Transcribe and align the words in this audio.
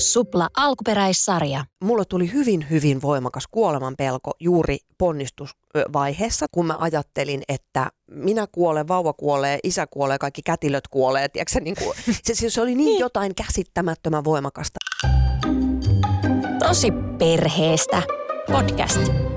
Supla 0.00 0.48
alkuperäissarja. 0.56 1.64
Mulle 1.84 2.04
tuli 2.04 2.32
hyvin, 2.32 2.66
hyvin 2.70 3.02
voimakas 3.02 3.44
kuoleman 3.50 3.94
pelko 3.98 4.30
juuri 4.40 4.78
ponnistusvaiheessa, 4.98 6.46
kun 6.50 6.66
mä 6.66 6.76
ajattelin, 6.78 7.42
että 7.48 7.90
minä 8.10 8.46
kuolen, 8.52 8.88
vauva 8.88 9.12
kuolee, 9.12 9.58
isä 9.64 9.86
kuolee, 9.86 10.18
kaikki 10.18 10.42
kätilöt 10.42 10.88
kuolee. 10.88 11.28
Tiedätkö, 11.28 11.60
niin 11.60 11.76
kuin, 11.78 11.96
se, 12.24 12.50
se 12.50 12.60
oli 12.60 12.74
niin 12.74 12.98
jotain 12.98 13.34
käsittämättömän 13.34 14.24
voimakasta. 14.24 14.78
Tosi 16.58 16.90
perheestä. 17.18 18.02
Podcast. 18.52 19.29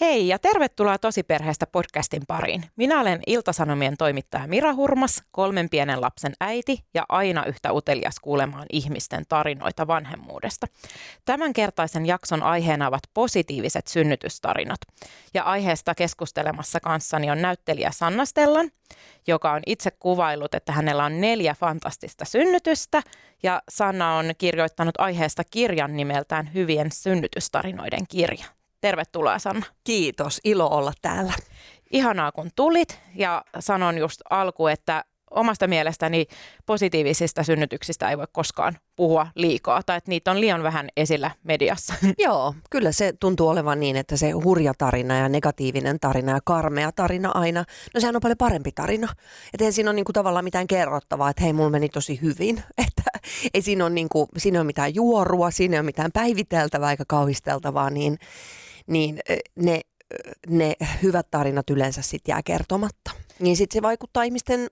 Hei 0.00 0.28
ja 0.28 0.38
tervetuloa 0.38 0.98
Tosiperheestä 0.98 1.66
podcastin 1.66 2.22
pariin. 2.28 2.64
Minä 2.76 3.00
olen 3.00 3.20
Iltasanomien 3.26 3.96
toimittaja 3.96 4.46
Mira 4.46 4.74
Hurmas, 4.74 5.22
kolmen 5.30 5.68
pienen 5.68 6.00
lapsen 6.00 6.32
äiti 6.40 6.84
ja 6.94 7.04
aina 7.08 7.44
yhtä 7.44 7.72
utelias 7.72 8.20
kuulemaan 8.20 8.66
ihmisten 8.72 9.24
tarinoita 9.28 9.86
vanhemmuudesta. 9.86 10.66
Tämänkertaisen 11.24 12.06
jakson 12.06 12.42
aiheena 12.42 12.88
ovat 12.88 13.02
positiiviset 13.14 13.86
synnytystarinat. 13.86 14.80
Ja 15.34 15.42
aiheesta 15.42 15.94
keskustelemassa 15.94 16.80
kanssani 16.80 17.30
on 17.30 17.42
näyttelijä 17.42 17.90
Sanna 17.90 18.24
Stellan, 18.24 18.70
joka 19.26 19.52
on 19.52 19.62
itse 19.66 19.90
kuvailut, 19.90 20.54
että 20.54 20.72
hänellä 20.72 21.04
on 21.04 21.20
neljä 21.20 21.54
fantastista 21.60 22.24
synnytystä 22.24 23.02
ja 23.42 23.62
Sanna 23.68 24.16
on 24.16 24.32
kirjoittanut 24.38 24.94
aiheesta 24.98 25.42
kirjan 25.44 25.96
nimeltään 25.96 26.54
Hyvien 26.54 26.92
synnytystarinoiden 26.92 28.06
kirja. 28.08 28.44
Tervetuloa 28.84 29.38
Sanna. 29.38 29.66
Kiitos, 29.84 30.40
ilo 30.44 30.68
olla 30.68 30.92
täällä. 31.02 31.32
Ihanaa 31.90 32.32
kun 32.32 32.50
tulit 32.56 33.00
ja 33.14 33.44
sanon 33.58 33.98
just 33.98 34.20
alku, 34.30 34.66
että 34.66 35.04
omasta 35.30 35.66
mielestäni 35.66 36.26
positiivisista 36.66 37.42
synnytyksistä 37.42 38.10
ei 38.10 38.18
voi 38.18 38.26
koskaan 38.32 38.78
puhua 38.96 39.26
liikaa 39.34 39.82
tai 39.86 39.96
että 39.96 40.08
niitä 40.08 40.30
on 40.30 40.40
liian 40.40 40.62
vähän 40.62 40.88
esillä 40.96 41.30
mediassa. 41.44 41.94
Joo, 42.18 42.54
kyllä 42.70 42.92
se 42.92 43.12
tuntuu 43.20 43.48
olevan 43.48 43.80
niin, 43.80 43.96
että 43.96 44.16
se 44.16 44.30
hurja 44.30 44.74
tarina 44.78 45.18
ja 45.18 45.28
negatiivinen 45.28 46.00
tarina 46.00 46.32
ja 46.32 46.40
karmea 46.44 46.92
tarina 46.92 47.30
aina, 47.34 47.64
no 47.94 48.00
sehän 48.00 48.16
on 48.16 48.22
paljon 48.22 48.38
parempi 48.38 48.72
tarina. 48.72 49.08
Että 49.54 49.64
ei 49.64 49.72
siinä 49.72 49.90
ole 49.90 49.96
niinku 49.96 50.12
tavallaan 50.12 50.44
mitään 50.44 50.66
kerrottavaa, 50.66 51.30
että 51.30 51.42
hei, 51.42 51.52
mulla 51.52 51.70
meni 51.70 51.88
tosi 51.88 52.20
hyvin. 52.22 52.62
Että 52.86 53.02
ei 53.54 53.62
siinä 53.62 53.84
ole, 53.84 53.94
niinku, 53.94 54.28
siinä 54.36 54.58
ole 54.58 54.66
mitään 54.66 54.94
juorua, 54.94 55.50
siinä 55.50 55.74
ei 55.74 55.80
ole 55.80 55.86
mitään 55.86 56.12
päiviteltävää 56.12 56.90
eikä 56.90 57.04
kauhisteltavaa, 57.08 57.90
niin 57.90 58.18
niin 58.86 59.20
ne, 59.56 59.80
ne 60.48 60.76
hyvät 61.02 61.26
tarinat 61.30 61.70
yleensä 61.70 62.02
sitten 62.02 62.32
jää 62.32 62.42
kertomatta. 62.44 63.10
Niin 63.38 63.56
sitten 63.56 63.78
se 63.78 63.82
vaikuttaa 63.82 64.22
ihmisten 64.22 64.66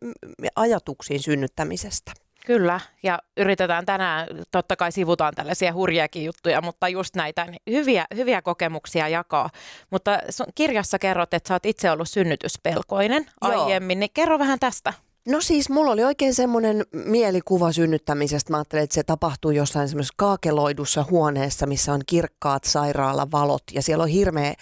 ajatuksiin 0.56 1.20
synnyttämisestä. 1.20 2.12
Kyllä, 2.46 2.80
ja 3.02 3.18
yritetään 3.36 3.86
tänään, 3.86 4.28
totta 4.50 4.76
kai 4.76 4.92
sivutaan 4.92 5.34
tällaisia 5.34 5.72
hurjiakin 5.72 6.24
juttuja, 6.24 6.62
mutta 6.62 6.88
just 6.88 7.16
näitä 7.16 7.46
hyviä, 7.70 8.06
hyviä 8.16 8.42
kokemuksia 8.42 9.08
jakaa. 9.08 9.50
Mutta 9.90 10.18
kirjassa 10.54 10.98
kerrot, 10.98 11.34
että 11.34 11.48
sä 11.48 11.54
oot 11.54 11.66
itse 11.66 11.90
ollut 11.90 12.08
synnytyspelkoinen 12.08 13.26
Joo. 13.42 13.64
aiemmin, 13.64 14.00
niin 14.00 14.10
kerro 14.14 14.38
vähän 14.38 14.58
tästä. 14.58 14.92
No 15.26 15.40
siis 15.40 15.70
mulla 15.70 15.92
oli 15.92 16.04
oikein 16.04 16.34
semmoinen 16.34 16.84
mielikuva 16.92 17.72
synnyttämisestä. 17.72 18.50
Mä 18.50 18.56
ajattelin, 18.56 18.84
että 18.84 18.94
se 18.94 19.02
tapahtuu 19.02 19.50
jossain 19.50 19.88
semmoisessa 19.88 20.14
kaakeloidussa 20.16 21.04
huoneessa, 21.10 21.66
missä 21.66 21.92
on 21.92 22.00
kirkkaat 22.06 22.64
sairaalavalot. 22.64 23.62
Ja 23.72 23.82
siellä 23.82 24.02
on 24.02 24.08
hirveä 24.08 24.54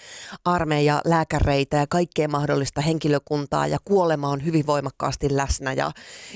armeija, 0.45 1.01
lääkäreitä 1.05 1.77
ja 1.77 1.87
kaikkea 1.87 2.29
mahdollista 2.29 2.81
henkilökuntaa. 2.81 3.67
Ja 3.67 3.79
kuolema 3.85 4.29
on 4.29 4.45
hyvin 4.45 4.67
voimakkaasti 4.67 5.37
läsnä. 5.37 5.73
Ja, 5.73 5.91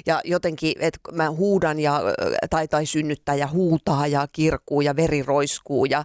ja 0.06 0.20
jotenkin, 0.24 0.72
että 0.80 1.00
mä 1.12 1.30
huudan 1.30 1.80
ja, 1.80 2.02
tai, 2.50 2.68
tai 2.68 2.86
synnyttäjä 2.86 3.46
huutaa 3.46 4.06
ja 4.06 4.28
kirkuu 4.32 4.80
ja 4.80 4.96
veri 4.96 5.22
roiskuu. 5.22 5.84
Ja 5.84 6.04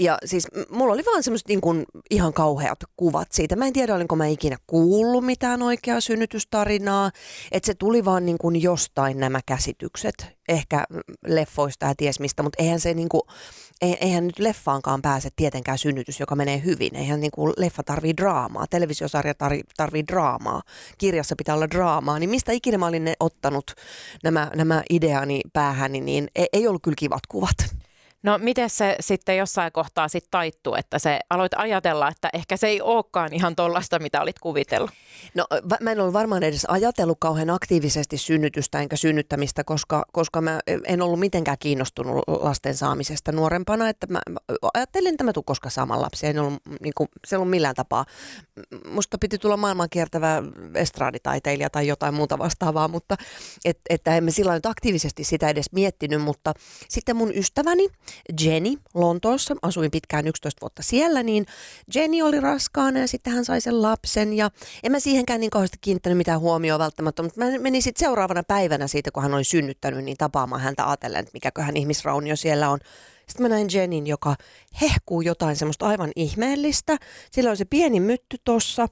ja 0.00 0.18
siis 0.24 0.46
mulla 0.70 0.92
oli 0.94 1.02
vaan 1.06 1.22
semmoiset 1.22 1.48
niin 1.48 1.60
kuin 1.60 1.84
ihan 2.10 2.32
kauheat 2.32 2.78
kuvat 2.96 3.32
siitä. 3.32 3.56
Mä 3.56 3.66
en 3.66 3.72
tiedä, 3.72 3.94
olinko 3.94 4.16
mä 4.16 4.26
ikinä 4.26 4.56
kuullut 4.66 5.26
mitään 5.26 5.62
oikeaa 5.62 6.00
synnytystarinaa. 6.00 7.10
Että 7.52 7.66
se 7.66 7.74
tuli 7.74 8.04
vaan 8.04 8.26
niin 8.26 8.38
kuin 8.38 8.62
jostain 8.62 9.20
nämä 9.20 9.40
käsitykset. 9.46 10.36
Ehkä 10.48 10.84
leffoista 11.26 11.86
ja 11.86 11.94
ties 11.96 12.20
mistä, 12.20 12.42
mutta 12.42 12.62
eihän 12.62 12.80
se 12.80 12.94
niin 12.94 13.08
kuin, 13.08 13.22
eihän 13.80 14.26
nyt 14.26 14.38
leffaankaan 14.38 15.02
pääse 15.02 15.28
tietenkään 15.36 15.78
synnytys, 15.78 16.20
joka 16.20 16.36
menee 16.36 16.62
hyvin. 16.64 16.96
Eihän 16.96 17.20
niin 17.20 17.30
kuin 17.30 17.52
leffa 17.56 17.82
tarvii 17.82 18.16
draamaa, 18.16 18.66
televisiosarja 18.66 19.34
tarvii, 19.34 19.62
tarvii 19.76 20.06
draamaa, 20.06 20.62
kirjassa 20.98 21.34
pitää 21.38 21.54
olla 21.54 21.70
draamaa. 21.70 22.18
Niin 22.18 22.30
mistä 22.30 22.52
ikinä 22.52 22.78
mä 22.78 22.86
olin 22.86 23.04
ne 23.04 23.14
ottanut 23.20 23.74
nämä, 24.22 24.50
nämä 24.54 24.82
ideani 24.90 25.40
päähäni, 25.52 26.00
niin 26.00 26.28
ei, 26.34 26.46
ei 26.52 26.68
ollut 26.68 26.82
kyllä 26.82 26.96
kivat 26.98 27.26
kuvat. 27.28 27.79
No 28.22 28.38
miten 28.38 28.70
se 28.70 28.96
sitten 29.00 29.36
jossain 29.36 29.72
kohtaa 29.72 30.08
sitten 30.08 30.30
taittuu, 30.30 30.74
että 30.74 30.98
se 30.98 31.20
aloit 31.30 31.52
ajatella, 31.56 32.08
että 32.08 32.28
ehkä 32.32 32.56
se 32.56 32.66
ei 32.66 32.80
olekaan 32.80 33.32
ihan 33.32 33.56
tollasta, 33.56 33.98
mitä 33.98 34.20
olit 34.20 34.38
kuvitellut? 34.38 34.90
No 35.34 35.46
mä 35.80 35.92
en 35.92 36.00
ollut 36.00 36.12
varmaan 36.12 36.42
edes 36.42 36.64
ajatellut 36.64 37.18
kauhean 37.20 37.50
aktiivisesti 37.50 38.18
synnytystä 38.18 38.80
enkä 38.80 38.96
synnyttämistä, 38.96 39.64
koska, 39.64 40.04
koska 40.12 40.40
mä 40.40 40.60
en 40.86 41.02
ollut 41.02 41.20
mitenkään 41.20 41.56
kiinnostunut 41.60 42.24
lasten 42.28 42.76
saamisesta 42.76 43.32
nuorempana. 43.32 43.88
Että 43.88 44.06
mä, 44.10 44.20
ajattelin, 44.74 45.10
että 45.12 45.24
mä 45.24 45.32
tuun 45.32 45.44
koska 45.44 45.70
sama 45.70 46.00
lapsi. 46.00 46.26
En 46.26 46.38
ollut, 46.38 46.62
niin 46.80 46.92
kuin, 46.96 47.08
se 47.26 47.36
ollut 47.36 47.50
millään 47.50 47.74
tapaa. 47.74 48.04
Musta 48.88 49.18
piti 49.18 49.38
tulla 49.38 49.56
maailman 49.56 49.90
kiertävä 49.90 50.42
estraaditaiteilija 50.74 51.70
tai 51.70 51.86
jotain 51.86 52.14
muuta 52.14 52.38
vastaavaa, 52.38 52.88
mutta 52.88 53.16
et, 53.64 53.78
että 53.90 54.16
emme 54.16 54.30
sillä 54.30 54.54
nyt 54.54 54.66
aktiivisesti 54.66 55.24
sitä 55.24 55.48
edes 55.48 55.72
miettinyt. 55.72 56.22
Mutta 56.22 56.54
sitten 56.88 57.16
mun 57.16 57.34
ystäväni, 57.34 57.88
Jenny 58.44 58.72
Lontoossa, 58.94 59.56
asuin 59.62 59.90
pitkään 59.90 60.26
11 60.26 60.60
vuotta 60.60 60.82
siellä, 60.82 61.22
niin 61.22 61.46
Jenny 61.94 62.22
oli 62.22 62.40
raskaana 62.40 62.98
ja 62.98 63.08
sitten 63.08 63.32
hän 63.32 63.44
sai 63.44 63.60
sen 63.60 63.82
lapsen 63.82 64.32
ja 64.32 64.50
en 64.82 64.92
mä 64.92 65.00
siihenkään 65.00 65.40
niin 65.40 65.50
kauheasti 65.50 65.78
kiinnittänyt 65.80 66.18
mitään 66.18 66.40
huomioon 66.40 66.78
välttämättä, 66.78 67.22
mutta 67.22 67.44
mä 67.44 67.58
menin 67.58 67.82
sitten 67.82 68.06
seuraavana 68.06 68.42
päivänä 68.42 68.86
siitä, 68.86 69.10
kun 69.10 69.22
hän 69.22 69.34
oli 69.34 69.44
synnyttänyt, 69.44 70.04
niin 70.04 70.16
tapaamaan 70.16 70.60
häntä 70.60 70.88
ajatellen, 70.88 71.20
että 71.20 71.30
mikäköhän 71.34 71.76
ihmisraunio 71.76 72.36
siellä 72.36 72.70
on. 72.70 72.78
Sitten 73.26 73.44
mä 73.44 73.48
näin 73.48 73.68
Jenin, 73.72 74.06
joka 74.06 74.36
hehkuu 74.80 75.20
jotain 75.20 75.56
semmoista 75.56 75.86
aivan 75.86 76.10
ihmeellistä. 76.16 76.96
Sillä 77.30 77.50
on 77.50 77.56
se 77.56 77.64
pieni 77.64 78.00
mytty 78.00 78.36
tossa 78.44 78.88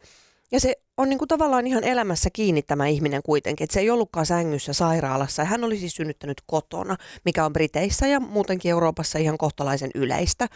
ja 0.53 0.61
se 0.61 0.75
on 0.99 1.09
niin 1.09 1.19
kuin 1.19 1.29
tavallaan 1.29 1.67
ihan 1.67 1.85
elämässä 1.85 2.31
kiinni 2.33 2.63
tämä 2.63 2.87
ihminen 2.87 3.23
kuitenkin. 3.23 3.65
Että 3.65 3.75
se 3.75 3.81
ei 3.81 3.91
ollutkaan 3.91 4.27
sängyssä 4.27 4.73
sairaalassa. 4.73 5.45
Hän 5.45 5.65
oli 5.65 5.79
siis 5.79 5.95
synnyttänyt 5.97 6.43
kotona, 6.47 6.97
mikä 7.25 7.45
on 7.45 7.53
Briteissä 7.53 8.07
ja 8.07 8.21
muutenkin 8.21 8.71
Euroopassa 8.71 9.19
ihan 9.19 9.39
kohtalaisen 9.39 9.91
yleistä. 9.95 10.47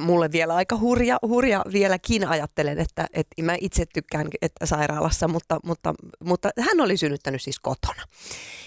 Mulle 0.00 0.32
vielä 0.32 0.54
aika 0.54 0.78
hurja, 0.78 1.18
hurja 1.22 1.64
vieläkin 1.72 2.28
ajattelen, 2.28 2.78
että, 2.78 3.06
että 3.12 3.42
mä 3.42 3.56
itse 3.60 3.86
tykkään 3.94 4.28
että 4.42 4.66
sairaalassa, 4.66 5.28
mutta, 5.28 5.60
mutta, 5.64 5.94
mutta 6.24 6.50
hän 6.60 6.80
oli 6.80 6.96
synnyttänyt 6.96 7.42
siis 7.42 7.60
kotona. 7.60 8.02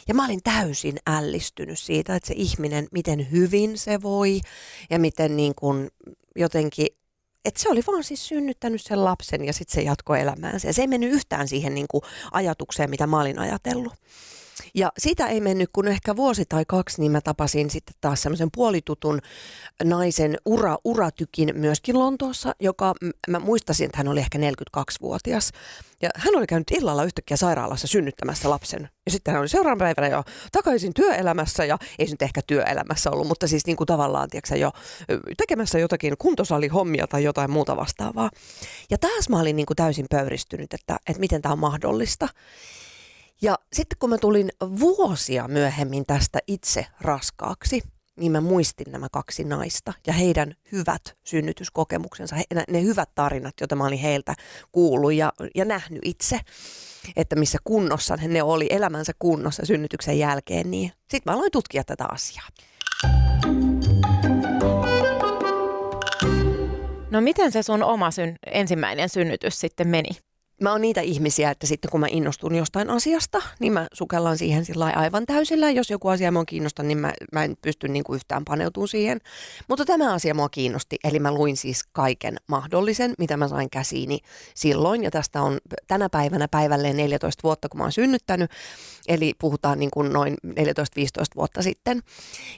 Ja 0.07 0.13
mä 0.13 0.25
olin 0.25 0.39
täysin 0.43 0.97
ällistynyt 1.07 1.79
siitä, 1.79 2.15
että 2.15 2.27
se 2.27 2.33
ihminen, 2.37 2.87
miten 2.91 3.31
hyvin 3.31 3.77
se 3.77 4.01
voi 4.01 4.39
ja 4.89 4.99
miten 4.99 5.37
niin 5.37 5.53
kuin 5.55 5.89
jotenkin 6.35 6.87
että 7.45 7.61
se 7.61 7.69
oli 7.69 7.81
vaan 7.87 8.03
siis 8.03 8.27
synnyttänyt 8.27 8.81
sen 8.81 9.05
lapsen 9.05 9.45
ja 9.45 9.53
sitten 9.53 9.75
se 9.75 9.81
jatkoi 9.81 10.21
elämäänsä. 10.21 10.67
Ja 10.67 10.73
se 10.73 10.81
ei 10.81 10.87
mennyt 10.87 11.11
yhtään 11.11 11.47
siihen 11.47 11.75
niin 11.75 11.87
kuin 11.89 12.01
ajatukseen, 12.31 12.89
mitä 12.89 13.07
mä 13.07 13.21
olin 13.21 13.39
ajatellut. 13.39 13.93
Ja 14.75 14.91
sitä 14.97 15.27
ei 15.27 15.41
mennyt 15.41 15.69
kun 15.73 15.87
ehkä 15.87 16.15
vuosi 16.15 16.45
tai 16.45 16.63
kaksi, 16.67 17.01
niin 17.01 17.11
mä 17.11 17.21
tapasin 17.21 17.69
sitten 17.69 17.95
taas 18.01 18.21
semmoisen 18.21 18.49
puolitutun 18.55 19.19
naisen 19.83 20.37
ura, 20.45 20.77
uratykin 20.83 21.51
myöskin 21.53 21.99
Lontoossa, 21.99 22.55
joka 22.59 22.93
mä 23.27 23.39
muistasin, 23.39 23.85
että 23.85 23.97
hän 23.97 24.07
oli 24.07 24.19
ehkä 24.19 24.37
42-vuotias. 24.37 25.51
Ja 26.01 26.09
hän 26.15 26.35
oli 26.35 26.47
käynyt 26.47 26.71
illalla 26.71 27.03
yhtäkkiä 27.03 27.37
sairaalassa 27.37 27.87
synnyttämässä 27.87 28.49
lapsen. 28.49 28.89
Ja 29.05 29.11
sitten 29.11 29.31
hän 29.31 29.41
oli 29.41 29.49
seuraavan 29.49 29.77
päivänä 29.77 30.07
jo 30.07 30.23
takaisin 30.51 30.93
työelämässä 30.93 31.65
ja 31.65 31.77
ei 31.99 32.07
nyt 32.07 32.21
ehkä 32.21 32.41
työelämässä 32.47 33.11
ollut, 33.11 33.27
mutta 33.27 33.47
siis 33.47 33.65
niin 33.65 33.77
kuin 33.77 33.87
tavallaan 33.87 34.29
tiedätkö, 34.29 34.55
jo 34.55 34.71
tekemässä 35.37 35.79
jotakin 35.79 36.13
kuntosalihommia 36.17 37.07
tai 37.07 37.23
jotain 37.23 37.51
muuta 37.51 37.75
vastaavaa. 37.75 38.29
Ja 38.89 38.97
taas 38.97 39.29
mä 39.29 39.39
olin 39.39 39.55
niin 39.55 39.65
kuin 39.65 39.77
täysin 39.77 40.05
pöyristynyt, 40.09 40.73
että, 40.73 40.97
että 41.07 41.19
miten 41.19 41.41
tämä 41.41 41.53
on 41.53 41.59
mahdollista. 41.59 42.27
Ja 43.41 43.57
sitten 43.73 43.97
kun 43.99 44.09
mä 44.09 44.17
tulin 44.17 44.49
vuosia 44.79 45.47
myöhemmin 45.47 46.05
tästä 46.05 46.39
itse 46.47 46.85
raskaaksi, 47.01 47.81
niin 48.15 48.31
mä 48.31 48.41
muistin 48.41 48.91
nämä 48.91 49.07
kaksi 49.11 49.43
naista 49.43 49.93
ja 50.07 50.13
heidän 50.13 50.55
hyvät 50.71 51.17
synnytyskokemuksensa, 51.23 52.35
ne, 52.35 52.63
ne 52.69 52.81
hyvät 52.81 53.09
tarinat, 53.15 53.53
joita 53.59 53.75
mä 53.75 53.85
olin 53.85 53.99
heiltä 53.99 54.35
kuullut 54.71 55.13
ja, 55.13 55.33
ja 55.55 55.65
nähnyt 55.65 56.01
itse, 56.05 56.39
että 57.15 57.35
missä 57.35 57.57
kunnossa 57.63 58.15
ne 58.15 58.43
oli 58.43 58.67
elämänsä 58.69 59.13
kunnossa 59.19 59.65
synnytyksen 59.65 60.19
jälkeen, 60.19 60.71
niin 60.71 60.91
sitten 60.99 61.21
mä 61.25 61.33
aloin 61.33 61.51
tutkia 61.51 61.83
tätä 61.83 62.05
asiaa. 62.11 62.47
No 67.11 67.21
miten 67.21 67.51
se 67.51 67.63
sun 67.63 67.83
oma 67.83 68.11
syn, 68.11 68.37
ensimmäinen 68.51 69.09
synnytys 69.09 69.59
sitten 69.59 69.87
meni? 69.87 70.09
Mä 70.61 70.71
oon 70.71 70.81
niitä 70.81 71.01
ihmisiä, 71.01 71.51
että 71.51 71.67
sitten 71.67 71.91
kun 71.91 71.99
mä 71.99 72.07
innostun 72.09 72.55
jostain 72.55 72.89
asiasta, 72.89 73.41
niin 73.59 73.73
mä 73.73 73.87
sukellan 73.93 74.37
siihen 74.37 74.65
sillä 74.65 74.85
aivan 74.85 75.25
täysillä. 75.25 75.71
Jos 75.71 75.89
joku 75.89 76.07
asia 76.07 76.31
mua 76.31 76.45
kiinnostaa, 76.45 76.85
niin 76.85 76.97
mä, 76.97 77.13
mä 77.31 77.43
en 77.43 77.57
pysty 77.61 77.87
niin 77.87 78.03
yhtään 78.13 78.45
paneutumaan 78.45 78.87
siihen. 78.87 79.19
Mutta 79.67 79.85
tämä 79.85 80.13
asia 80.13 80.33
mua 80.33 80.49
kiinnosti, 80.49 80.97
eli 81.03 81.19
mä 81.19 81.31
luin 81.31 81.57
siis 81.57 81.83
kaiken 81.91 82.37
mahdollisen, 82.47 83.13
mitä 83.17 83.37
mä 83.37 83.47
sain 83.47 83.69
käsiini 83.69 84.19
silloin. 84.55 85.03
Ja 85.03 85.11
tästä 85.11 85.41
on 85.41 85.57
tänä 85.87 86.09
päivänä 86.09 86.47
päivälleen 86.47 86.97
14 86.97 87.43
vuotta, 87.43 87.69
kun 87.69 87.77
mä 87.77 87.83
oon 87.83 87.91
synnyttänyt. 87.91 88.51
Eli 89.07 89.33
puhutaan 89.39 89.79
niin 89.79 89.91
kuin 89.91 90.13
noin 90.13 90.37
14-15 90.47 90.51
vuotta 91.35 91.61
sitten. 91.61 92.01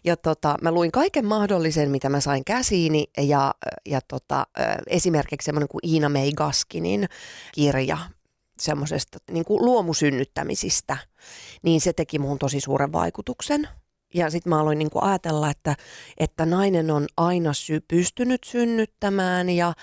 Ja 0.04 0.18
tota, 0.18 0.56
mä 0.62 0.72
luin 0.72 0.92
kaiken 0.92 1.26
mahdollisen, 1.26 1.92
mitä 1.92 2.10
mä 2.10 2.20
sain 2.20 2.46
käsiini. 2.46 3.08
Ja, 3.18 3.56
ja 3.86 4.00
tota, 4.08 4.48
esimerkiksi 4.88 5.46
semmoinen 5.46 5.68
kuin 5.68 5.90
Iina 5.90 6.10
May 6.10 6.32
Gaskinin 6.32 7.10
kirja 7.54 7.98
semmoisesta 8.60 9.18
niin 9.32 9.46
kuin 9.46 9.66
luomusynnyttämisistä, 9.66 10.98
niin 11.64 11.82
se 11.82 11.94
teki 11.94 12.20
muun 12.20 12.40
tosi 12.40 12.60
suuren 12.60 12.92
vaikutuksen. 12.92 13.68
Ja 14.14 14.30
sitten 14.30 14.50
mä 14.50 14.60
aloin 14.60 14.80
niinku 14.80 15.00
ajatella, 15.02 15.50
että, 15.50 15.76
että 16.18 16.46
nainen 16.46 16.92
on 16.92 17.08
aina 17.18 17.54
sy- 17.54 17.84
pystynyt 17.88 18.44
synnyttämään 18.44 19.50
ja, 19.50 19.74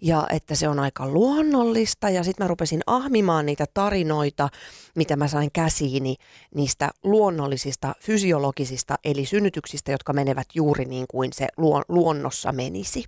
ja 0.00 0.26
että 0.30 0.54
se 0.54 0.68
on 0.68 0.78
aika 0.78 1.08
luonnollista. 1.08 2.10
Ja 2.10 2.24
sitten 2.24 2.44
mä 2.44 2.48
rupesin 2.48 2.80
ahmimaan 2.86 3.46
niitä 3.46 3.64
tarinoita, 3.74 4.48
mitä 4.94 5.16
mä 5.16 5.28
sain 5.28 5.52
käsiini 5.52 6.16
niistä 6.54 6.90
luonnollisista 7.04 7.94
fysiologisista 8.00 8.94
eli 9.04 9.26
synnytyksistä, 9.26 9.92
jotka 9.92 10.12
menevät 10.12 10.46
juuri 10.54 10.84
niin 10.84 11.06
kuin 11.10 11.32
se 11.32 11.48
luon, 11.56 11.82
luonnossa 11.88 12.52
menisi. 12.52 13.04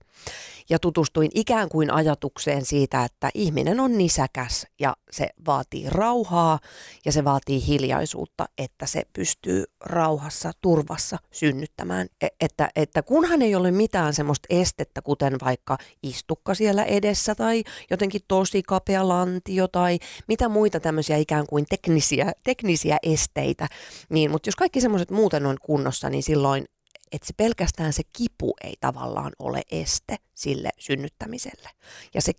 Ja 0.70 0.78
tutustuin 0.78 1.30
ikään 1.34 1.68
kuin 1.68 1.90
ajatukseen 1.90 2.64
siitä, 2.64 3.04
että 3.04 3.30
ihminen 3.34 3.80
on 3.80 3.98
nisäkäs 3.98 4.66
ja 4.80 4.96
se 5.10 5.28
vaatii 5.46 5.90
rauhaa 5.90 6.58
ja 7.04 7.12
se 7.12 7.24
vaatii 7.24 7.66
hiljaisuutta, 7.66 8.46
että 8.58 8.86
se 8.86 9.02
pystyy 9.12 9.64
rauhassa 9.80 10.52
turvassa 10.64 11.18
synnyttämään. 11.32 12.08
E, 12.20 12.26
että, 12.40 12.68
että 12.76 13.02
kunhan 13.02 13.42
ei 13.42 13.54
ole 13.54 13.70
mitään 13.70 14.14
semmoista 14.14 14.46
estettä, 14.50 15.02
kuten 15.02 15.36
vaikka 15.44 15.78
istukka 16.02 16.54
siellä 16.54 16.84
edessä 16.84 17.34
tai 17.34 17.64
jotenkin 17.90 18.20
tosi 18.28 18.62
kapea 18.62 19.08
lantio 19.08 19.68
tai 19.68 19.98
mitä 20.28 20.48
muita 20.48 20.80
tämmöisiä 20.80 21.16
ikään 21.16 21.46
kuin 21.46 21.66
teknisiä, 21.68 22.32
teknisiä 22.44 22.96
esteitä, 23.02 23.68
niin, 24.08 24.30
mutta 24.30 24.48
jos 24.48 24.56
kaikki 24.56 24.80
semmoiset 24.80 25.10
muuten 25.10 25.46
on 25.46 25.56
kunnossa, 25.62 26.10
niin 26.10 26.22
silloin 26.22 26.64
että 27.12 27.26
se 27.26 27.32
pelkästään 27.36 27.92
se 27.92 28.02
kipu 28.12 28.54
ei 28.64 28.74
tavallaan 28.80 29.32
ole 29.38 29.62
este 29.70 30.16
sille 30.34 30.70
synnyttämiselle. 30.78 31.70
Ja 32.14 32.22
se 32.22 32.32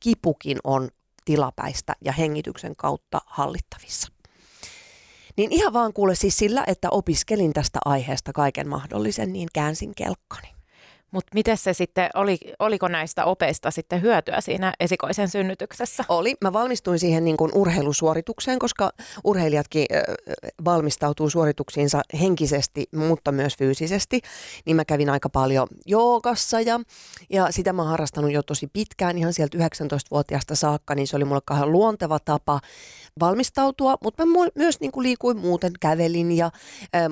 kipukin 0.00 0.58
on 0.64 0.88
tilapäistä 1.24 1.92
ja 2.04 2.12
hengityksen 2.12 2.76
kautta 2.76 3.20
hallittavissa. 3.26 4.13
Niin 5.36 5.52
ihan 5.52 5.72
vaan 5.72 5.92
kuule 5.92 6.14
siis 6.14 6.38
sillä, 6.38 6.64
että 6.66 6.90
opiskelin 6.90 7.52
tästä 7.52 7.78
aiheesta 7.84 8.32
kaiken 8.32 8.68
mahdollisen, 8.68 9.32
niin 9.32 9.48
käänsin 9.54 9.92
kelkkani. 9.96 10.53
Mutta 11.14 11.30
miten 11.34 11.56
se 11.56 11.72
sitten, 11.72 12.10
oli, 12.14 12.38
oliko 12.58 12.88
näistä 12.88 13.24
opeista 13.24 13.70
sitten 13.70 14.02
hyötyä 14.02 14.40
siinä 14.40 14.74
esikoisen 14.80 15.28
synnytyksessä? 15.28 16.04
Oli. 16.08 16.34
Mä 16.40 16.52
valmistuin 16.52 16.98
siihen 16.98 17.24
niin 17.24 17.36
kuin 17.36 17.50
urheilusuoritukseen, 17.54 18.58
koska 18.58 18.90
urheilijatkin 19.24 19.86
valmistautuu 20.64 21.30
suorituksiinsa 21.30 22.00
henkisesti, 22.20 22.86
mutta 22.94 23.32
myös 23.32 23.56
fyysisesti. 23.56 24.20
Niin 24.66 24.76
mä 24.76 24.84
kävin 24.84 25.10
aika 25.10 25.28
paljon 25.28 25.66
joogassa 25.86 26.60
ja, 26.60 26.80
ja 27.30 27.46
sitä 27.50 27.72
mä 27.72 27.82
oon 27.82 27.90
harrastanut 27.90 28.32
jo 28.32 28.42
tosi 28.42 28.66
pitkään, 28.72 29.18
ihan 29.18 29.32
sieltä 29.32 29.58
19-vuotiaasta 29.58 30.54
saakka, 30.54 30.94
niin 30.94 31.06
se 31.06 31.16
oli 31.16 31.24
mulle 31.24 31.42
kahden 31.44 31.72
luonteva 31.72 32.18
tapa 32.18 32.60
valmistautua, 33.20 33.96
mutta 34.02 34.26
mä 34.26 34.32
myös 34.54 34.80
niin 34.80 34.92
kuin 34.92 35.04
liikuin 35.04 35.36
muuten, 35.38 35.72
kävelin, 35.80 36.32
ja, 36.32 36.50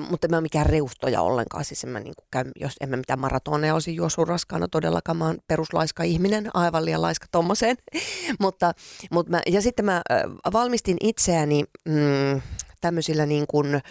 mutta 0.09 0.27
mä 0.27 0.37
en 0.37 0.43
mikään 0.43 0.65
reuhtoja 0.65 1.21
ollenkaan, 1.21 1.65
siis 1.65 1.83
en 1.83 1.89
mä 1.89 1.99
niin 1.99 2.15
kuin 2.15 2.27
käy, 2.31 2.51
jos 2.55 2.73
en 2.81 2.89
mä 2.89 2.97
mitään 2.97 3.19
maratoneja 3.19 3.75
olisi 4.01 4.19
juossut 4.19 4.27
raskaana 4.27 4.67
todellakaan, 4.67 5.17
mä 5.17 5.25
oon 5.25 5.37
peruslaiska 5.47 6.03
ihminen, 6.03 6.49
aivan 6.53 6.85
liian 6.85 7.01
laiska 7.01 7.25
tommoseen, 7.31 7.77
mutta, 8.41 8.73
mutta 9.11 9.31
mä, 9.31 9.41
ja 9.47 9.61
sitten 9.61 9.85
mä 9.85 10.01
äh, 10.11 10.21
valmistin 10.53 10.97
itseäni 11.01 11.63
mm, 11.85 12.41
tämmöisillä 12.81 13.25
niin 13.25 13.45
kuin, 13.47 13.81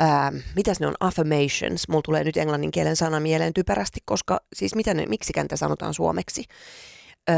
ää, 0.00 0.32
mitäs 0.56 0.80
ne 0.80 0.86
on, 0.86 0.94
affirmations. 1.00 1.88
Mulla 1.88 2.02
tulee 2.02 2.24
nyt 2.24 2.36
englannin 2.36 2.70
kielen 2.70 2.96
sana 2.96 3.20
mieleen 3.20 3.54
typerästi, 3.54 4.00
koska 4.04 4.40
siis 4.54 4.74
mitä 4.74 4.94
ne, 4.94 5.06
miksikään 5.06 5.48
sanotaan 5.54 5.94
suomeksi. 5.94 6.44
Öö, 7.30 7.36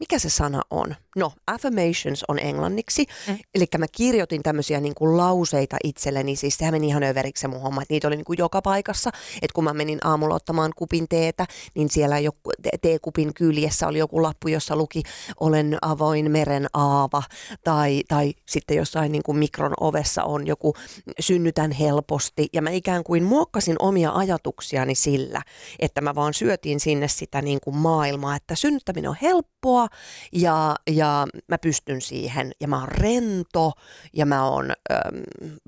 mikä 0.00 0.18
se 0.18 0.30
sana 0.30 0.62
on? 0.70 0.96
No, 1.16 1.32
affirmations 1.46 2.24
on 2.28 2.38
englanniksi. 2.38 3.06
Mm. 3.28 3.38
Eli 3.54 3.66
mä 3.78 3.86
kirjoitin 3.92 4.42
tämmöisiä 4.42 4.80
niin 4.80 4.94
kuin 4.94 5.16
lauseita 5.16 5.76
itselleni, 5.84 6.36
siis 6.36 6.56
sehän 6.56 6.74
meni 6.74 6.88
ihan 6.88 7.02
överiksi 7.02 7.40
se 7.40 7.48
mun 7.48 7.60
homma, 7.60 7.82
että 7.82 7.94
niitä 7.94 8.08
oli 8.08 8.16
niin 8.16 8.24
kuin 8.24 8.38
joka 8.38 8.62
paikassa. 8.62 9.10
Että 9.42 9.54
kun 9.54 9.64
mä 9.64 9.74
menin 9.74 9.98
aamulla 10.04 10.34
ottamaan 10.34 10.72
kupin 10.76 11.06
teetä, 11.08 11.46
niin 11.74 11.90
siellä 11.90 12.18
joku, 12.18 12.50
teekupin 12.82 13.34
kyljessä 13.34 13.88
oli 13.88 13.98
joku 13.98 14.22
lappu, 14.22 14.48
jossa 14.48 14.76
luki 14.76 15.02
olen 15.40 15.78
avoin 15.82 16.30
meren 16.30 16.66
aava. 16.74 17.22
Tai, 17.64 18.02
tai 18.08 18.34
sitten 18.46 18.76
jossain 18.76 19.12
niin 19.12 19.22
kuin 19.22 19.38
mikron 19.38 19.74
ovessa 19.80 20.24
on 20.24 20.46
joku 20.46 20.74
synnytän 21.20 21.72
helposti. 21.72 22.48
Ja 22.52 22.62
mä 22.62 22.70
ikään 22.70 23.04
kuin 23.04 23.24
muokkasin 23.24 23.76
omia 23.78 24.12
ajatuksiani 24.12 24.94
sillä, 24.94 25.42
että 25.78 26.00
mä 26.00 26.14
vaan 26.14 26.34
syötin 26.34 26.80
sinne 26.80 27.08
sitä 27.08 27.42
niin 27.42 27.58
kuin 27.60 27.76
maailmaa, 27.76 28.36
että 28.36 28.54
synnyttäminen 28.54 29.10
on 29.10 29.16
helppoa 29.22 29.88
ja, 30.32 30.76
ja 30.90 30.99
mä 31.48 31.58
pystyn 31.58 32.00
siihen 32.00 32.52
ja 32.60 32.68
mä 32.68 32.78
oon 32.80 32.88
rento 32.88 33.72
ja 34.12 34.26
mä 34.26 34.48
oon 34.48 34.70
äm, 34.70 35.22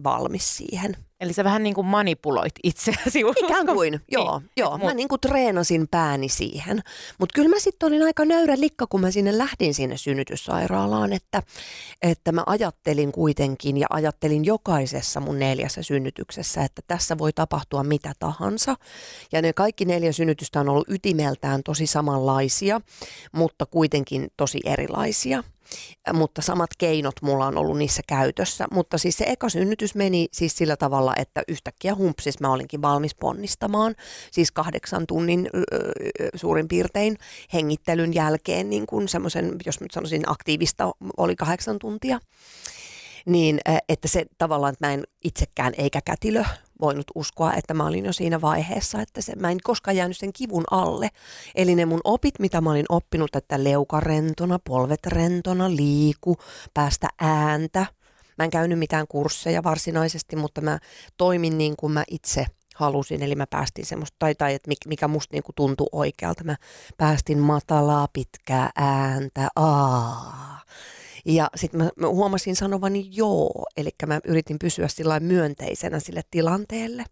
valmis 0.05 0.56
siihen. 0.56 0.96
Eli 1.23 1.33
sä 1.33 1.45
vähän 1.45 1.63
niin 1.63 1.75
kuin 1.75 1.87
manipuloit 1.87 2.55
itseäsi. 2.63 3.21
Ikään 3.45 3.67
kuin, 3.67 4.01
joo. 4.13 4.39
Niin, 4.39 4.51
joo. 4.57 4.79
Mä 4.79 4.95
niin 4.95 5.09
kuin 5.09 5.21
treenasin 5.21 5.89
pääni 5.89 6.29
siihen. 6.29 6.83
Mutta 7.19 7.35
kyllä 7.35 7.49
mä 7.49 7.59
sitten 7.59 7.87
olin 7.87 8.03
aika 8.03 8.25
nöyrä 8.25 8.61
likka, 8.61 8.87
kun 8.87 9.01
mä 9.01 9.11
sinne 9.11 9.39
lähdin 9.39 9.75
sinne 9.75 9.97
synnytyssairaalaan, 9.97 11.13
että, 11.13 11.43
että 12.03 12.33
mä 12.33 12.43
ajattelin 12.47 13.13
kuitenkin 13.13 13.79
ja 13.79 13.87
ajattelin 13.91 14.45
jokaisessa 14.45 15.21
mun 15.21 15.39
neljässä 15.39 15.83
synnytyksessä, 15.83 16.65
että 16.65 16.83
tässä 16.87 17.19
voi 17.19 17.33
tapahtua 17.33 17.83
mitä 17.83 18.13
tahansa. 18.19 18.77
Ja 19.33 19.43
ne 19.43 19.53
kaikki 19.53 19.85
neljä 19.85 20.13
synnytystä 20.13 20.61
on 20.61 20.69
ollut 20.69 20.91
ytimeltään 20.91 21.63
tosi 21.63 21.87
samanlaisia, 21.87 22.81
mutta 23.33 23.67
kuitenkin 23.67 24.29
tosi 24.37 24.61
erilaisia 24.65 25.45
mutta 26.13 26.43
samat 26.43 26.71
keinot 26.79 27.15
mulla 27.23 27.47
on 27.47 27.59
ollut 27.59 27.79
niissä 27.79 28.03
käytössä. 28.07 28.67
Mutta 28.73 28.99
siis 28.99 29.17
se 29.17 29.25
eka 29.29 29.49
synnytys 29.49 29.95
meni 29.95 30.29
siis 30.33 30.57
sillä 30.57 30.77
tavalla, 30.77 31.15
että 31.17 31.43
yhtäkkiä 31.49 31.95
humpsis 31.95 32.41
mä 32.41 32.53
olinkin 32.53 32.83
valmis 32.83 33.15
ponnistamaan. 33.15 33.95
Siis 34.31 34.52
kahdeksan 34.52 35.07
tunnin 35.07 35.50
suurin 36.35 36.69
piirtein 36.69 37.17
hengittelyn 37.52 38.14
jälkeen, 38.14 38.71
niin 38.71 38.87
kuin 38.87 39.09
semmoisen, 39.09 39.57
jos 39.67 39.81
nyt 39.81 39.91
sanoisin 39.91 40.23
aktiivista, 40.26 40.93
oli 41.17 41.37
kahdeksan 41.37 41.79
tuntia 41.79 42.21
niin 43.26 43.61
että 43.88 44.09
se 44.09 44.26
tavallaan, 44.38 44.73
että 44.73 44.87
mä 44.87 44.93
en 44.93 45.05
itsekään 45.25 45.73
eikä 45.79 46.00
kätilö 46.05 46.45
voinut 46.83 47.07
uskoa, 47.15 47.55
että 47.55 47.75
mä 47.75 47.87
olin 47.87 48.05
jo 48.05 48.12
siinä 48.12 48.41
vaiheessa, 48.41 49.01
että 49.01 49.21
se, 49.21 49.37
mä 49.37 49.51
en 49.51 49.59
koskaan 49.62 49.97
jäänyt 49.97 50.17
sen 50.17 50.33
kivun 50.33 50.65
alle. 50.71 51.09
Eli 51.55 51.75
ne 51.75 51.85
mun 51.85 52.01
opit, 52.05 52.39
mitä 52.39 52.61
mä 52.61 52.71
olin 52.71 52.87
oppinut, 52.89 53.37
että 53.37 53.65
leuka 53.65 54.01
rentona, 54.01 54.59
polvet 54.59 55.07
rentona, 55.07 55.71
liiku, 55.77 56.37
päästä 56.75 57.09
ääntä. 57.21 57.87
Mä 58.39 58.45
en 58.45 58.51
käynyt 58.51 58.79
mitään 58.79 59.07
kursseja 59.09 59.62
varsinaisesti, 59.62 60.37
mutta 60.37 60.61
mä 60.61 60.79
toimin 61.17 61.59
niin 61.59 61.75
kuin 61.77 61.93
mä 61.93 62.05
itse 62.11 62.47
halusin, 62.75 63.23
eli 63.23 63.35
mä 63.35 63.47
päästin 63.47 63.87
semmoista, 63.87 64.17
tai, 64.19 64.35
tai 64.35 64.55
että 64.55 64.71
mikä 64.87 65.09
musta 65.09 65.35
niinku 65.35 65.53
tuntui 65.57 65.87
oikealta. 65.93 66.45
Mä 66.45 66.57
päästin 66.97 67.39
matalaa, 67.39 68.09
pitkää 68.12 68.71
ääntä, 68.77 69.49
aa 69.57 70.61
ja 71.25 71.50
sitten 71.57 71.83
mä, 71.83 71.91
mä 71.97 72.09
huomasin 72.09 72.57
sanovani 72.57 73.09
joo, 73.12 73.67
eli 73.76 73.91
mä 74.07 74.21
yritin 74.25 74.59
pysyä 74.59 74.88
sillä 74.88 75.21
myönteisenä 75.21 76.00
sille 76.00 76.23
tilanteelle. 76.31 77.05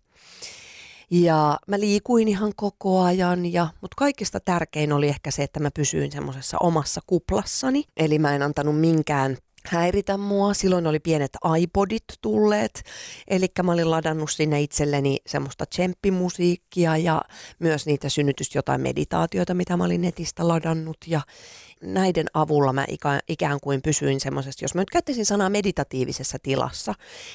Ja 1.11 1.59
mä 1.67 1.81
liikuin 1.81 2.29
ihan 2.29 2.52
koko 2.57 3.00
ajan, 3.00 3.52
ja, 3.52 3.69
mutta 3.81 3.95
kaikista 3.97 4.40
tärkein 4.40 4.93
oli 4.93 5.09
ehkä 5.09 5.31
se, 5.31 5.43
että 5.43 5.61
mä 5.61 5.71
pysyin 5.75 6.12
semmoisessa 6.12 6.57
omassa 6.61 7.00
kuplassani. 7.07 7.85
Eli 7.97 8.19
mä 8.19 8.35
en 8.35 8.43
antanut 8.43 8.81
minkään 8.81 9.37
häiritä 9.67 10.17
mua. 10.17 10.55
Silloin 10.55 10.87
oli 10.87 11.00
pienet 11.00 11.31
iPodit 11.59 12.05
tulleet, 12.21 12.83
eli 13.29 13.47
mä 13.62 13.73
olin 13.73 13.90
ladannut 13.90 14.31
sinne 14.31 14.61
itselleni 14.61 15.17
semmoista 15.26 15.67
tsemppimusiikkia 15.67 16.97
ja 16.97 17.23
myös 17.59 17.87
niitä 17.87 18.09
synnytys 18.09 18.55
jotain 18.55 18.81
meditaatioita, 18.81 19.55
mitä 19.55 19.76
mä 19.76 19.85
olin 19.85 20.00
netistä 20.00 20.49
ladannut. 20.49 20.97
Ja, 21.07 21.21
näiden 21.82 22.26
avulla 22.34 22.72
mä 22.72 22.87
ikään 23.28 23.58
kuin 23.62 23.82
pysyin 23.82 24.20
semmoisessa, 24.20 24.64
jos 24.64 24.75
mä 24.75 24.80
nyt 24.80 24.90
käyttäisin 24.90 25.26
sanaa 25.26 25.49
meditatiivisessa 25.49 26.38
tilassa 26.42 26.94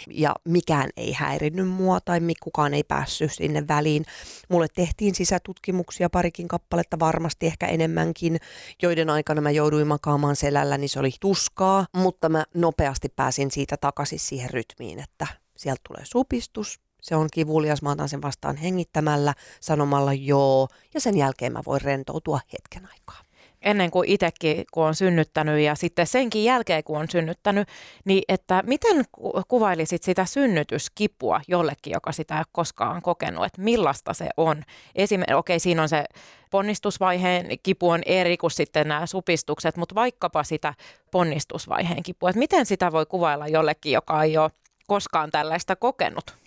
ja 0.09 0.35
mikään 0.45 0.89
ei 0.97 1.13
häirinnyt 1.13 1.67
mua 1.67 1.99
tai 2.01 2.19
kukaan 2.39 2.73
ei 2.73 2.83
päässyt 2.83 3.33
sinne 3.33 3.67
väliin. 3.67 4.05
Mulle 4.49 4.67
tehtiin 4.75 5.15
sisätutkimuksia 5.15 6.09
parikin 6.09 6.47
kappaletta 6.47 6.99
varmasti 6.99 7.45
ehkä 7.45 7.67
enemmänkin, 7.67 8.37
joiden 8.81 9.09
aikana 9.09 9.41
mä 9.41 9.51
jouduin 9.51 9.87
makaamaan 9.87 10.35
selällä, 10.35 10.77
niin 10.77 10.89
se 10.89 10.99
oli 10.99 11.11
tuskaa, 11.19 11.85
mutta 11.95 12.29
mä 12.29 12.43
nopeasti 12.53 13.09
pääsin 13.09 13.51
siitä 13.51 13.77
takaisin 13.77 14.19
siihen 14.19 14.49
rytmiin, 14.49 14.99
että 14.99 15.27
sieltä 15.57 15.81
tulee 15.87 16.05
supistus, 16.05 16.79
se 17.01 17.15
on 17.15 17.27
kivulias, 17.33 17.81
mä 17.81 17.91
otan 17.91 18.09
sen 18.09 18.21
vastaan 18.21 18.55
hengittämällä, 18.55 19.33
sanomalla 19.59 20.13
joo, 20.13 20.67
ja 20.93 21.01
sen 21.01 21.17
jälkeen 21.17 21.53
mä 21.53 21.61
voin 21.65 21.81
rentoutua 21.81 22.39
hetken 22.53 22.89
aikaa 22.91 23.24
ennen 23.65 23.91
kuin 23.91 24.09
itsekin, 24.09 24.65
kun 24.71 24.85
on 24.85 24.95
synnyttänyt 24.95 25.59
ja 25.59 25.75
sitten 25.75 26.07
senkin 26.07 26.43
jälkeen, 26.43 26.83
kun 26.83 26.97
on 26.97 27.09
synnyttänyt, 27.09 27.67
niin 28.05 28.23
että 28.27 28.63
miten 28.65 29.05
kuvailisit 29.47 30.03
sitä 30.03 30.25
synnytyskipua 30.25 31.41
jollekin, 31.47 31.93
joka 31.93 32.11
sitä 32.11 32.33
ei 32.33 32.39
ole 32.39 32.45
koskaan 32.51 33.01
kokenut, 33.01 33.45
että 33.45 33.61
millaista 33.61 34.13
se 34.13 34.29
on? 34.37 34.63
Esimerkiksi, 34.95 35.33
okei, 35.33 35.59
siinä 35.59 35.81
on 35.81 35.89
se 35.89 36.03
ponnistusvaiheen 36.51 37.45
kipu 37.63 37.89
on 37.89 38.01
eri 38.05 38.37
kuin 38.37 38.51
sitten 38.51 38.87
nämä 38.87 39.05
supistukset, 39.05 39.77
mutta 39.77 39.95
vaikkapa 39.95 40.43
sitä 40.43 40.73
ponnistusvaiheen 41.11 42.03
kipua, 42.03 42.29
että 42.29 42.39
miten 42.39 42.65
sitä 42.65 42.91
voi 42.91 43.05
kuvailla 43.05 43.47
jollekin, 43.47 43.91
joka 43.91 44.23
ei 44.23 44.37
ole 44.37 44.51
koskaan 44.87 45.31
tällaista 45.31 45.75
kokenut? 45.75 46.37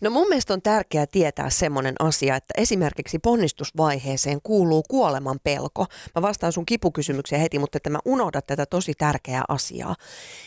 No 0.00 0.10
mun 0.10 0.28
mielestä 0.28 0.54
on 0.54 0.62
tärkeää 0.62 1.06
tietää 1.06 1.50
semmoinen 1.50 1.94
asia, 1.98 2.36
että 2.36 2.54
esimerkiksi 2.56 3.18
ponnistusvaiheeseen 3.18 4.40
kuuluu 4.42 4.82
kuoleman 4.88 5.38
pelko. 5.44 5.86
Mä 6.14 6.22
vastaan 6.22 6.52
sun 6.52 6.66
kipukysymykseen 6.66 7.40
heti, 7.40 7.58
mutta 7.58 7.76
että 7.76 7.90
mä 7.90 7.98
unohdan 8.04 8.42
tätä 8.46 8.66
tosi 8.66 8.92
tärkeää 8.98 9.44
asiaa. 9.48 9.94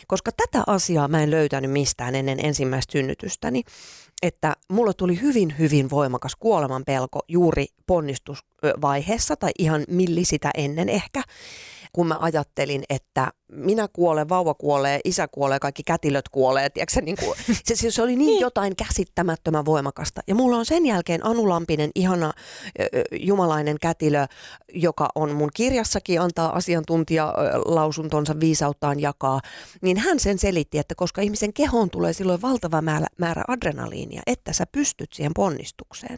Koska 0.08 0.32
tätä 0.32 0.64
asiaa 0.68 1.08
mä 1.08 1.24
en 1.24 1.32
löytänyt 1.32 1.72
mistään 1.72 2.16
ennen 2.16 2.46
ensimmäistä 2.46 2.92
synnytystäni, 2.92 3.64
että 4.22 4.56
mulla 4.70 4.94
tuli 4.94 5.22
hyvin, 5.22 5.56
hyvin 5.60 5.90
voimakas 5.90 6.36
kuoleman 6.36 6.84
pelko 6.86 7.20
juuri 7.28 7.66
ponnistusvaiheessa 7.88 9.36
tai 9.36 9.52
ihan 9.60 9.84
milli 9.88 10.26
sitä 10.26 10.52
ennen 10.56 10.90
ehkä 10.90 11.24
kun 11.94 12.08
mä 12.08 12.18
ajattelin, 12.20 12.84
että 12.90 13.32
minä 13.52 13.88
kuolen, 13.94 14.30
vauva 14.30 14.54
kuolee, 14.54 15.00
isä 15.06 15.28
kuolee, 15.28 15.60
kaikki 15.60 15.84
kätilöt 15.84 16.30
kuolee. 16.30 16.70
Tiedätkö, 16.70 17.02
niin 17.02 17.18
kuin, 17.20 17.38
se, 17.66 17.92
se 17.92 18.02
oli 18.02 18.16
niin, 18.16 18.28
niin 18.28 18.40
jotain 18.40 18.76
käsittämättömän 18.76 19.66
voimakasta. 19.66 20.22
Ja 20.28 20.36
mulla 20.36 20.58
on 20.58 20.66
sen 20.66 20.86
jälkeen 20.86 21.26
Anu 21.26 21.50
Lampinen, 21.50 21.92
ihana 21.96 22.34
jumalainen 23.12 23.78
kätilö, 23.82 24.26
joka 24.74 25.10
on 25.16 25.36
mun 25.36 25.50
kirjassakin, 25.54 26.22
antaa 26.22 26.56
asiantuntijalausuntonsa 26.56 28.40
viisauttaan 28.40 29.00
jakaa. 29.00 29.42
Niin 29.82 29.98
hän 29.98 30.20
sen 30.20 30.40
selitti, 30.40 30.78
että 30.78 30.96
koska 30.96 31.22
ihmisen 31.22 31.54
kehoon 31.54 31.90
tulee 31.90 32.14
silloin 32.14 32.42
valtava 32.42 32.82
määrä, 32.82 33.08
määrä 33.18 33.44
adrenaliinia, 33.48 34.22
että 34.28 34.54
sä 34.54 34.66
pystyt 34.72 35.14
siihen 35.14 35.32
ponnistukseen, 35.36 36.18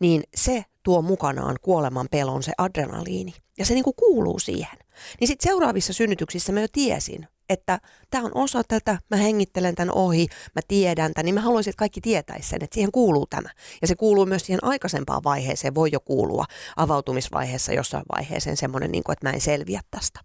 niin 0.00 0.22
se 0.34 0.64
tuo 0.82 1.02
mukanaan 1.02 1.56
kuoleman 1.62 2.08
pelon 2.10 2.42
se 2.42 2.52
adrenaliini. 2.58 3.34
Ja 3.58 3.64
se 3.64 3.74
niinku 3.74 3.92
kuuluu 3.92 4.38
siihen. 4.38 4.85
Niin 5.20 5.28
sitten 5.28 5.50
seuraavissa 5.50 5.92
synnytyksissä 5.92 6.52
mä 6.52 6.60
jo 6.60 6.66
tiesin, 6.72 7.28
että 7.48 7.80
tämä 8.10 8.24
on 8.24 8.30
osa 8.34 8.62
tätä, 8.64 8.98
mä 9.10 9.16
hengittelen 9.16 9.74
tämän 9.74 9.94
ohi, 9.94 10.26
mä 10.54 10.60
tiedän 10.68 11.14
tämän, 11.14 11.24
niin 11.24 11.34
mä 11.34 11.40
haluaisin, 11.40 11.70
että 11.70 11.78
kaikki 11.78 12.00
tietäisi 12.00 12.48
sen, 12.48 12.64
että 12.64 12.74
siihen 12.74 12.92
kuuluu 12.92 13.26
tämä. 13.26 13.48
Ja 13.82 13.88
se 13.88 13.94
kuuluu 13.94 14.26
myös 14.26 14.46
siihen 14.46 14.64
aikaisempaan 14.64 15.24
vaiheeseen, 15.24 15.74
voi 15.74 15.88
jo 15.92 16.00
kuulua 16.00 16.44
avautumisvaiheessa 16.76 17.72
jossain 17.72 18.04
vaiheeseen 18.16 18.56
semmoinen, 18.56 18.92
niin 18.92 19.02
että 19.12 19.28
mä 19.28 19.32
en 19.32 19.40
selviä 19.40 19.80
tästä. 19.90 20.20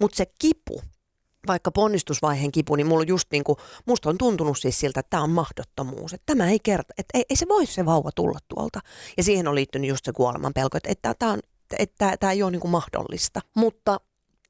Mutta 0.00 0.16
se 0.16 0.26
kipu, 0.38 0.82
vaikka 1.46 1.70
ponnistusvaiheen 1.70 2.52
kipu, 2.52 2.76
niin 2.76 2.86
mulla 2.86 3.04
just 3.06 3.30
niin 3.32 3.44
kuin, 3.44 3.56
musta 3.86 4.10
on 4.10 4.18
tuntunut 4.18 4.58
siis 4.58 4.80
siltä, 4.80 5.00
että 5.00 5.10
tämä 5.10 5.22
on 5.22 5.30
mahdottomuus. 5.30 6.12
Että 6.14 6.26
tämä 6.26 6.50
ei 6.50 6.58
kerta, 6.62 6.94
että 6.98 7.18
ei, 7.18 7.24
ei 7.30 7.36
se 7.36 7.48
voi 7.48 7.66
se 7.66 7.84
vauva 7.84 8.10
tulla 8.14 8.38
tuolta. 8.48 8.80
Ja 9.16 9.22
siihen 9.22 9.48
on 9.48 9.54
liittynyt 9.54 9.88
just 9.88 10.04
se 10.04 10.12
kuoleman 10.12 10.54
pelko, 10.54 10.76
että, 10.76 10.90
että 10.92 11.14
tämä 11.18 11.32
on 11.32 11.40
että 11.78 12.16
tämä 12.20 12.32
ei 12.32 12.42
ole 12.42 12.50
niin 12.50 12.60
kuin 12.60 12.70
mahdollista. 12.70 13.40
Mutta 13.56 14.00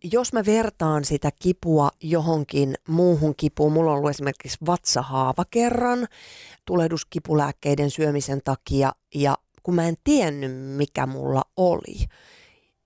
jos 0.05 0.33
mä 0.33 0.45
vertaan 0.47 1.05
sitä 1.05 1.31
kipua 1.43 1.91
johonkin 2.03 2.75
muuhun 2.89 3.35
kipuun, 3.37 3.73
mulla 3.73 3.91
on 3.91 3.97
ollut 3.97 4.11
esimerkiksi 4.11 4.59
vatsahaava 4.67 5.45
kerran 5.51 6.07
tulehduskipulääkkeiden 6.65 7.91
syömisen 7.91 8.41
takia 8.45 8.93
ja 9.15 9.37
kun 9.63 9.75
mä 9.75 9.89
en 9.89 9.97
tiennyt 10.05 10.53
mikä 10.77 11.07
mulla 11.07 11.43
oli, 11.57 12.05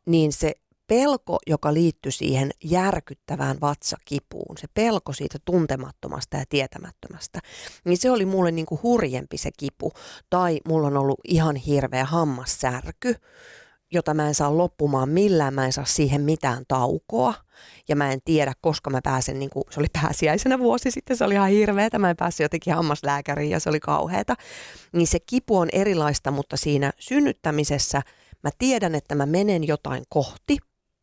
niin 0.07 0.33
se 0.33 0.55
pelko, 0.87 1.39
joka 1.47 1.75
liittyi 1.75 2.13
siihen 2.13 2.51
järkyttävään 2.65 3.61
vatsakipuun, 3.61 4.59
se 4.59 4.67
pelko 4.75 5.13
siitä 5.13 5.39
tuntemattomasta 5.45 6.37
ja 6.37 6.45
tietämättömästä, 6.49 7.39
niin 7.85 7.99
se 7.99 8.11
oli 8.11 8.27
mulle 8.27 8.51
niin 8.51 8.67
kuin 8.67 8.83
hurjempi 8.83 9.37
se 9.37 9.51
kipu. 9.57 9.93
Tai 10.31 10.61
mulla 10.69 10.87
on 10.87 10.97
ollut 10.97 11.21
ihan 11.29 11.57
hirveä 11.57 12.05
hammassärky, 12.05 13.15
jota 13.91 14.15
mä 14.15 14.29
en 14.29 14.35
saa 14.35 14.57
loppumaan 14.57 15.09
millään, 15.09 15.55
mä 15.55 15.67
en 15.67 15.73
saa 15.73 15.85
siihen 15.85 16.21
mitään 16.21 16.65
taukoa 16.69 17.35
ja 17.89 17.97
mä 17.97 18.13
en 18.13 18.21
tiedä, 18.25 18.53
koska 18.61 18.91
mä 18.91 19.01
pääsen, 19.03 19.39
niin 19.39 19.51
kuin, 19.51 19.65
se 19.71 19.81
oli 19.81 19.89
pääsiäisenä 20.03 20.59
vuosi 20.59 20.91
sitten, 20.91 21.17
se 21.17 21.25
oli 21.25 21.35
ihan 21.35 21.51
hirveetä, 21.51 21.99
mä 21.99 22.11
en 22.11 22.17
päässyt 22.17 22.45
jotenkin 22.45 22.75
hammaslääkäriin 22.75 23.51
ja 23.51 23.61
se 23.61 23.69
oli 23.69 23.81
kauheata. 23.81 24.37
Niin 24.93 25.07
se 25.07 25.19
kipu 25.21 25.57
on 25.59 25.69
erilaista, 25.73 26.31
mutta 26.31 26.57
siinä 26.57 26.93
synnyttämisessä 26.99 28.03
mä 28.43 28.51
tiedän, 28.59 28.95
että 28.95 29.15
mä 29.15 29.27
menen 29.27 29.67
jotain 29.67 30.05
kohti, 30.09 30.57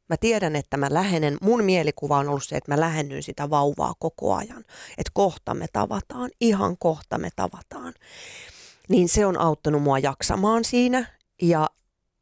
Mä 0.10 0.18
tiedän, 0.18 0.56
että 0.56 0.78
mä 0.78 0.88
lähenen, 0.92 1.38
mun 1.42 1.64
mielikuva 1.64 2.18
on 2.18 2.30
ollut 2.30 2.44
se, 2.44 2.56
että 2.56 2.72
mä 2.72 2.80
lähennyin 2.80 3.24
sitä 3.24 3.50
vauvaa 3.50 3.94
koko 4.00 4.36
ajan. 4.36 4.66
Että 4.98 5.12
kohta 5.14 5.54
me 5.54 5.66
tavataan, 5.74 6.30
ihan 6.42 6.78
kohta 6.78 7.18
me 7.18 7.30
tavataan. 7.36 7.94
Niin 8.90 9.10
se 9.10 9.26
on 9.26 9.40
auttanut 9.40 9.84
mua 9.84 10.00
jaksamaan 10.00 10.64
siinä 10.64 11.06
ja 11.42 11.70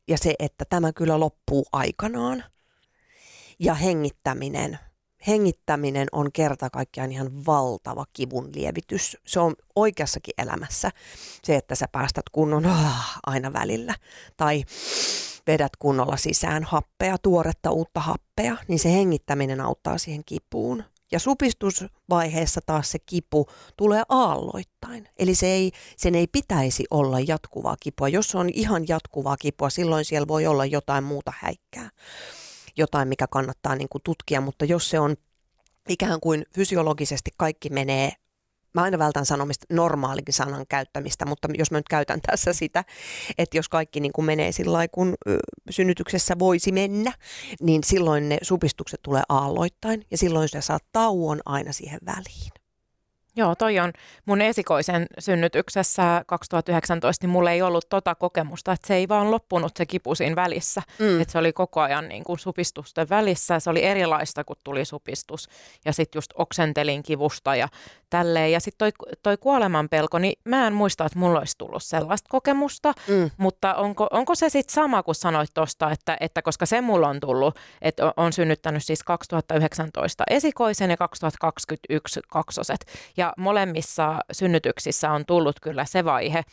ja 0.07 0.17
se, 0.17 0.35
että 0.39 0.65
tämä 0.69 0.93
kyllä 0.93 1.19
loppuu 1.19 1.65
aikanaan. 1.71 2.43
Ja 3.59 3.73
hengittäminen. 3.73 4.79
Hengittäminen 5.27 6.07
on 6.11 6.31
kerta 6.31 6.69
kaikkiaan 6.69 7.11
ihan 7.11 7.45
valtava 7.45 8.05
kivun 8.13 8.49
lievitys. 8.55 9.17
Se 9.27 9.39
on 9.39 9.55
oikeassakin 9.75 10.33
elämässä 10.37 10.91
se, 11.43 11.55
että 11.55 11.75
sä 11.75 11.87
päästät 11.91 12.29
kunnon 12.31 12.65
oh, 12.65 13.19
aina 13.25 13.53
välillä. 13.53 13.95
Tai 14.37 14.63
vedät 15.47 15.75
kunnolla 15.79 16.17
sisään 16.17 16.63
happea, 16.63 17.17
tuoretta 17.17 17.71
uutta 17.71 17.99
happea, 17.99 18.57
niin 18.67 18.79
se 18.79 18.91
hengittäminen 18.91 19.61
auttaa 19.61 19.97
siihen 19.97 20.21
kipuun. 20.25 20.83
Ja 21.11 21.19
supistusvaiheessa 21.19 22.61
taas 22.65 22.91
se 22.91 22.99
kipu 22.99 23.47
tulee 23.77 24.03
aalloittain. 24.09 25.09
Eli 25.19 25.35
se 25.35 25.47
ei, 25.47 25.71
sen 25.97 26.15
ei 26.15 26.27
pitäisi 26.27 26.85
olla 26.91 27.19
jatkuvaa 27.19 27.75
kipua. 27.79 28.09
Jos 28.09 28.35
on 28.35 28.49
ihan 28.53 28.83
jatkuvaa 28.87 29.37
kipua, 29.37 29.69
silloin 29.69 30.05
siellä 30.05 30.27
voi 30.27 30.47
olla 30.47 30.65
jotain 30.65 31.03
muuta 31.03 31.33
häikkää. 31.39 31.89
Jotain, 32.77 33.07
mikä 33.07 33.27
kannattaa 33.27 33.75
niin 33.75 33.89
kuin 33.89 34.01
tutkia, 34.01 34.41
mutta 34.41 34.65
jos 34.65 34.89
se 34.89 34.99
on 34.99 35.15
ikään 35.89 36.19
kuin 36.19 36.45
fysiologisesti 36.55 37.31
kaikki 37.37 37.69
menee 37.69 38.11
mä 38.75 38.81
aina 38.81 38.99
vältän 38.99 39.25
sanomista 39.25 39.65
normaalikin 39.69 40.33
sanan 40.33 40.65
käyttämistä, 40.69 41.25
mutta 41.25 41.47
jos 41.57 41.71
mä 41.71 41.77
nyt 41.77 41.89
käytän 41.89 42.21
tässä 42.21 42.53
sitä, 42.53 42.83
että 43.37 43.57
jos 43.57 43.69
kaikki 43.69 43.99
niin 43.99 44.13
kuin 44.13 44.25
menee 44.25 44.51
sillä 44.51 44.73
lailla, 44.73 44.91
kun 44.91 45.15
synnytyksessä 45.69 46.39
voisi 46.39 46.71
mennä, 46.71 47.13
niin 47.61 47.83
silloin 47.83 48.29
ne 48.29 48.37
supistukset 48.41 48.99
tulee 49.03 49.23
aalloittain 49.29 50.05
ja 50.11 50.17
silloin 50.17 50.49
sä 50.49 50.61
saat 50.61 50.83
tauon 50.91 51.39
aina 51.45 51.73
siihen 51.73 51.99
väliin. 52.05 52.64
Joo, 53.37 53.55
toi 53.55 53.79
on 53.79 53.93
mun 54.25 54.41
esikoisen 54.41 55.07
synnytyksessä 55.19 56.23
2019, 56.27 57.25
niin 57.25 57.31
mulla 57.31 57.51
ei 57.51 57.61
ollut 57.61 57.89
tota 57.89 58.15
kokemusta, 58.15 58.71
että 58.71 58.87
se 58.87 58.95
ei 58.95 59.09
vaan 59.09 59.31
loppunut 59.31 59.77
se 59.77 59.85
kipu 59.85 60.15
siinä 60.15 60.35
välissä. 60.35 60.81
Mm. 60.99 61.21
Että 61.21 61.31
se 61.31 61.37
oli 61.37 61.53
koko 61.53 61.81
ajan 61.81 62.09
niin 62.09 62.23
kuin 62.23 62.39
supistusten 62.39 63.09
välissä, 63.09 63.59
se 63.59 63.69
oli 63.69 63.83
erilaista, 63.83 64.43
kun 64.43 64.55
tuli 64.63 64.85
supistus. 64.85 65.49
Ja 65.85 65.93
sitten 65.93 66.17
just 66.17 66.31
oksentelin 66.35 67.03
kivusta 67.03 67.55
ja 67.55 67.67
tälleen. 68.09 68.51
Ja 68.51 68.59
sitten 68.59 68.77
toi, 68.77 69.17
toi 69.23 69.37
kuolemanpelko, 69.37 70.19
niin 70.19 70.39
mä 70.45 70.67
en 70.67 70.73
muista, 70.73 71.05
että 71.05 71.19
mulla 71.19 71.39
olisi 71.39 71.57
tullut 71.57 71.83
sellaista 71.83 72.27
kokemusta, 72.29 72.93
mm. 73.07 73.31
mutta 73.37 73.73
onko, 73.73 74.07
onko 74.11 74.35
se 74.35 74.49
sitten 74.49 74.73
sama 74.73 75.03
kuin 75.03 75.15
sanoit 75.15 75.49
tuosta, 75.53 75.91
että, 75.91 76.17
että 76.19 76.41
koska 76.41 76.65
se 76.65 76.81
mulla 76.81 77.07
on 77.07 77.19
tullut, 77.19 77.59
että 77.81 78.13
on 78.17 78.33
synnyttänyt 78.33 78.83
siis 78.83 79.03
2019 79.03 80.23
esikoisen 80.29 80.89
ja 80.89 80.97
2021 80.97 82.19
kaksoset. 82.27 82.85
Ja 83.17 83.24
molemmissa 83.37 84.19
synnytyksissä 84.31 85.11
on 85.11 85.25
tullut 85.25 85.59
kyllä 85.59 85.85
se 85.85 86.05
vaihe, 86.05 86.43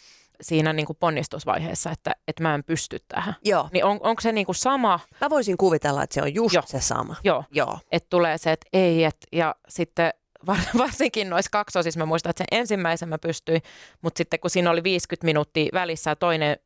siinä 0.40 0.72
niin 0.72 0.86
kuin 0.86 0.96
ponnistusvaiheessa, 1.00 1.90
että, 1.90 2.12
että 2.28 2.42
mä 2.42 2.54
en 2.54 2.64
pysty 2.64 2.98
tähän. 3.08 3.34
Joo. 3.44 3.68
Niin 3.72 3.84
on, 3.84 3.98
onko 4.02 4.20
se 4.20 4.32
niin 4.32 4.46
kuin 4.46 4.56
sama? 4.56 5.00
Mä 5.20 5.30
voisin 5.30 5.56
kuvitella, 5.56 6.02
että 6.02 6.14
se 6.14 6.22
on 6.22 6.34
just 6.34 6.54
Joo. 6.54 6.62
se 6.66 6.80
sama. 6.80 7.16
Joo. 7.24 7.44
Joo. 7.50 7.78
Että 7.92 8.06
tulee 8.10 8.38
se, 8.38 8.52
että 8.52 8.66
ei, 8.72 9.04
et, 9.04 9.16
ja 9.32 9.54
sitten 9.68 10.12
varsinkin 10.78 11.30
noissa 11.30 11.50
kaksosissa 11.50 12.00
mä 12.00 12.06
muistan, 12.06 12.30
että 12.30 12.44
sen 12.50 12.58
ensimmäisen 12.58 13.08
mä 13.08 13.18
pystyin, 13.18 13.62
mutta 14.02 14.18
sitten 14.18 14.40
kun 14.40 14.50
siinä 14.50 14.70
oli 14.70 14.82
50 14.82 15.24
minuuttia 15.24 15.70
välissä 15.72 16.10
ja 16.10 16.16
toinen 16.16 16.56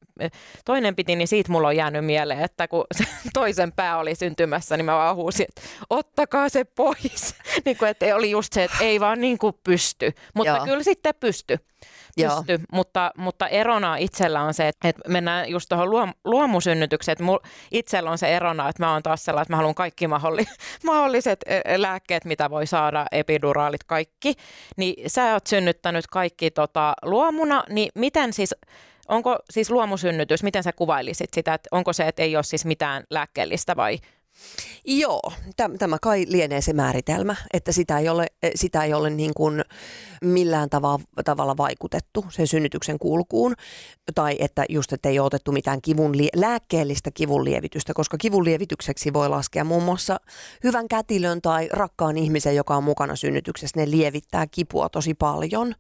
toinen 0.65 0.97
piti, 0.97 1.17
niin 1.17 1.29
siitä 1.29 1.53
mulla 1.53 1.69
on 1.69 1.77
jäänyt 1.77 2.05
mieleen, 2.05 2.41
että 2.41 2.69
kun 2.69 2.85
se 2.95 3.05
toisen 3.35 3.73
pää 3.73 3.99
oli 3.99 4.15
syntymässä, 4.15 4.77
niin 4.77 4.85
mä 4.85 4.95
vaan 4.95 5.17
huusin, 5.17 5.47
että 5.49 5.63
ottakaa 5.91 6.49
se 6.49 6.65
pois. 6.65 7.35
niin 7.65 7.77
kuin, 7.77 7.89
että 7.89 8.17
oli 8.17 8.31
just 8.31 8.53
se, 8.53 8.65
että 8.65 8.77
ei 8.81 9.01
vaan 9.01 9.21
niin 9.21 9.39
kuin 9.39 9.55
pysty, 9.65 10.13
mutta 10.35 10.53
Joo. 10.57 10.65
kyllä 10.65 10.83
sitten 10.83 11.15
pysty. 11.21 11.59
Pysty, 12.17 12.61
mutta, 12.73 13.13
mutta 13.17 13.49
erona 13.49 13.97
itsellä 13.97 14.43
on 14.43 14.55
se, 14.55 14.69
että, 14.69 14.93
mennään 15.09 15.51
just 15.51 15.69
tuohon 15.69 15.91
luom, 15.91 16.13
luomusynnytykseen, 16.25 17.13
että 17.13 17.25
mul, 17.25 17.39
itsellä 17.71 18.11
on 18.11 18.19
se 18.19 18.37
erona, 18.37 18.69
että 18.69 18.83
mä 18.83 18.93
oon 18.93 19.03
taas 19.03 19.25
sellainen, 19.25 19.43
että 19.43 19.53
mä 19.53 19.57
haluan 19.57 19.75
kaikki 19.75 20.07
mahdolli, 20.07 20.45
mahdolliset 20.85 21.41
e, 21.47 21.61
e, 21.65 21.83
lääkkeet, 21.83 22.25
mitä 22.25 22.51
voi 22.51 22.67
saada, 22.67 23.07
epiduraalit, 23.13 23.85
kaikki, 23.85 24.35
niin 24.77 25.11
sä 25.11 25.33
oot 25.33 25.47
synnyttänyt 25.47 26.07
kaikki 26.07 26.51
tota, 26.51 26.95
luomuna, 27.03 27.65
niin 27.69 27.89
miten 27.95 28.33
siis 28.33 28.55
Onko 29.09 29.39
siis 29.51 29.71
luomusynnytys, 29.71 30.43
miten 30.43 30.63
sä 30.63 30.73
kuvailisit 30.73 31.35
sitä, 31.35 31.55
että 31.55 31.69
onko 31.73 31.93
se, 31.93 32.09
että 32.09 32.23
ei 32.23 32.37
ole 32.37 32.45
siis 32.45 32.65
mitään 32.65 33.05
lääkkeellistä 33.11 33.77
vai 33.77 33.99
Joo, 34.85 35.33
tämä 35.79 35.99
kai 36.03 36.25
lienee 36.29 36.61
se 36.61 36.73
määritelmä, 36.73 37.37
että 37.53 37.73
sitä 37.73 37.99
ei 37.99 38.09
ole, 38.09 38.27
eh, 38.43 38.51
sitä 38.55 38.85
ei 38.85 38.95
ole 38.95 39.11
niin 39.11 39.35
kuin 39.35 39.65
millään 40.25 40.71
tavalla, 40.71 41.05
tavalla 41.25 41.57
vaikutettu 41.57 42.25
sen 42.29 42.47
synnytyksen 42.47 42.99
kulkuun, 42.99 43.55
tai 44.15 44.37
että 44.39 44.65
just, 44.69 44.93
että 44.93 45.09
ei 45.09 45.19
ole 45.19 45.27
otettu 45.27 45.53
mitään 45.53 45.83
kivun, 45.83 46.13
lääkkeellistä 46.37 47.11
kivunlievitystä, 47.11 47.95
koska 47.95 48.17
kivunlievitykseksi 48.19 49.13
voi 49.13 49.29
laskea 49.29 49.65
muun 49.65 49.83
muassa 49.83 50.21
hyvän 50.65 50.89
kätilön 50.89 51.43
tai 51.43 51.69
rakkaan 51.73 52.19
ihmisen, 52.19 52.57
joka 52.57 52.77
on 52.77 52.85
mukana 52.85 53.17
synnytyksessä, 53.17 53.81
ne 53.81 53.91
lievittää 53.91 54.47
kipua 54.47 54.89
tosi 54.89 55.15
paljon. 55.15 55.75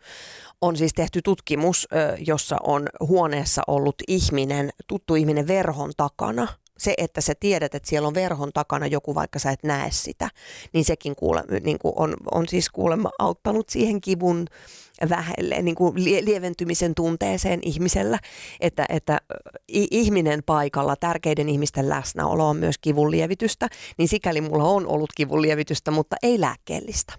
On 0.60 0.76
siis 0.76 0.92
tehty 0.94 1.22
tutkimus, 1.22 1.88
jossa 2.26 2.56
on 2.62 2.88
huoneessa 3.00 3.62
ollut 3.66 3.96
ihminen, 4.08 4.70
tuttu 4.86 5.14
ihminen 5.14 5.46
verhon 5.46 5.92
takana– 5.96 6.48
se, 6.78 6.94
että 6.98 7.20
sä 7.20 7.34
tiedät, 7.40 7.74
että 7.74 7.88
siellä 7.88 8.08
on 8.08 8.14
verhon 8.14 8.50
takana 8.54 8.86
joku, 8.86 9.14
vaikka 9.14 9.38
sä 9.38 9.50
et 9.50 9.62
näe 9.62 9.90
sitä, 9.90 10.30
niin 10.72 10.84
sekin 10.84 11.16
kuule, 11.16 11.44
niin 11.64 11.78
kuin 11.78 11.92
on, 11.96 12.14
on 12.32 12.48
siis 12.48 12.70
kuulemma 12.70 13.10
auttanut 13.18 13.68
siihen 13.68 14.00
kivun 14.00 14.46
vähelle, 15.08 15.62
niin 15.62 15.74
kuin 15.74 16.04
lieventymisen 16.04 16.94
tunteeseen 16.94 17.60
ihmisellä, 17.62 18.18
että, 18.60 18.86
että 18.88 19.20
ihminen 19.68 20.42
paikalla, 20.46 20.96
tärkeiden 20.96 21.48
ihmisten 21.48 21.88
läsnäolo 21.88 22.48
on 22.48 22.56
myös 22.56 22.78
kivun 22.78 23.10
lievitystä, 23.10 23.68
niin 23.98 24.08
sikäli 24.08 24.40
mulla 24.40 24.64
on 24.64 24.86
ollut 24.86 25.10
kivun 25.16 25.42
lievitystä, 25.42 25.90
mutta 25.90 26.16
ei 26.22 26.40
lääkkeellistä. 26.40 27.12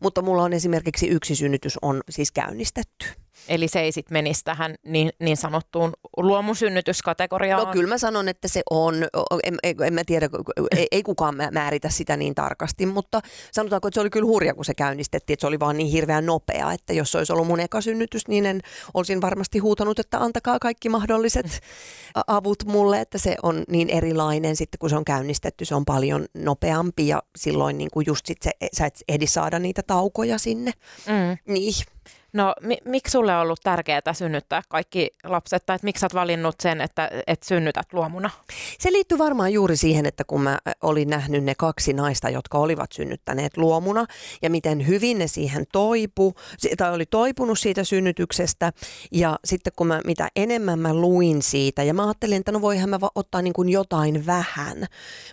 Mutta 0.00 0.22
mulla 0.22 0.42
on 0.42 0.52
esimerkiksi 0.52 1.08
yksi 1.08 1.34
synnytys 1.34 1.78
on 1.82 2.00
siis 2.10 2.32
käynnistetty. 2.32 3.06
Eli 3.50 3.68
se 3.68 3.80
ei 3.80 3.92
sitten 3.92 4.12
menisi 4.12 4.44
tähän 4.44 4.74
niin, 4.86 5.10
niin 5.20 5.36
sanottuun 5.36 5.92
luomusynnytyskategoriaan? 6.16 7.66
No 7.66 7.72
kyllä 7.72 7.88
mä 7.88 7.98
sanon, 7.98 8.28
että 8.28 8.48
se 8.48 8.62
on. 8.70 8.94
En, 9.42 9.56
en 9.86 9.94
mä 9.94 10.04
tiedä, 10.06 10.28
ei, 10.76 10.86
ei 10.90 11.02
kukaan 11.02 11.36
määritä 11.52 11.88
sitä 11.88 12.16
niin 12.16 12.34
tarkasti, 12.34 12.86
mutta 12.86 13.20
sanotaanko, 13.52 13.88
että 13.88 13.96
se 13.96 14.00
oli 14.00 14.10
kyllä 14.10 14.26
hurja, 14.26 14.54
kun 14.54 14.64
se 14.64 14.74
käynnistettiin, 14.74 15.34
että 15.34 15.40
se 15.40 15.46
oli 15.46 15.60
vaan 15.60 15.76
niin 15.76 15.90
hirveän 15.90 16.26
nopea, 16.26 16.72
että 16.72 16.92
jos 16.92 17.12
se 17.12 17.18
olisi 17.18 17.32
ollut 17.32 17.46
mun 17.46 17.60
eka 17.60 17.80
synnytys, 17.80 18.28
niin 18.28 18.46
en, 18.46 18.60
olisin 18.94 19.20
varmasti 19.20 19.58
huutanut, 19.58 19.98
että 19.98 20.18
antakaa 20.18 20.58
kaikki 20.58 20.88
mahdolliset 20.88 21.60
avut 22.26 22.64
mulle, 22.64 23.00
että 23.00 23.18
se 23.18 23.36
on 23.42 23.64
niin 23.68 23.90
erilainen 23.90 24.56
sitten, 24.56 24.78
kun 24.78 24.90
se 24.90 24.96
on 24.96 25.04
käynnistetty, 25.04 25.64
se 25.64 25.74
on 25.74 25.84
paljon 25.84 26.26
nopeampi 26.34 27.08
ja 27.08 27.22
silloin 27.36 27.78
niin 27.78 27.90
kuin 27.92 28.06
just 28.06 28.26
sit 28.26 28.42
se, 28.42 28.50
sä 28.72 28.86
et 28.86 29.00
ehdi 29.08 29.26
saada 29.26 29.58
niitä 29.58 29.82
taukoja 29.82 30.38
sinne. 30.38 30.72
Mm. 31.06 31.52
Niin. 31.54 31.74
No 32.32 32.54
mi- 32.60 32.78
miksi 32.84 33.12
sulle 33.12 33.34
on 33.34 33.40
ollut 33.40 33.60
tärkeää 33.62 34.12
synnyttää 34.12 34.62
kaikki 34.68 35.10
lapset, 35.24 35.66
tai 35.66 35.78
miksi 35.82 36.04
olet 36.04 36.14
valinnut 36.14 36.54
sen, 36.62 36.80
että, 36.80 37.10
että 37.26 37.46
synnytät 37.46 37.92
luomuna? 37.92 38.30
Se 38.78 38.92
liittyy 38.92 39.18
varmaan 39.18 39.52
juuri 39.52 39.76
siihen, 39.76 40.06
että 40.06 40.24
kun 40.24 40.42
mä 40.42 40.58
olin 40.82 41.08
nähnyt 41.08 41.44
ne 41.44 41.54
kaksi 41.58 41.92
naista, 41.92 42.30
jotka 42.30 42.58
olivat 42.58 42.92
synnyttäneet 42.92 43.56
luomuna, 43.56 44.06
ja 44.42 44.50
miten 44.50 44.86
hyvin 44.86 45.18
ne 45.18 45.26
siihen 45.26 45.64
toipu, 45.72 46.34
tai 46.76 46.94
oli 46.94 47.06
toipunut 47.06 47.58
siitä 47.58 47.84
synnytyksestä, 47.84 48.72
ja 49.12 49.38
sitten 49.44 49.72
kun 49.76 49.86
mä, 49.86 50.00
mitä 50.04 50.28
enemmän 50.36 50.78
mä 50.78 50.94
luin 50.94 51.42
siitä, 51.42 51.82
ja 51.82 51.94
mä 51.94 52.04
ajattelin, 52.04 52.38
että 52.38 52.52
no 52.52 52.60
voihan 52.60 52.90
mä 52.90 52.98
ottaa 53.14 53.42
niin 53.42 53.52
kuin 53.52 53.68
jotain 53.68 54.26
vähän, 54.26 54.86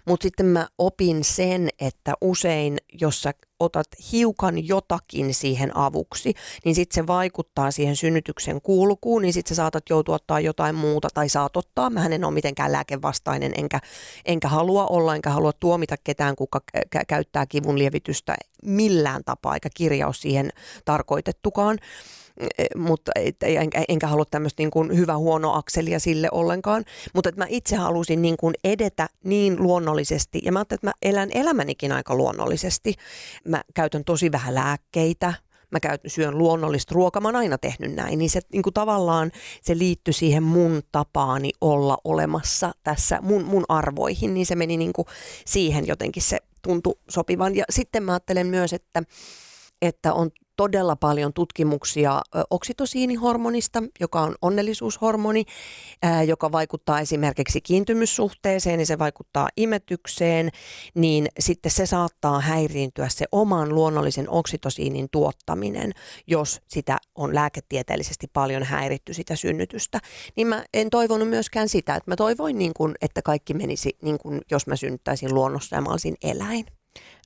mutta 0.05 0.23
sitten 0.23 0.45
mä 0.45 0.67
opin 0.77 1.23
sen, 1.23 1.69
että 1.79 2.13
usein, 2.21 2.77
jos 3.01 3.21
sä 3.21 3.33
otat 3.59 3.87
hiukan 4.11 4.67
jotakin 4.67 5.33
siihen 5.33 5.77
avuksi, 5.77 6.33
niin 6.65 6.75
sitten 6.75 6.95
se 6.95 7.07
vaikuttaa 7.07 7.71
siihen 7.71 7.95
synnytyksen 7.95 8.61
kulkuun, 8.61 9.21
niin 9.21 9.33
sitten 9.33 9.49
sä 9.49 9.55
saatat 9.55 9.83
joutua 9.89 10.15
ottaa 10.15 10.39
jotain 10.39 10.75
muuta 10.75 11.07
tai 11.13 11.29
saat 11.29 11.57
ottaa. 11.57 11.89
Mä 11.89 12.05
en 12.05 12.23
ole 12.23 12.33
mitenkään 12.33 12.71
lääkevastainen, 12.71 13.51
enkä, 13.57 13.79
enkä 14.25 14.47
halua 14.47 14.85
olla, 14.85 15.15
enkä 15.15 15.29
halua 15.29 15.51
tuomita 15.53 15.95
ketään, 16.03 16.35
kuka 16.35 16.61
kä- 16.77 17.03
käyttää 17.07 17.45
kivun 17.45 17.79
lievitystä 17.79 18.35
millään 18.63 19.21
tapaa, 19.25 19.53
eikä 19.53 19.69
kirjaus 19.75 20.21
siihen 20.21 20.49
tarkoitettukaan. 20.85 21.77
E, 22.57 22.65
mutta 22.75 23.11
et, 23.15 23.35
enkä, 23.43 23.83
enkä 23.89 24.07
halua 24.07 24.25
tämmöistä 24.25 24.61
niin 24.61 24.71
kuin 24.71 24.97
hyvä 24.97 25.17
huono 25.17 25.53
akselia 25.53 25.99
sille 25.99 26.27
ollenkaan, 26.31 26.85
mutta 27.13 27.29
että 27.29 27.41
mä 27.41 27.47
itse 27.49 27.75
halusin 27.75 28.21
niin 28.21 28.37
kuin 28.37 28.53
edetä 28.63 29.09
niin 29.23 29.63
luonnollisesti. 29.63 30.41
Ja 30.43 30.51
mä 30.51 30.59
ajattelin, 30.59 30.77
että 30.77 30.87
mä 30.87 30.93
elän 31.01 31.29
elämänikin 31.33 31.91
aika 31.91 32.15
luonnollisesti. 32.15 32.93
Mä 33.47 33.61
käytän 33.73 34.03
tosi 34.03 34.31
vähän 34.31 34.55
lääkkeitä, 34.55 35.33
mä 35.71 35.79
käytän, 35.79 36.11
syön 36.11 36.37
luonnollista 36.37 36.95
ruokaa, 36.95 37.21
mä 37.21 37.27
oon 37.27 37.35
aina 37.35 37.57
tehnyt 37.57 37.95
näin, 37.95 38.19
niin 38.19 38.29
se 38.29 38.39
niin 38.53 38.63
kuin 38.63 38.73
tavallaan 38.73 39.31
se 39.61 39.77
liittyi 39.77 40.13
siihen 40.13 40.43
mun 40.43 40.81
tapaani 40.91 41.51
olla 41.61 41.97
olemassa 42.03 42.71
tässä 42.83 43.19
mun, 43.21 43.43
mun 43.43 43.65
arvoihin, 43.69 44.33
niin 44.33 44.45
se 44.45 44.55
meni 44.55 44.77
niin 44.77 44.93
kuin 44.93 45.05
siihen 45.45 45.87
jotenkin 45.87 46.23
se 46.23 46.37
tuntui 46.61 46.99
sopivan. 47.09 47.55
Ja 47.55 47.63
sitten 47.69 48.03
mä 48.03 48.11
ajattelen 48.11 48.47
myös, 48.47 48.73
että 48.73 49.03
että 49.81 50.13
on 50.13 50.31
todella 50.57 50.95
paljon 50.95 51.33
tutkimuksia 51.33 52.21
oksitosiinihormonista, 52.49 53.83
joka 53.99 54.21
on 54.21 54.35
onnellisuushormoni, 54.41 55.45
joka 56.25 56.51
vaikuttaa 56.51 56.99
esimerkiksi 56.99 57.61
kiintymyssuhteeseen 57.61 58.79
ja 58.79 58.85
se 58.85 58.99
vaikuttaa 58.99 59.49
imetykseen, 59.57 60.49
niin 60.95 61.27
sitten 61.39 61.71
se 61.71 61.85
saattaa 61.85 62.39
häiriintyä 62.39 63.09
se 63.09 63.25
oman 63.31 63.75
luonnollisen 63.75 64.29
oksitosiinin 64.29 65.07
tuottaminen, 65.11 65.91
jos 66.27 66.61
sitä 66.67 66.97
on 67.15 67.35
lääketieteellisesti 67.35 68.27
paljon 68.33 68.63
häiritty 68.63 69.13
sitä 69.13 69.35
synnytystä. 69.35 69.99
Niin 70.35 70.47
mä 70.47 70.65
en 70.73 70.89
toivonut 70.89 71.29
myöskään 71.29 71.69
sitä, 71.69 71.95
että 71.95 72.11
mä 72.11 72.15
toivoin 72.15 72.57
niin 72.57 72.73
kuin, 72.77 72.95
että 73.01 73.21
kaikki 73.21 73.53
menisi 73.53 73.97
niin 74.01 74.17
kuin 74.17 74.41
jos 74.51 74.67
mä 74.67 74.75
synnyttäisin 74.75 75.33
luonnossa 75.33 75.75
ja 75.75 75.81
mä 75.81 75.89
olisin 75.89 76.15
eläin. 76.23 76.76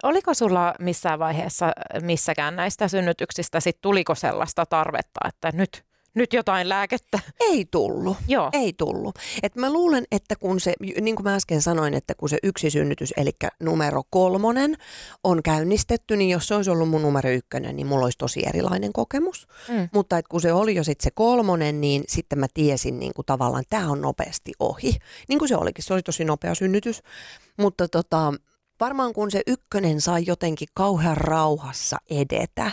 Oliko 0.03 0.33
sulla 0.33 0.73
missään 0.79 1.19
vaiheessa 1.19 1.71
missäkään 2.01 2.55
näistä 2.55 2.87
synnytyksistä, 2.87 3.59
sit 3.59 3.77
tuliko 3.81 4.15
sellaista 4.15 4.65
tarvetta, 4.65 5.19
että 5.27 5.51
nyt, 5.53 5.83
nyt 6.13 6.33
jotain 6.33 6.69
lääkettä? 6.69 7.19
Ei 7.39 7.65
tullut. 7.71 8.17
Joo. 8.27 8.49
Ei 8.53 8.73
tullut. 8.77 9.15
Et 9.43 9.55
mä 9.55 9.73
luulen, 9.73 10.03
että 10.11 10.35
kun 10.35 10.59
se, 10.59 10.73
niin 11.01 11.15
kuin 11.15 11.23
mä 11.23 11.35
äsken 11.35 11.61
sanoin, 11.61 11.93
että 11.93 12.15
kun 12.15 12.29
se 12.29 12.37
yksi 12.43 12.69
synnytys, 12.69 13.13
eli 13.17 13.31
numero 13.59 14.01
kolmonen 14.09 14.75
on 15.23 15.43
käynnistetty, 15.43 16.17
niin 16.17 16.29
jos 16.29 16.47
se 16.47 16.55
olisi 16.55 16.69
ollut 16.69 16.89
mun 16.89 17.01
numero 17.01 17.29
ykkönen, 17.29 17.75
niin 17.75 17.87
mulla 17.87 18.05
olisi 18.05 18.17
tosi 18.17 18.43
erilainen 18.47 18.93
kokemus. 18.93 19.47
Mm. 19.67 19.89
Mutta 19.93 20.17
et 20.17 20.27
kun 20.27 20.41
se 20.41 20.53
oli 20.53 20.75
jo 20.75 20.83
sitten 20.83 21.03
se 21.03 21.11
kolmonen, 21.13 21.81
niin 21.81 22.03
sitten 22.07 22.39
mä 22.39 22.47
tiesin 22.53 22.99
niin 22.99 23.13
kuin 23.15 23.25
tavallaan, 23.25 23.61
että 23.61 23.77
tämä 23.77 23.91
on 23.91 24.01
nopeasti 24.01 24.51
ohi. 24.59 24.97
Niin 25.27 25.39
kuin 25.39 25.49
se 25.49 25.55
olikin, 25.55 25.83
se 25.83 25.93
oli 25.93 26.03
tosi 26.03 26.25
nopea 26.25 26.55
synnytys. 26.55 27.03
Mutta 27.57 27.87
tota, 27.87 28.33
varmaan 28.81 29.13
kun 29.13 29.31
se 29.31 29.41
ykkönen 29.47 30.01
sai 30.01 30.23
jotenkin 30.27 30.67
kauhean 30.73 31.17
rauhassa 31.17 31.97
edetä 32.09 32.71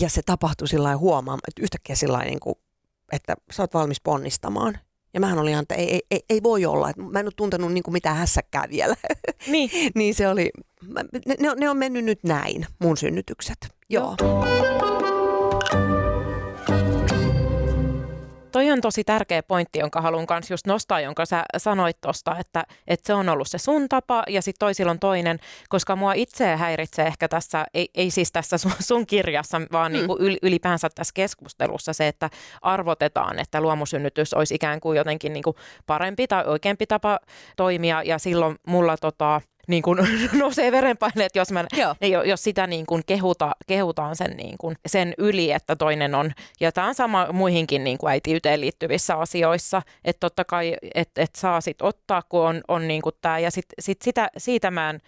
ja 0.00 0.08
se 0.08 0.22
tapahtui 0.26 0.68
sillä 0.68 0.96
huomaan, 0.96 1.38
että 1.48 1.62
yhtäkkiä 1.62 1.96
sillä 1.96 2.18
niin 2.18 2.40
kuin, 2.40 2.54
että 3.12 3.36
sä 3.52 3.62
oot 3.62 3.74
valmis 3.74 4.00
ponnistamaan. 4.00 4.78
Ja 5.14 5.20
mähän 5.20 5.38
olin 5.38 5.58
että 5.58 5.74
ei, 5.74 6.00
ei, 6.10 6.20
ei 6.30 6.42
voi 6.42 6.66
olla, 6.66 6.90
että 6.90 7.02
mä 7.02 7.20
en 7.20 7.26
ole 7.26 7.32
tuntenut 7.36 7.72
niin 7.72 7.82
kuin 7.82 7.92
mitään 7.92 8.16
hässäkkää 8.16 8.64
vielä. 8.70 8.96
Niin. 9.46 9.70
niin 9.94 10.14
se 10.14 10.28
oli, 10.28 10.50
ne, 11.26 11.54
ne 11.56 11.70
on 11.70 11.76
mennyt 11.76 12.04
nyt 12.04 12.24
näin, 12.24 12.66
mun 12.78 12.96
synnytykset. 12.96 13.58
Joo. 13.88 14.16
Joo. 14.20 14.99
Toi 18.52 18.70
on 18.70 18.80
tosi 18.80 19.04
tärkeä 19.04 19.42
pointti, 19.42 19.78
jonka 19.78 20.00
haluan 20.00 20.26
myös 20.30 20.50
just 20.50 20.66
nostaa, 20.66 21.00
jonka 21.00 21.26
sä 21.26 21.44
sanoit 21.56 22.00
tuosta, 22.00 22.36
että, 22.38 22.64
että 22.86 23.06
se 23.06 23.14
on 23.14 23.28
ollut 23.28 23.48
se 23.48 23.58
sun 23.58 23.88
tapa 23.88 24.22
ja 24.28 24.42
sitten 24.42 24.58
toisilla 24.66 24.90
on 24.90 24.98
toinen, 24.98 25.38
koska 25.68 25.96
mua 25.96 26.12
itse 26.12 26.56
häiritsee 26.56 27.06
ehkä 27.06 27.28
tässä, 27.28 27.66
ei, 27.74 27.88
ei 27.94 28.10
siis 28.10 28.32
tässä 28.32 28.58
sun, 28.58 28.72
sun 28.80 29.06
kirjassa, 29.06 29.60
vaan 29.72 29.92
mm. 29.92 29.96
niin 29.96 30.06
kuin 30.06 30.38
ylipäänsä 30.42 30.88
tässä 30.94 31.14
keskustelussa 31.14 31.92
se, 31.92 32.08
että 32.08 32.30
arvotetaan, 32.62 33.38
että 33.38 33.60
luomusynnytys 33.60 34.34
olisi 34.34 34.54
ikään 34.54 34.80
kuin 34.80 34.96
jotenkin 34.98 35.32
niin 35.32 35.42
kuin 35.42 35.56
parempi 35.86 36.26
tai 36.26 36.44
oikeampi 36.46 36.86
tapa 36.86 37.20
toimia 37.56 38.02
ja 38.02 38.18
silloin 38.18 38.56
mulla 38.66 38.96
tota, 38.96 39.40
niin 39.68 39.82
kuin 39.82 39.98
nousee 40.38 40.72
verenpaineet, 40.72 41.36
jos, 41.36 41.52
mä, 41.52 41.64
Joo. 41.76 42.22
jos 42.24 42.42
sitä 42.42 42.66
niin 42.66 42.86
kuin 42.86 43.02
kehuta, 43.06 43.52
kehutaan 43.66 44.16
sen, 44.16 44.36
niin 44.36 44.58
kuin, 44.58 44.76
sen 44.86 45.14
yli, 45.18 45.52
että 45.52 45.76
toinen 45.76 46.14
on. 46.14 46.32
Ja 46.60 46.72
tämä 46.72 46.86
on 46.86 46.94
sama 46.94 47.32
muihinkin 47.32 47.84
niin 47.84 47.98
kuin 47.98 48.10
äitiyteen 48.10 48.60
liittyvissä 48.60 49.14
asioissa, 49.14 49.82
että 50.04 50.20
totta 50.20 50.44
kai, 50.44 50.76
että 50.94 51.22
et 51.22 51.34
saa 51.36 51.60
sit 51.60 51.82
ottaa, 51.82 52.22
kun 52.28 52.40
on, 52.40 52.60
on 52.68 52.88
niin 52.88 53.02
kuin 53.02 53.14
tämä. 53.20 53.38
Ja 53.38 53.50
sit, 53.50 53.66
sit 53.78 54.02
sitä, 54.02 54.30
siitä 54.36 54.70
mä 54.70 54.90
en, 54.90 55.00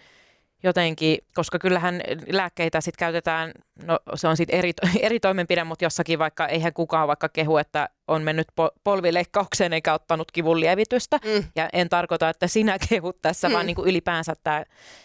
jotenkin, 0.63 1.17
koska 1.33 1.59
kyllähän 1.59 2.01
lääkkeitä 2.27 2.81
sitten 2.81 2.99
käytetään, 2.99 3.51
no 3.83 3.99
se 4.15 4.27
on 4.27 4.37
sitten 4.37 4.59
eri, 4.59 4.71
eri 5.01 5.19
toimenpide, 5.19 5.63
mutta 5.63 5.85
jossakin 5.85 6.19
vaikka, 6.19 6.47
eihän 6.47 6.73
kukaan 6.73 7.07
vaikka 7.07 7.29
kehu, 7.29 7.57
että 7.57 7.89
on 8.07 8.23
mennyt 8.23 8.47
po- 8.51 8.79
polvileikkaukseen 8.83 9.73
eikä 9.73 9.93
ottanut 9.93 10.31
kivun 10.31 10.59
lievitystä. 10.59 11.19
Mm. 11.25 11.43
Ja 11.55 11.69
en 11.73 11.89
tarkoita, 11.89 12.29
että 12.29 12.47
sinä 12.47 12.77
kehut 12.89 13.21
tässä, 13.21 13.49
mm. 13.49 13.53
vaan 13.53 13.65
niin 13.65 13.75
kuin 13.75 13.89
ylipäänsä 13.89 14.33
tämä 14.43 14.63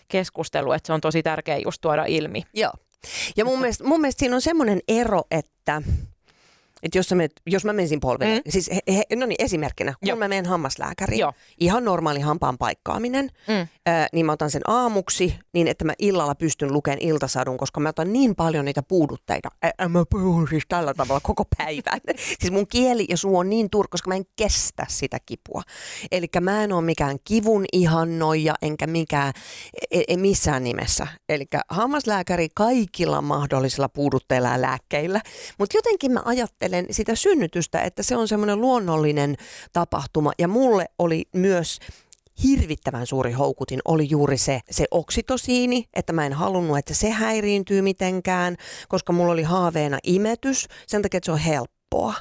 keskustelu, 0.08 0.72
että 0.72 0.86
se 0.86 0.92
on 0.92 1.00
tosi 1.00 1.22
tärkeä 1.22 1.58
just 1.64 1.80
tuoda 1.80 2.04
ilmi. 2.04 2.42
Joo. 2.54 2.72
Ja 3.36 3.44
mun 3.44 3.60
mielestä, 3.60 3.84
mun 3.84 4.00
mielestä 4.00 4.20
siinä 4.20 4.34
on 4.34 4.42
semmoinen 4.42 4.80
ero, 4.88 5.22
että 5.30 5.82
että 6.82 6.98
jos, 6.98 7.10
menet, 7.10 7.32
jos 7.46 7.64
mä 7.64 7.72
menisin 7.72 8.00
polvelle, 8.00 8.34
mm. 8.34 8.42
siis 8.48 8.70
he, 8.70 8.80
he, 8.94 9.16
no 9.16 9.26
niin, 9.26 9.44
esimerkkinä, 9.44 9.94
kun 10.00 10.08
Joo. 10.08 10.16
mä 10.16 10.28
menen 10.28 10.46
hammaslääkäriin, 10.46 11.20
Joo. 11.20 11.32
ihan 11.60 11.84
normaali 11.84 12.20
hampaan 12.20 12.58
paikkaaminen, 12.58 13.30
mm. 13.48 13.68
ää, 13.86 14.06
niin 14.12 14.26
mä 14.26 14.32
otan 14.32 14.50
sen 14.50 14.62
aamuksi 14.66 15.34
niin, 15.52 15.68
että 15.68 15.84
mä 15.84 15.92
illalla 15.98 16.34
pystyn 16.34 16.72
lukemaan 16.72 17.02
iltasadun, 17.02 17.56
koska 17.56 17.80
mä 17.80 17.88
otan 17.88 18.12
niin 18.12 18.36
paljon 18.36 18.64
niitä 18.64 18.82
puudutteita. 18.82 19.48
Ä, 19.64 19.88
mä 19.88 20.04
puhun 20.10 20.48
siis 20.48 20.64
tällä 20.68 20.94
tavalla 20.94 21.20
koko 21.20 21.44
päivän. 21.58 22.00
siis 22.40 22.52
mun 22.52 22.66
kieli 22.66 23.06
ja 23.08 23.16
suu 23.16 23.38
on 23.38 23.50
niin 23.50 23.70
tur, 23.70 23.88
koska 23.88 24.08
mä 24.08 24.14
en 24.14 24.24
kestä 24.36 24.86
sitä 24.88 25.18
kipua. 25.26 25.62
Eli 26.12 26.26
mä 26.40 26.64
en 26.64 26.72
ole 26.72 26.84
mikään 26.84 27.18
kivun 27.24 27.64
ihannoija, 27.72 28.54
enkä 28.62 28.86
mikään, 28.86 29.32
e, 29.90 30.00
e, 30.08 30.16
missään 30.16 30.64
nimessä. 30.64 31.06
Eli 31.28 31.46
hammaslääkäri 31.68 32.48
kaikilla 32.54 33.22
mahdollisilla 33.22 33.88
puudutteilla 33.88 34.48
ja 34.48 34.62
lääkkeillä. 34.62 35.20
Mutta 35.58 35.76
jotenkin 35.78 36.12
mä 36.12 36.22
ajattelen, 36.24 36.67
ajattelen 36.76 36.94
sitä 36.94 37.14
synnytystä, 37.14 37.82
että 37.82 38.02
se 38.02 38.16
on 38.16 38.28
semmoinen 38.28 38.60
luonnollinen 38.60 39.36
tapahtuma. 39.72 40.32
Ja 40.38 40.48
mulle 40.48 40.86
oli 40.98 41.24
myös 41.34 41.78
hirvittävän 42.42 43.06
suuri 43.06 43.32
houkutin 43.32 43.80
oli 43.84 44.06
juuri 44.10 44.38
se, 44.38 44.60
se 44.70 44.84
oksitosiini, 44.90 45.84
että 45.94 46.12
mä 46.12 46.26
en 46.26 46.32
halunnut, 46.32 46.78
että 46.78 46.94
se 46.94 47.10
häiriintyy 47.10 47.82
mitenkään, 47.82 48.56
koska 48.88 49.12
mulla 49.12 49.32
oli 49.32 49.42
haaveena 49.42 49.98
imetys, 50.02 50.68
sen 50.86 51.02
takia, 51.02 51.18
että 51.18 51.26
se 51.26 51.32
on 51.32 51.38
helppoa. 51.38 52.14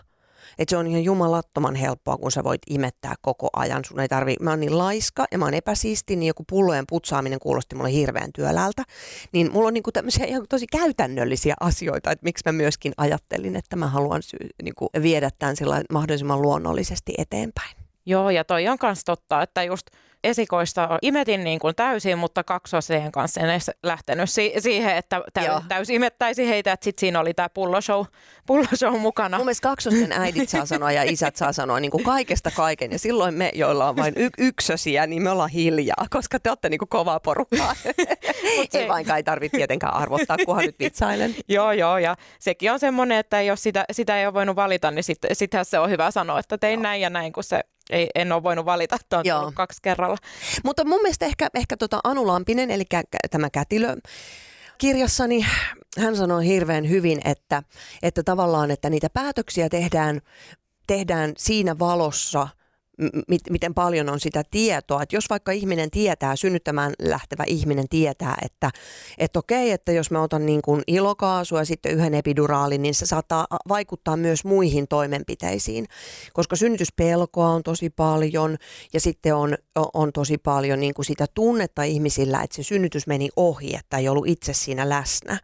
Että 0.60 0.70
se 0.70 0.78
on 0.78 0.88
ihan 0.88 1.04
jumalattoman 1.04 1.76
helppoa, 1.76 2.17
kun 2.17 2.32
sä 2.32 2.43
voit 2.43 2.62
imettää 2.70 3.13
koko 3.22 3.50
ajan. 3.54 3.86
Sun 3.86 4.00
ei 4.00 4.08
tarvi, 4.08 4.36
mä 4.41 4.50
oon 4.50 4.60
niin 4.60 4.78
laiska 4.78 5.26
ja 5.32 5.38
mä 5.38 5.46
oon 5.46 5.54
epäsiisti, 5.54 6.15
niin 6.15 6.28
joku 6.28 6.43
pullojen 6.50 6.86
putsaaminen 6.89 7.39
kuulosti 7.39 7.76
mulle 7.76 7.91
hirveän 7.91 8.34
työlältä. 8.34 8.84
Niin 9.32 9.52
mulla 9.52 9.67
on 9.67 9.74
niinku 9.74 9.91
tämmöisiä 9.91 10.26
ihan 10.26 10.46
tosi 10.50 10.67
käytännöllisiä 10.67 11.56
asioita, 11.60 12.12
että 12.12 12.24
miksi 12.24 12.43
mä 12.46 12.52
myöskin 12.52 12.93
ajattelin, 12.98 13.56
että 13.56 13.76
mä 13.76 13.88
haluan 13.88 14.24
sy- 14.24 14.50
niinku 14.63 14.89
viedä 15.02 15.30
tämän 15.39 15.56
mahdollisimman 15.91 16.41
luonnollisesti 16.41 17.13
eteenpäin. 17.17 17.76
Joo, 18.06 18.30
ja 18.30 18.43
toi 18.43 18.67
on 18.67 18.78
myös 18.84 19.04
totta, 19.06 19.41
että 19.41 19.63
just 19.63 19.88
esikoista 20.27 20.99
imetin 21.01 21.43
niin 21.43 21.59
kuin 21.59 21.75
täysin, 21.75 22.17
mutta 22.17 22.43
kaksoseen 22.43 23.11
kanssa 23.11 23.41
en 23.41 23.49
edes 23.49 23.71
lähtenyt 23.83 24.29
si- 24.29 24.53
siihen, 24.59 24.95
että 24.97 25.21
täy- 25.33 25.61
täysin 25.67 25.95
imettäisi 25.95 26.47
heitä, 26.47 26.71
että 26.71 26.83
sitten 26.83 26.99
siinä 26.99 27.19
oli 27.19 27.33
tämä 27.33 27.49
pulloshow, 27.49 28.05
pulloshow 28.47 28.99
mukana. 28.99 29.37
Mun 29.37 29.45
mielestä 29.45 29.69
kaksosten 29.69 30.11
äidit 30.11 30.49
saa 30.49 30.65
sanoa 30.65 30.91
ja 30.91 31.03
isät 31.03 31.35
saa 31.35 31.53
sanoa 31.53 31.79
niin 31.79 31.91
kuin 31.91 32.03
kaikesta 32.03 32.51
kaiken 32.51 32.91
ja 32.91 32.99
silloin 32.99 33.33
me, 33.33 33.51
joilla 33.53 33.89
on 33.89 33.95
vain 33.95 34.13
y- 34.17 34.29
yksösiä, 34.37 35.07
niin 35.07 35.21
me 35.21 35.29
ollaan 35.29 35.49
hiljaa, 35.49 36.05
koska 36.09 36.39
te 36.39 36.49
olette 36.49 36.69
niin 36.69 36.79
kuin 36.79 36.89
kovaa 36.89 37.19
porukkaa. 37.19 37.75
se... 38.71 38.79
ei 38.79 38.87
vainkaan 38.87 39.17
ei 39.17 39.23
tarvitse 39.23 39.57
tietenkään 39.57 39.93
arvottaa, 39.93 40.37
kunhan 40.45 40.65
nyt 40.65 40.79
vitsailen. 40.79 41.35
joo, 41.47 41.71
joo, 41.71 41.97
ja 41.97 42.15
sekin 42.39 42.71
on 42.71 42.79
semmoinen, 42.79 43.17
että 43.17 43.41
jos 43.41 43.63
sitä, 43.63 43.85
sitä 43.91 44.19
ei 44.19 44.25
ole 44.25 44.33
voinut 44.33 44.55
valita, 44.55 44.91
niin 44.91 45.03
sitten 45.03 45.35
sittenhän 45.35 45.65
se 45.65 45.79
on 45.79 45.89
hyvä 45.89 46.11
sanoa, 46.11 46.39
että 46.39 46.57
tein 46.57 46.73
joo. 46.73 46.83
näin 46.83 47.01
ja 47.01 47.09
näin, 47.09 47.33
kun 47.33 47.43
se 47.43 47.63
ei, 47.89 48.10
en 48.15 48.32
ole 48.32 48.43
voinut 48.43 48.65
valita, 48.65 48.95
että 48.95 49.17
on 49.17 49.26
Joo. 49.26 49.52
kaksi 49.56 49.80
kerralla. 49.82 50.17
Mutta 50.63 50.86
mun 50.86 51.02
mielestä 51.02 51.26
ehkä, 51.26 51.50
ehkä 51.56 51.78
tota 51.78 52.00
Anu 52.04 52.28
Lampinen, 52.28 52.71
eli 52.71 52.84
tämä 53.32 53.50
kätilö, 53.50 53.95
kirjassani 54.78 55.45
hän 56.00 56.15
sanoi 56.15 56.45
hirveän 56.45 56.89
hyvin, 56.89 57.21
että, 57.26 57.63
että 58.04 58.23
tavallaan, 58.23 58.71
että 58.71 58.89
niitä 58.89 59.10
päätöksiä 59.13 59.69
tehdään, 59.69 60.21
tehdään 60.88 61.34
siinä 61.38 61.80
valossa– 61.80 62.47
miten 63.49 63.73
paljon 63.73 64.10
on 64.10 64.19
sitä 64.19 64.43
tietoa. 64.51 65.03
Että 65.03 65.15
jos 65.15 65.29
vaikka 65.29 65.51
ihminen 65.51 65.91
tietää, 65.91 66.36
synnyttämään 66.36 66.93
lähtevä 66.99 67.43
ihminen 67.47 67.89
tietää, 67.89 68.36
että, 68.45 68.71
että 69.17 69.39
okei, 69.39 69.71
että 69.71 69.91
jos 69.91 70.12
mä 70.12 70.21
otan 70.21 70.45
niin 70.45 70.62
kuin 70.62 70.83
ilokaasua 70.88 71.60
ja 71.60 71.65
sitten 71.65 71.91
yhden 71.91 72.13
epiduraalin, 72.13 72.81
niin 72.81 72.95
se 72.95 73.05
saattaa 73.05 73.47
vaikuttaa 73.67 74.17
myös 74.17 74.45
muihin 74.45 74.88
toimenpiteisiin. 74.88 75.86
Koska 76.33 76.55
synnytyspelkoa 76.55 77.49
on 77.49 77.63
tosi 77.63 77.89
paljon 77.89 78.57
ja 78.93 78.99
sitten 78.99 79.36
on, 79.36 79.57
on 79.93 80.13
tosi 80.13 80.38
paljon 80.38 80.79
niin 80.79 80.93
kuin 80.93 81.05
sitä 81.05 81.25
tunnetta 81.33 81.83
ihmisillä, 81.83 82.41
että 82.41 82.55
se 82.55 82.63
synnytys 82.63 83.07
meni 83.07 83.29
ohi, 83.36 83.75
että 83.75 83.97
ei 83.97 84.10
ollut 84.10 84.27
itse 84.27 84.53
siinä 84.53 84.89
läsnä 84.89 85.39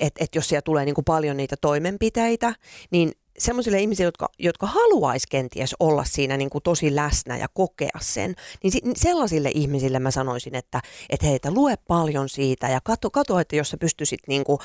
että 0.00 0.24
et 0.24 0.34
jos 0.34 0.48
siellä 0.48 0.62
tulee 0.62 0.84
niin 0.84 0.94
kuin 0.94 1.04
paljon 1.04 1.36
niitä 1.36 1.56
toimenpiteitä, 1.60 2.54
niin 2.90 3.12
semmoisille 3.42 3.80
ihmisille, 3.80 4.08
jotka, 4.08 4.28
jotka 4.38 4.66
haluaisi 4.66 5.26
kenties 5.30 5.74
olla 5.80 6.04
siinä 6.04 6.36
niin 6.36 6.50
kuin 6.50 6.62
tosi 6.62 6.96
läsnä 6.96 7.36
ja 7.36 7.46
kokea 7.54 7.98
sen, 8.00 8.34
niin 8.62 8.96
sellaisille 8.96 9.50
ihmisille 9.54 9.98
mä 9.98 10.10
sanoisin, 10.10 10.54
että, 10.54 10.80
että 11.10 11.26
heitä 11.26 11.50
lue 11.50 11.74
paljon 11.88 12.28
siitä 12.28 12.68
ja 12.68 12.80
katso, 12.84 13.10
katso 13.10 13.38
että 13.38 13.56
jos 13.56 13.70
sä 13.70 13.76
pystyisit 13.76 14.20
niin 14.26 14.44
kuin, 14.44 14.58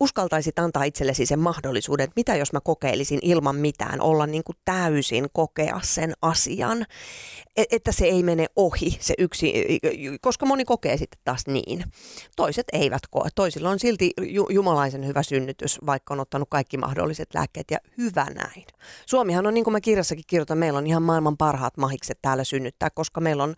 uskaltaisit 0.00 0.58
antaa 0.58 0.84
itsellesi 0.84 1.26
sen 1.26 1.38
mahdollisuuden, 1.38 2.04
että 2.04 2.16
mitä 2.16 2.36
jos 2.36 2.52
mä 2.52 2.60
kokeilisin 2.60 3.18
ilman 3.22 3.56
mitään, 3.56 4.00
olla 4.00 4.26
niin 4.26 4.44
kuin 4.44 4.56
täysin 4.64 5.26
kokea 5.32 5.80
sen 5.82 6.12
asian, 6.22 6.86
että 7.56 7.92
se 7.92 8.04
ei 8.04 8.22
mene 8.22 8.46
ohi 8.56 8.96
se 9.00 9.14
yksi, 9.18 9.52
koska 10.20 10.46
moni 10.46 10.64
kokee 10.64 10.96
sitten 10.96 11.20
taas 11.24 11.46
niin. 11.46 11.84
Toiset 12.36 12.66
eivät 12.72 13.02
koe. 13.10 13.28
Toisilla 13.34 13.70
on 13.70 13.78
silti 13.78 14.12
jumalaisen 14.50 15.06
hyvä 15.06 15.22
synnytys, 15.22 15.78
vaikka 15.86 16.14
on 16.14 16.20
ottanut 16.20 16.48
kaikki 16.50 16.76
mahdolliset 16.76 17.34
lääkkeet 17.34 17.70
ja 17.70 17.78
hyvä 17.98 18.17
näin. 18.24 18.64
Suomihan 19.06 19.46
on, 19.46 19.54
niin 19.54 19.64
kuin 19.64 19.72
mä 19.72 19.80
kirjassakin 19.80 20.24
kirjoitan, 20.26 20.58
meillä 20.58 20.78
on 20.78 20.86
ihan 20.86 21.02
maailman 21.02 21.36
parhaat 21.36 21.76
mahikset 21.76 22.18
täällä 22.22 22.44
synnyttää, 22.44 22.90
koska 22.90 23.20
meillä 23.20 23.42
on 23.42 23.54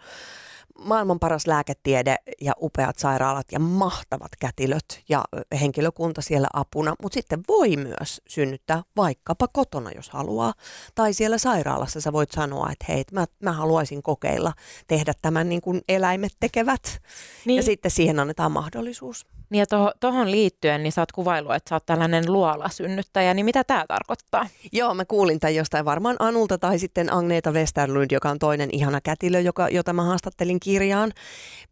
maailman 0.85 1.19
paras 1.19 1.47
lääketiede 1.47 2.17
ja 2.41 2.53
upeat 2.61 2.99
sairaalat 2.99 3.47
ja 3.53 3.61
mahtavat 3.61 4.31
kätilöt 4.41 5.03
ja 5.09 5.25
henkilökunta 5.61 6.23
siellä 6.23 6.49
apuna, 6.53 6.95
mutta 7.03 7.15
sitten 7.15 7.41
voi 7.49 7.77
myös 7.77 8.23
synnyttää 8.29 8.83
vaikkapa 8.97 9.49
kotona, 9.49 9.91
jos 9.91 10.11
haluaa. 10.11 10.55
Tai 10.95 11.15
siellä 11.15 11.39
sairaalassa 11.39 12.01
sä 12.01 12.13
voit 12.13 12.31
sanoa, 12.31 12.69
että 12.73 12.85
hei, 12.89 13.05
mä, 13.13 13.27
mä 13.43 13.53
haluaisin 13.53 14.03
kokeilla 14.03 14.53
tehdä 14.87 15.13
tämän 15.23 15.49
niin 15.49 15.61
kuin 15.61 15.81
eläimet 15.89 16.33
tekevät. 16.41 17.03
Niin. 17.45 17.57
Ja 17.57 17.63
sitten 17.63 17.91
siihen 17.91 18.21
annetaan 18.21 18.53
mahdollisuus. 18.53 19.27
Niin 19.51 19.59
ja 19.59 19.67
tuohon 20.01 20.31
liittyen, 20.31 20.83
niin 20.83 20.93
sä 20.93 21.03
oot 21.03 21.13
kuvailu, 21.13 21.51
että 21.51 21.69
sä 21.69 21.77
oot 21.77 21.87
tällainen 21.87 22.33
luolasynnyttäjä, 22.33 23.35
niin 23.35 23.45
mitä 23.45 23.65
tämä 23.65 23.85
tarkoittaa? 23.89 24.47
Joo, 24.73 24.95
mä 24.95 25.05
kuulin 25.05 25.41
tämän 25.41 25.55
jostain 25.55 25.85
varmaan 25.85 26.17
Anulta 26.19 26.59
tai 26.59 26.79
sitten 26.79 27.13
Agneeta 27.13 27.51
Westerlund, 27.53 28.11
joka 28.11 28.31
on 28.31 28.39
toinen 28.39 28.69
ihana 28.73 29.01
kätilö, 29.01 29.41
joka, 29.41 29.69
jota 29.69 29.93
mä 29.93 30.03
haastattelin 30.03 30.61
kirjaan. 30.61 31.13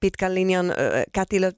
Pitkän 0.00 0.34
linjan 0.34 0.70
ö, 0.70 0.74
kätilö 1.12 1.52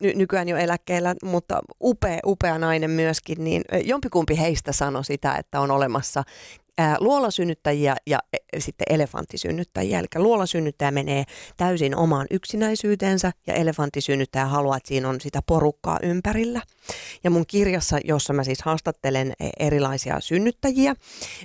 ny- 0.00 0.14
nykyään 0.14 0.48
jo 0.48 0.56
eläkkeellä, 0.56 1.14
mutta 1.24 1.60
upea, 1.82 2.18
upea 2.26 2.58
nainen 2.58 2.90
myöskin, 2.90 3.44
niin 3.44 3.62
jompikumpi 3.84 4.38
heistä 4.38 4.72
sanoi 4.72 5.04
sitä, 5.04 5.34
että 5.34 5.60
on 5.60 5.70
olemassa 5.70 6.22
luolasynnyttäjiä 7.00 7.96
ja 8.06 8.18
e, 8.32 8.60
sitten 8.60 8.84
elefanttisynnyttäjiä. 8.90 9.98
Eli 9.98 10.06
luolasynnyttäjä 10.16 10.90
menee 10.90 11.24
täysin 11.56 11.96
omaan 11.96 12.26
yksinäisyytensä 12.30 13.32
ja 13.46 13.54
elefanttisynnyttäjä 13.54 14.46
haluaa, 14.46 14.76
että 14.76 14.88
siinä 14.88 15.08
on 15.08 15.20
sitä 15.20 15.40
porukkaa 15.46 15.98
ympärillä. 16.02 16.62
Ja 17.24 17.30
mun 17.30 17.46
kirjassa, 17.46 17.98
jossa 18.04 18.32
mä 18.32 18.44
siis 18.44 18.62
haastattelen 18.62 19.32
e, 19.40 19.48
erilaisia 19.60 20.20
synnyttäjiä, 20.20 20.94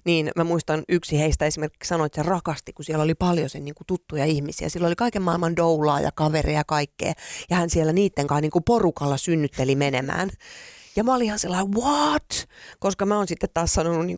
niin 0.06 0.32
mä 0.36 0.44
muistan 0.44 0.84
yksi 0.90 1.20
heistä 1.20 1.46
esimerkiksi 1.46 1.88
sanoi, 1.88 2.06
että 2.06 2.24
se 2.24 2.30
rakasti, 2.30 2.74
kun 2.74 2.86
siellä 2.86 3.04
oli 3.04 3.16
paljon 3.16 3.50
sen 3.50 3.66
niin 3.66 3.76
kuin 3.76 3.88
tuttuja 3.88 4.26
ihmisiä. 4.26 4.70
Sillä 4.70 4.88
oli 4.88 4.96
kaiken 4.96 5.22
maailman 5.22 5.56
doulaa 5.56 6.00
ja 6.00 6.12
kavereja 6.12 6.60
ja 6.60 6.64
kaikkea. 6.64 7.14
Ja 7.50 7.56
hän 7.56 7.70
siellä 7.70 7.94
niiden 7.94 8.28
kanssa 8.28 8.42
niin 8.42 8.52
kuin 8.52 8.64
porukalla 8.64 9.18
synnytteli 9.18 9.76
menemään. 9.76 10.30
Ja 10.96 11.04
mä 11.04 11.16
olin 11.16 11.26
ihan 11.26 11.40
sellainen, 11.40 11.74
what? 11.74 12.48
Koska 12.80 13.06
mä 13.06 13.18
oon 13.18 13.28
sitten 13.28 13.50
taas 13.54 13.74
sanonut 13.74 14.06
niin 14.06 14.18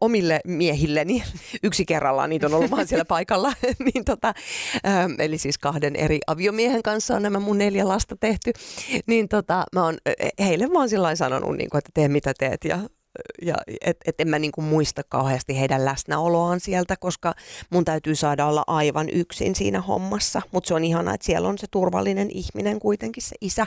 omille 0.00 0.40
miehilleni, 0.46 1.22
yksi 1.62 1.86
kerrallaan 1.86 2.30
niitä 2.30 2.46
on 2.46 2.54
ollut 2.54 2.70
vaan 2.70 2.86
siellä 2.86 3.04
paikalla, 3.04 3.52
niin 3.92 4.04
tota, 4.04 4.34
ähm, 4.86 5.12
eli 5.18 5.38
siis 5.38 5.58
kahden 5.58 5.96
eri 5.96 6.18
aviomiehen 6.26 6.82
kanssa 6.82 7.16
on 7.16 7.22
nämä 7.22 7.40
mun 7.40 7.58
neljä 7.58 7.88
lasta 7.88 8.16
tehty, 8.20 8.52
niin 9.06 9.28
tota, 9.28 9.64
mä 9.72 9.84
oon 9.84 9.96
heille 10.38 10.68
vaan 10.74 10.88
sillä 10.88 11.16
sanonut, 11.16 11.56
niin 11.56 11.70
kuin, 11.70 11.78
että 11.78 11.90
tee 11.94 12.08
mitä 12.08 12.34
teet 12.38 12.64
ja 12.64 12.78
ja 13.42 13.54
et, 13.80 13.96
et 14.06 14.20
en 14.20 14.28
mä 14.28 14.38
niin 14.38 14.52
kuin 14.52 14.64
muista 14.64 15.02
kauheasti 15.08 15.58
heidän 15.58 15.84
läsnäoloaan 15.84 16.60
sieltä, 16.60 16.96
koska 16.96 17.34
mun 17.70 17.84
täytyy 17.84 18.14
saada 18.14 18.46
olla 18.46 18.64
aivan 18.66 19.08
yksin 19.10 19.54
siinä 19.54 19.80
hommassa. 19.80 20.42
Mutta 20.52 20.68
se 20.68 20.74
on 20.74 20.84
ihana, 20.84 21.14
että 21.14 21.26
siellä 21.26 21.48
on 21.48 21.58
se 21.58 21.66
turvallinen 21.70 22.30
ihminen 22.30 22.78
kuitenkin, 22.78 23.22
se 23.22 23.36
isä, 23.40 23.66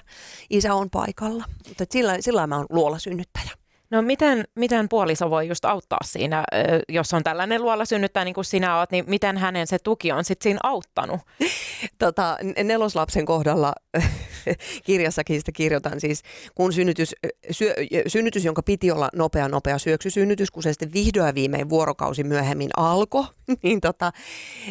isä 0.50 0.74
on 0.74 0.90
paikalla. 0.90 1.44
Mutta 1.68 1.86
sillä, 1.90 2.18
sillä 2.20 2.48
mä 2.48 2.58
oon 2.58 2.66
luolasynnyttäjä. 2.70 3.52
No 3.92 4.02
miten, 4.02 4.44
miten 4.56 4.90
puoliso 4.90 5.30
voi 5.30 5.48
just 5.48 5.66
auttaa 5.66 6.00
siinä, 6.04 6.44
jos 6.90 7.14
on 7.14 7.24
tällainen 7.24 7.62
luola 7.62 7.86
synnyttää 7.86 8.26
niin 8.26 8.34
kuin 8.34 8.46
sinä 8.46 8.78
oot, 8.78 8.92
niin 8.92 9.06
miten 9.08 9.38
hänen 9.38 9.68
se 9.68 9.80
tuki 9.80 10.12
on 10.12 10.24
sitten 10.24 10.44
siinä 10.44 10.60
auttanut? 10.64 11.20
Tota, 11.98 12.38
neloslapsen 12.64 13.26
kohdalla 13.26 13.74
kirjassakin 14.86 15.40
sitä 15.40 15.52
kirjoitan 15.52 16.00
siis, 16.00 16.24
kun 16.56 16.74
synnytys, 16.74 17.16
syö, 17.52 17.74
synnytys, 18.08 18.46
jonka 18.46 18.64
piti 18.64 18.92
olla 18.92 19.10
nopea, 19.16 19.48
nopea 19.48 19.78
syöksysynnytys, 19.78 20.52
kun 20.52 20.64
se 20.64 20.74
sitten 20.74 20.94
vihdoin 20.94 21.36
viimein 21.36 21.70
vuorokausi 21.70 22.24
myöhemmin 22.24 22.70
alkoi, 22.78 23.26
niin, 23.64 23.82
tota, 23.82 24.12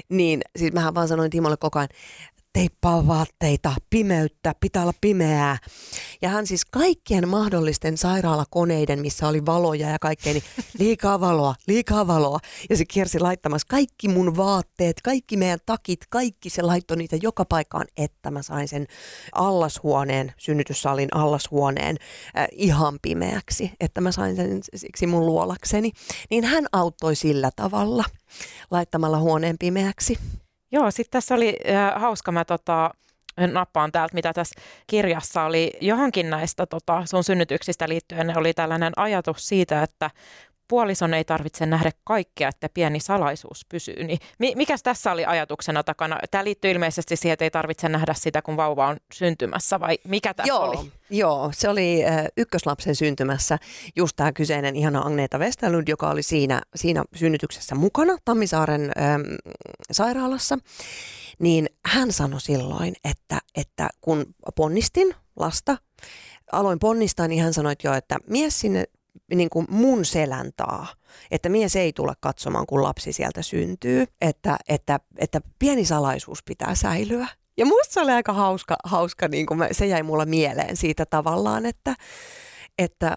niin 0.08 0.40
siis 0.56 0.72
mähän 0.72 0.94
vaan 0.94 1.08
sanoin 1.08 1.30
Timolle 1.30 1.56
koko 1.56 1.78
ajan, 1.78 1.88
teippaa 2.52 3.06
vaatteita, 3.06 3.74
pimeyttä, 3.90 4.52
pitää 4.60 4.82
olla 4.82 4.92
pimeää. 5.00 5.58
Ja 6.22 6.28
hän 6.28 6.46
siis 6.46 6.64
kaikkien 6.64 7.28
mahdollisten 7.28 7.98
sairaalakoneiden, 7.98 9.00
missä 9.00 9.28
oli 9.28 9.46
valoja 9.46 9.90
ja 9.90 9.98
kaikkea, 9.98 10.32
niin 10.32 10.42
liikaa 10.78 11.20
valoa, 11.20 11.54
liikaa 11.66 12.06
valoa. 12.06 12.38
Ja 12.70 12.76
se 12.76 12.84
kiersi 12.84 13.20
laittamassa 13.20 13.66
kaikki 13.70 14.08
mun 14.08 14.36
vaatteet, 14.36 14.96
kaikki 15.04 15.36
meidän 15.36 15.58
takit, 15.66 16.00
kaikki 16.10 16.50
se 16.50 16.62
laittoi 16.62 16.96
niitä 16.96 17.16
joka 17.22 17.44
paikkaan, 17.44 17.86
että 17.96 18.30
mä 18.30 18.42
sain 18.42 18.68
sen 18.68 18.86
allashuoneen, 19.32 20.32
synnytyssalin 20.38 21.08
allashuoneen 21.14 21.96
äh, 22.38 22.46
ihan 22.52 22.98
pimeäksi, 23.02 23.72
että 23.80 24.00
mä 24.00 24.12
sain 24.12 24.36
sen 24.36 24.60
siksi 24.74 25.06
mun 25.06 25.26
luolakseni. 25.26 25.90
Niin 26.30 26.44
hän 26.44 26.66
auttoi 26.72 27.16
sillä 27.16 27.50
tavalla 27.56 28.04
laittamalla 28.70 29.18
huoneen 29.18 29.56
pimeäksi. 29.58 30.18
Joo, 30.72 30.90
sitten 30.90 31.10
tässä 31.10 31.34
oli 31.34 31.56
äh, 31.70 32.00
hauska, 32.00 32.32
mä 32.32 32.44
tota, 32.44 32.90
nappaan 33.46 33.92
täältä, 33.92 34.14
mitä 34.14 34.32
tässä 34.32 34.60
kirjassa 34.86 35.42
oli. 35.44 35.70
Johonkin 35.80 36.30
näistä 36.30 36.66
tota, 36.66 37.06
sun 37.06 37.24
synnytyksistä 37.24 37.88
liittyen, 37.88 38.38
oli 38.38 38.54
tällainen 38.54 38.92
ajatus 38.96 39.48
siitä, 39.48 39.82
että 39.82 40.10
puolison 40.68 41.14
ei 41.14 41.24
tarvitse 41.24 41.66
nähdä 41.66 41.90
kaikkea, 42.04 42.48
että 42.48 42.68
pieni 42.74 43.00
salaisuus 43.00 43.66
pysyy. 43.68 44.04
Niin 44.04 44.58
mikäs 44.58 44.82
tässä 44.82 45.12
oli 45.12 45.24
ajatuksena 45.24 45.84
takana? 45.84 46.18
Tämä 46.30 46.44
liittyy 46.44 46.70
ilmeisesti 46.70 47.16
siihen, 47.16 47.32
että 47.32 47.44
ei 47.44 47.50
tarvitse 47.50 47.88
nähdä 47.88 48.14
sitä, 48.14 48.42
kun 48.42 48.56
vauva 48.56 48.88
on 48.88 48.96
syntymässä, 49.12 49.80
vai 49.80 49.98
mikä 50.04 50.34
tässä 50.34 50.48
joo, 50.48 50.60
oli? 50.60 50.92
Joo, 51.10 51.50
se 51.54 51.68
oli 51.68 52.04
äh, 52.06 52.24
ykköslapsen 52.36 52.96
syntymässä 52.96 53.58
just 53.96 54.16
tämä 54.16 54.32
kyseinen 54.32 54.76
ihana 54.76 55.00
Agneta 55.00 55.38
Westerlund, 55.38 55.88
joka 55.88 56.10
oli 56.10 56.22
siinä, 56.22 56.62
siinä 56.76 57.04
synnytyksessä 57.14 57.74
mukana 57.74 58.16
Tammisaaren 58.24 58.92
ähm, 58.98 59.20
sairaalassa. 59.92 60.58
Niin 61.38 61.66
hän 61.86 62.12
sanoi 62.12 62.40
silloin, 62.40 62.94
että, 63.04 63.38
että 63.54 63.88
kun 64.00 64.26
ponnistin 64.56 65.14
lasta, 65.36 65.76
aloin 66.52 66.78
ponnistaa, 66.78 67.28
niin 67.28 67.42
hän 67.42 67.54
sanoi, 67.54 67.72
että 67.72 67.88
joo, 67.88 67.94
että 67.94 68.16
mies 68.26 68.60
sinne 68.60 68.84
niin 69.34 69.50
kuin 69.50 69.66
mun 69.70 70.04
selän 70.04 70.50
taa, 70.56 70.86
että 71.30 71.48
mies 71.48 71.76
ei 71.76 71.92
tule 71.92 72.12
katsomaan, 72.20 72.66
kun 72.66 72.82
lapsi 72.82 73.12
sieltä 73.12 73.42
syntyy, 73.42 74.04
että, 74.20 74.56
että, 74.68 75.00
että 75.16 75.40
pieni 75.58 75.84
salaisuus 75.84 76.42
pitää 76.42 76.74
säilyä. 76.74 77.28
Ja 77.56 77.66
musta 77.66 77.92
se 77.92 78.00
oli 78.00 78.12
aika 78.12 78.32
hauska, 78.32 78.76
hauska 78.84 79.28
niin 79.28 79.46
kuin 79.46 79.60
se 79.72 79.86
jäi 79.86 80.02
mulla 80.02 80.26
mieleen 80.26 80.76
siitä 80.76 81.06
tavallaan, 81.06 81.66
että, 81.66 81.94
että 82.78 83.16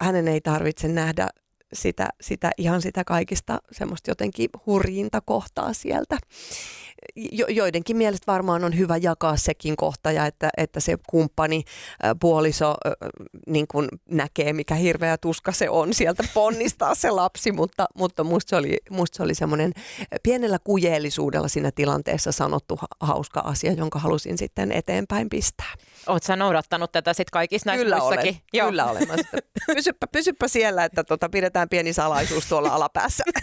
hänen 0.00 0.28
ei 0.28 0.40
tarvitse 0.40 0.88
nähdä 0.88 1.28
sitä, 1.76 2.08
sitä 2.20 2.50
ihan 2.58 2.82
sitä 2.82 3.04
kaikista 3.04 3.58
semmoista 3.72 4.10
jotenkin 4.10 4.48
hurjinta 4.66 5.20
kohtaa 5.20 5.72
sieltä 5.72 6.18
jo, 7.16 7.46
joidenkin 7.46 7.96
mielestä 7.96 8.32
varmaan 8.32 8.64
on 8.64 8.78
hyvä 8.78 8.96
jakaa 8.96 9.36
sekin 9.36 9.76
kohta 9.76 10.12
ja 10.12 10.26
että, 10.26 10.50
että 10.56 10.80
se 10.80 10.96
kumppani, 11.06 11.64
puoliso 12.20 12.74
niin 13.46 13.66
kuin 13.70 13.88
näkee, 14.10 14.52
mikä 14.52 14.74
hirveä 14.74 15.18
tuska 15.18 15.52
se 15.52 15.70
on 15.70 15.94
sieltä 15.94 16.24
ponnistaa 16.34 16.94
se 16.94 17.10
lapsi, 17.10 17.52
mutta, 17.52 17.86
mutta 17.94 18.24
musta 18.24 18.50
se 18.50 18.56
oli, 18.56 18.76
musta 18.90 19.16
se 19.16 19.22
oli 19.22 19.34
semmoinen 19.34 19.72
pienellä 20.22 20.58
kujeellisuudella 20.64 21.48
siinä 21.48 21.70
tilanteessa 21.74 22.32
sanottu 22.32 22.78
hauska 23.00 23.40
asia, 23.40 23.72
jonka 23.72 23.98
halusin 23.98 24.38
sitten 24.38 24.72
eteenpäin 24.72 25.28
pistää. 25.28 25.74
Oletko 26.06 26.36
noudattanut 26.36 26.92
tätä 26.92 27.12
sitten 27.12 27.30
kaikissa 27.32 27.70
näissä 27.70 27.84
Kyllä 27.84 27.98
muissakin? 27.98 28.28
olen, 28.28 28.40
Joo. 28.52 28.68
kyllä 28.68 28.90
olen. 28.90 29.06
pysyppä, 29.74 30.06
pysyppä 30.06 30.48
siellä, 30.48 30.84
että 30.84 31.04
tota, 31.04 31.28
pidetään 31.28 31.68
pieni 31.68 31.92
salaisuus 31.92 32.46
tuolla 32.46 32.68
alapäässä. 32.68 33.24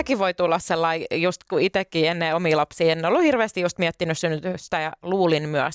tämäkin 0.00 0.18
voi 0.18 0.34
tulla 0.34 0.58
sellainen, 0.58 1.06
just 1.22 1.44
kun 1.44 1.60
itsekin 1.60 2.08
ennen 2.08 2.36
omia 2.36 2.56
lapsia 2.56 2.92
en 2.92 3.04
ollut 3.04 3.22
hirveästi 3.22 3.60
just 3.60 3.78
miettinyt 3.78 4.18
synnytystä 4.18 4.80
ja 4.80 4.92
luulin 5.02 5.48
myös, 5.48 5.74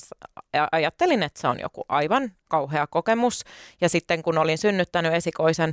ja 0.52 0.68
ajattelin, 0.72 1.22
että 1.22 1.40
se 1.40 1.48
on 1.48 1.60
joku 1.60 1.84
aivan 1.88 2.32
kauhea 2.48 2.86
kokemus. 2.86 3.44
Ja 3.80 3.88
sitten 3.88 4.22
kun 4.22 4.38
olin 4.38 4.58
synnyttänyt 4.58 5.12
esikoisen, 5.12 5.72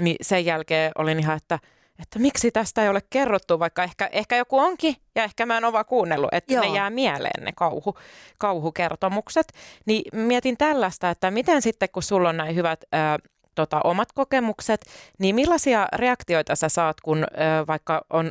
niin 0.00 0.16
sen 0.20 0.44
jälkeen 0.44 0.92
olin 0.98 1.18
ihan, 1.18 1.36
että 1.36 1.58
että 2.02 2.18
miksi 2.18 2.50
tästä 2.50 2.82
ei 2.82 2.88
ole 2.88 3.00
kerrottu, 3.10 3.58
vaikka 3.58 3.82
ehkä, 3.82 4.08
ehkä 4.12 4.36
joku 4.36 4.58
onkin, 4.58 4.96
ja 5.14 5.24
ehkä 5.24 5.46
mä 5.46 5.56
en 5.56 5.64
ole 5.64 5.72
vaan 5.72 5.84
kuunnellut, 5.84 6.28
että 6.32 6.54
Joo. 6.54 6.64
ne 6.64 6.76
jää 6.76 6.90
mieleen 6.90 7.44
ne 7.44 7.52
kauhu, 7.56 7.98
kauhukertomukset. 8.38 9.52
Niin 9.86 10.02
mietin 10.12 10.56
tällaista, 10.56 11.10
että 11.10 11.30
miten 11.30 11.62
sitten, 11.62 11.88
kun 11.92 12.02
sulla 12.02 12.28
on 12.28 12.36
näin 12.36 12.56
hyvät 12.56 12.84
ää, 12.92 13.18
tota, 13.54 13.80
omat 13.84 14.12
kokemukset, 14.12 14.80
niin 15.18 15.34
millaisia 15.34 15.88
reaktioita 15.92 16.56
sä 16.56 16.68
saat, 16.68 17.00
kun 17.00 17.24
ö, 17.24 17.26
vaikka 17.66 18.04
on 18.10 18.30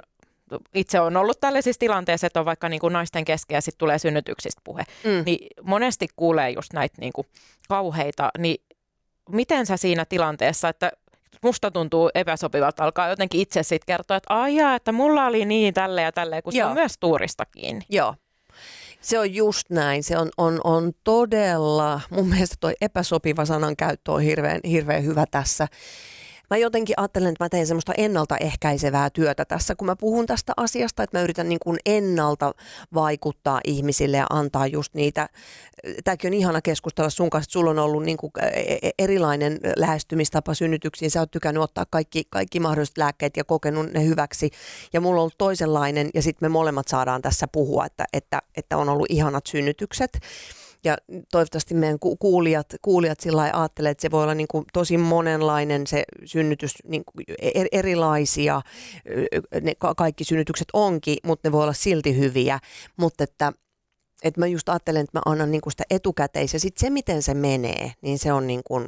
itse 0.74 1.00
on 1.00 1.18
ollut 1.18 1.40
tällaisissa 1.40 1.80
tilanteissa, 1.80 2.28
että 2.28 2.40
on 2.40 2.46
vaikka 2.46 2.70
niin 2.70 2.80
kuin 2.80 2.94
naisten 2.94 3.26
kesken 3.26 3.56
ja 3.56 3.62
sitten 3.62 3.80
tulee 3.80 4.00
synnytyksistä 4.00 4.62
puhe, 4.64 4.84
mm. 5.04 5.24
niin 5.26 5.48
monesti 5.64 6.08
kuulee 6.16 6.50
just 6.50 6.74
näitä 6.74 6.96
niin 7.00 7.14
kuin 7.14 7.28
kauheita, 7.68 8.30
niin 8.38 8.64
miten 9.30 9.66
sä 9.66 9.78
siinä 9.78 10.06
tilanteessa, 10.06 10.70
että 10.70 10.92
musta 11.44 11.72
tuntuu 11.72 12.10
epäsopivalta, 12.16 12.84
alkaa 12.84 13.10
jotenkin 13.10 13.42
itse 13.42 13.64
sitten 13.64 13.86
kertoa, 13.88 14.18
että 14.18 14.34
aijaa, 14.34 14.76
että 14.76 14.92
mulla 14.92 15.26
oli 15.26 15.46
niin 15.46 15.74
tälle 15.74 16.02
ja 16.02 16.12
tälleen, 16.12 16.44
kun 16.44 16.56
Joo. 16.56 16.68
se 16.68 16.70
on 16.70 16.74
myös 16.74 16.98
tuurista 17.00 17.46
kiinni. 17.46 17.86
Joo, 17.90 18.16
se 19.02 19.20
on 19.20 19.36
just 19.36 19.70
näin. 19.70 20.04
Se 20.04 20.18
on, 20.18 20.30
on, 20.38 20.62
on 20.64 20.92
todella, 21.04 22.02
mun 22.10 22.30
mielestä 22.30 22.56
tuo 22.60 22.72
epäsopiva 22.82 23.46
sanan 23.46 23.76
käyttö 23.76 24.12
on 24.12 24.22
hirveän, 24.22 24.60
hirveän 24.70 25.06
hyvä 25.06 25.26
tässä 25.32 25.68
mä 26.50 26.58
jotenkin 26.58 26.94
ajattelen, 26.98 27.30
että 27.30 27.46
mä 27.46 27.50
teen 27.50 27.68
semmoista 27.68 27.94
ennaltaehkäisevää 27.98 29.10
työtä 29.10 29.46
tässä, 29.46 29.76
kun 29.76 29.86
mä 29.86 29.96
puhun 29.96 30.26
tästä 30.26 30.54
asiasta, 30.58 31.04
että 31.04 31.18
mä 31.18 31.24
yritän 31.24 31.50
niin 31.50 31.60
kuin 31.60 31.78
ennalta 31.86 32.54
vaikuttaa 32.94 33.62
ihmisille 33.64 34.18
ja 34.18 34.26
antaa 34.30 34.68
just 34.68 34.94
niitä, 34.94 35.30
tämäkin 36.04 36.30
on 36.30 36.34
ihana 36.34 36.62
keskustella 36.62 37.10
sun 37.10 37.30
kanssa, 37.30 37.52
sulla 37.52 37.72
on 37.72 37.80
ollut 37.80 38.04
niin 38.04 38.18
kuin 38.18 38.32
erilainen 39.00 39.60
lähestymistapa 39.76 40.54
synnytyksiin, 40.54 41.12
sä 41.12 41.20
oot 41.20 41.32
tykännyt 41.32 41.64
ottaa 41.64 41.86
kaikki, 41.90 42.24
kaikki 42.30 42.60
mahdolliset 42.60 42.98
lääkkeet 42.98 43.38
ja 43.38 43.44
kokenut 43.44 43.94
ne 43.94 44.06
hyväksi, 44.06 44.50
ja 44.94 45.02
mulla 45.02 45.16
on 45.16 45.22
ollut 45.22 45.38
toisenlainen, 45.38 46.10
ja 46.14 46.22
sitten 46.22 46.46
me 46.46 46.50
molemmat 46.50 46.88
saadaan 46.88 47.22
tässä 47.22 47.48
puhua, 47.52 47.86
että, 47.86 48.06
että, 48.14 48.42
että 48.58 48.78
on 48.78 48.90
ollut 48.90 49.08
ihanat 49.10 49.46
synnytykset 49.46 50.20
ja 50.84 50.98
toivottavasti 51.32 51.74
meidän 51.74 52.00
kuulijat, 52.20 52.68
kuulijat 52.82 53.20
sillä 53.20 53.38
lailla 53.38 53.60
ajattelee, 53.60 53.92
että 53.92 54.02
se 54.02 54.12
voi 54.12 54.24
olla 54.24 54.34
niin 54.34 54.48
kuin 54.48 54.66
tosi 54.74 54.98
monenlainen 54.98 55.88
se 55.88 56.04
synnytys, 56.26 56.74
niin 56.84 57.04
kuin 57.06 57.26
e-, 57.42 57.66
erilaisia 57.72 58.62
ne 59.62 59.74
kaikki 59.98 60.24
synnytykset 60.24 60.68
onkin, 60.74 61.18
mutta 61.24 61.48
ne 61.48 61.52
voi 61.52 61.64
olla 61.64 61.74
silti 61.74 62.18
hyviä, 62.18 62.60
mutta 62.98 63.24
että 63.24 63.54
että 64.24 64.40
mä 64.40 64.48
just 64.48 64.70
ajattelen, 64.70 65.02
että 65.02 65.18
mä 65.18 65.22
annan 65.26 65.52
niin 65.52 65.62
kuin 65.62 65.72
sitä 65.72 65.84
etukäteis 65.90 66.54
ja 66.54 66.60
sitten 66.60 66.80
se, 66.80 66.90
miten 66.90 67.24
se 67.24 67.34
menee, 67.34 67.92
niin 68.02 68.20
se 68.20 68.34
on 68.34 68.48
niin 68.48 68.62
kuin 68.68 68.88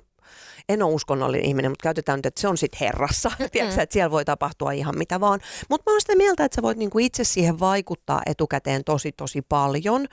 en 0.69 0.83
ole 0.83 0.93
uskonnollinen 0.93 1.45
ihminen, 1.45 1.71
mutta 1.71 1.83
käytetään 1.83 2.17
nyt, 2.17 2.25
että 2.25 2.41
se 2.41 2.47
on 2.47 2.57
sitten 2.57 2.79
herrassa. 2.81 3.31
Mm. 3.41 3.49
Tiedätkö, 3.51 3.81
että 3.81 3.93
siellä 3.93 4.11
voi 4.11 4.25
tapahtua 4.25 4.71
ihan 4.71 4.97
mitä 4.97 5.19
vaan. 5.19 5.39
Mutta 5.69 5.91
mä 5.91 5.93
oon 5.93 6.01
sitä 6.01 6.15
mieltä, 6.15 6.45
että 6.45 6.55
sä 6.55 6.61
voit 6.61 6.77
niinku 6.77 6.99
itse 6.99 7.23
siihen 7.23 7.59
vaikuttaa 7.59 8.21
etukäteen 8.25 8.83
tosi 8.83 9.11
tosi 9.11 9.41
paljon. 9.41 10.07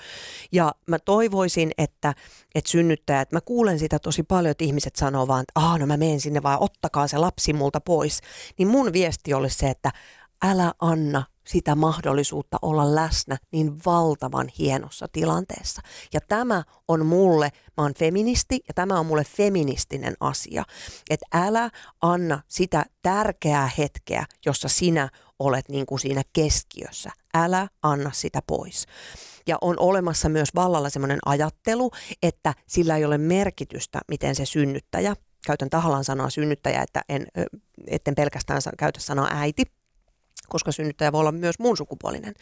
Ja 0.53 0.73
mä 0.87 0.99
toivoisin, 0.99 1.71
että, 1.79 2.15
että 2.55 2.71
synnyttäjät, 2.71 3.33
mä 3.33 3.41
kuulen 3.41 3.79
sitä 3.79 3.99
tosi 3.99 4.23
paljon, 4.23 4.51
että 4.51 4.65
ihmiset 4.65 4.97
sanoo 4.97 5.29
vaan, 5.29 5.41
että 5.49 5.79
no 5.79 5.87
mä 5.87 5.97
menen 5.97 6.21
sinne 6.21 6.43
vaan 6.43 6.63
ottakaa 6.63 7.09
se 7.09 7.19
lapsi 7.19 7.53
multa 7.53 7.81
pois. 7.81 8.21
Niin 8.59 8.69
mun 8.69 8.93
viesti 8.93 9.35
olisi 9.35 9.59
se, 9.59 9.69
että 9.69 9.91
älä 10.43 10.73
anna 10.81 11.23
sitä 11.49 11.75
mahdollisuutta 11.75 12.59
olla 12.63 12.95
läsnä 12.95 13.37
niin 13.53 13.79
valtavan 13.87 14.49
hienossa 14.59 15.07
tilanteessa. 15.13 15.83
Ja 16.13 16.21
tämä 16.29 16.63
on 16.89 17.07
mulle, 17.07 17.51
mä 17.77 17.83
oon 17.83 17.95
feministi 17.95 18.61
ja 18.69 18.75
tämä 18.75 18.99
on 18.99 19.07
mulle 19.07 19.25
feministinen 19.25 20.15
asia, 20.21 20.65
että 21.11 21.27
älä 21.33 21.71
anna 22.03 22.43
sitä 22.49 22.85
tärkeää 23.03 23.71
hetkeä, 23.79 24.25
jossa 24.47 24.69
sinä 24.69 25.09
olet 25.39 25.69
niin 25.69 25.87
kuin 25.87 25.99
siinä 25.99 26.23
keskiössä. 26.33 27.11
älä 27.35 27.69
anna 27.83 28.11
sitä 28.15 28.43
pois. 28.47 28.87
Ja 29.47 29.59
on 29.61 29.79
olemassa 29.79 30.29
myös 30.29 30.49
vallalla 30.55 30.91
sellainen 30.91 31.19
ajattelu, 31.27 31.91
että 32.23 32.55
sillä 32.67 32.97
ei 32.97 33.05
ole 33.05 33.19
merkitystä, 33.19 34.01
miten 34.09 34.35
se 34.35 34.45
synnyttäjä, 34.47 35.17
käytän 35.47 35.71
tahallaan 35.71 36.05
sanaa 36.05 36.31
synnyttäjä, 36.31 36.83
että 36.83 37.03
en, 37.09 37.27
etten 37.87 38.15
pelkästään 38.15 38.63
käytä 38.79 39.01
sanaa 39.01 39.29
äiti, 39.31 39.65
koska 40.49 40.73
synnyttäjä 40.73 41.13
voi 41.13 41.21
olla 41.21 41.33
myös 41.33 41.59
muun 41.59 41.77
sukupuolinen. 41.77 42.35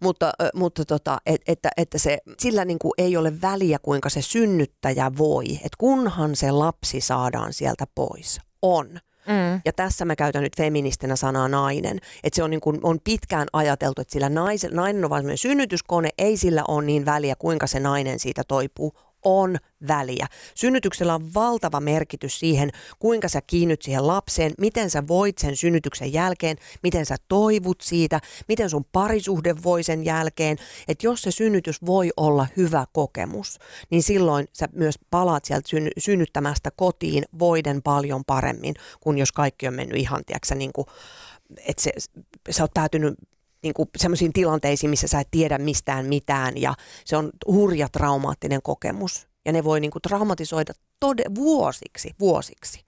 Mutta, 0.00 0.32
mutta 0.54 0.84
tota, 0.84 1.18
et, 1.26 1.42
että, 1.46 1.68
että 1.76 1.98
se, 1.98 2.18
sillä 2.38 2.64
niin 2.64 2.78
kuin 2.78 2.92
ei 2.98 3.16
ole 3.16 3.40
väliä, 3.42 3.78
kuinka 3.82 4.08
se 4.08 4.22
synnyttäjä 4.22 5.10
voi, 5.18 5.46
että 5.54 5.76
kunhan 5.78 6.36
se 6.36 6.50
lapsi 6.50 7.00
saadaan 7.00 7.52
sieltä 7.52 7.84
pois, 7.94 8.40
on. 8.62 9.00
Mm. 9.26 9.60
Ja 9.64 9.72
tässä 9.72 10.04
mä 10.04 10.16
käytän 10.16 10.42
nyt 10.42 10.56
feministinä 10.56 11.16
sanaa 11.16 11.48
nainen. 11.48 11.98
Että 12.24 12.36
se 12.36 12.42
on, 12.42 12.50
niin 12.50 12.60
kuin, 12.60 12.80
on 12.82 12.98
pitkään 13.04 13.48
ajateltu, 13.52 14.00
että 14.00 14.12
sillä 14.12 14.28
naisen, 14.28 14.70
nainen 14.74 15.04
on 15.04 15.10
vain 15.10 15.38
synnytyskone, 15.38 16.08
ei 16.18 16.36
sillä 16.36 16.64
ole 16.68 16.84
niin 16.84 17.06
väliä, 17.06 17.34
kuinka 17.38 17.66
se 17.66 17.80
nainen 17.80 18.18
siitä 18.18 18.42
toipuu 18.48 18.98
on 19.26 19.56
väliä. 19.88 20.26
Synnytyksellä 20.54 21.14
on 21.14 21.34
valtava 21.34 21.80
merkitys 21.80 22.38
siihen, 22.38 22.70
kuinka 22.98 23.28
sä 23.28 23.40
kiinnyt 23.46 23.82
siihen 23.82 24.06
lapseen, 24.06 24.52
miten 24.58 24.90
sä 24.90 25.08
voit 25.08 25.38
sen 25.38 25.56
synnytyksen 25.56 26.12
jälkeen, 26.12 26.56
miten 26.82 27.06
sä 27.06 27.16
toivut 27.28 27.80
siitä, 27.80 28.20
miten 28.48 28.70
sun 28.70 28.84
parisuhde 28.92 29.54
voi 29.62 29.82
sen 29.82 30.04
jälkeen. 30.04 30.56
Että 30.88 31.06
jos 31.06 31.22
se 31.22 31.30
synnytys 31.30 31.86
voi 31.86 32.10
olla 32.16 32.46
hyvä 32.56 32.86
kokemus, 32.92 33.58
niin 33.90 34.02
silloin 34.02 34.48
sä 34.52 34.68
myös 34.72 34.98
palaat 35.10 35.44
sieltä 35.44 35.68
synny- 35.68 35.90
synnyttämästä 35.98 36.70
kotiin 36.76 37.24
voiden 37.38 37.82
paljon 37.82 38.24
paremmin, 38.24 38.74
kuin 39.00 39.18
jos 39.18 39.32
kaikki 39.32 39.68
on 39.68 39.74
mennyt 39.74 39.98
ihan, 39.98 40.24
tiedätkö, 40.26 40.54
niin 40.54 40.72
kuin, 40.72 40.86
että 41.66 41.82
se, 41.82 41.92
sä 42.50 42.62
oot 42.62 42.74
päätynyt 42.74 43.14
niin 43.62 43.74
kuin 43.74 43.88
tilanteisiin, 44.32 44.90
missä 44.90 45.08
sä 45.08 45.20
et 45.20 45.28
tiedä 45.30 45.58
mistään 45.58 46.06
mitään 46.06 46.56
ja 46.56 46.74
se 47.04 47.16
on 47.16 47.30
hurja 47.46 47.88
traumaattinen 47.88 48.62
kokemus. 48.62 49.28
Ja 49.44 49.52
ne 49.52 49.64
voi 49.64 49.80
niin 49.80 49.90
kuin 49.90 50.02
traumatisoida 50.02 50.72
tode, 51.00 51.22
vuosiksi, 51.34 52.10
vuosiksi. 52.20 52.86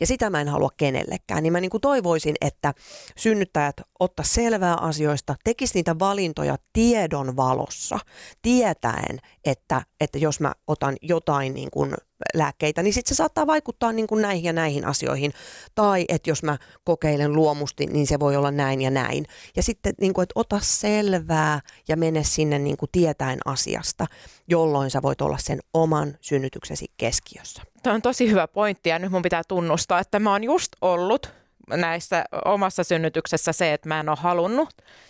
Ja 0.00 0.06
sitä 0.06 0.30
mä 0.30 0.40
en 0.40 0.48
halua 0.48 0.70
kenellekään. 0.76 1.42
Niin 1.42 1.52
mä 1.52 1.60
niin 1.60 1.70
kuin 1.70 1.80
toivoisin, 1.80 2.34
että 2.40 2.74
synnyttäjät 3.16 3.76
ottaa 4.00 4.24
selvää 4.24 4.74
asioista, 4.74 5.34
tekis 5.44 5.74
niitä 5.74 5.98
valintoja 5.98 6.56
tiedon 6.72 7.36
valossa, 7.36 7.98
tietäen, 8.42 9.18
että, 9.44 9.82
että 10.00 10.18
jos 10.18 10.40
mä 10.40 10.52
otan 10.66 10.96
jotain 11.02 11.54
niin 11.54 11.70
kuin 11.70 11.94
lääkkeitä, 12.34 12.82
niin 12.82 12.94
sitten 12.94 13.14
se 13.14 13.16
saattaa 13.16 13.46
vaikuttaa 13.46 13.92
niin 13.92 14.06
kuin 14.06 14.22
näihin 14.22 14.44
ja 14.44 14.52
näihin 14.52 14.84
asioihin. 14.84 15.32
Tai 15.74 16.04
että 16.08 16.30
jos 16.30 16.42
mä 16.42 16.58
kokeilen 16.84 17.32
luomusti, 17.32 17.86
niin 17.86 18.06
se 18.06 18.20
voi 18.20 18.36
olla 18.36 18.50
näin 18.50 18.82
ja 18.82 18.90
näin. 18.90 19.26
Ja 19.56 19.62
sitten, 19.62 19.94
niin 20.00 20.14
kuin, 20.14 20.22
että 20.22 20.32
ota 20.34 20.60
selvää 20.62 21.60
ja 21.88 21.96
mene 21.96 22.24
sinne 22.24 22.58
niin 22.58 22.76
kuin 22.76 22.88
tietäen 22.92 23.38
asiasta, 23.44 24.06
jolloin 24.48 24.90
sä 24.90 25.02
voit 25.02 25.20
olla 25.20 25.38
sen 25.38 25.60
oman 25.74 26.18
synnytyksesi 26.20 26.86
keskiössä. 26.96 27.43
Tämä 27.82 27.94
on 27.94 28.02
tosi 28.02 28.30
hyvä 28.30 28.48
pointti 28.48 28.88
ja 28.88 28.98
nyt 28.98 29.12
mun 29.12 29.22
pitää 29.22 29.42
tunnustaa, 29.48 29.98
että 29.98 30.18
mä 30.18 30.30
oon 30.30 30.44
just 30.44 30.72
ollut 30.80 31.32
näissä 31.70 32.24
omassa 32.44 32.84
synnytyksessä 32.84 33.52
se, 33.52 33.72
että 33.72 33.88
mä 33.88 34.00
en 34.00 34.08
ole 34.08 34.18
halunnut 34.20 34.68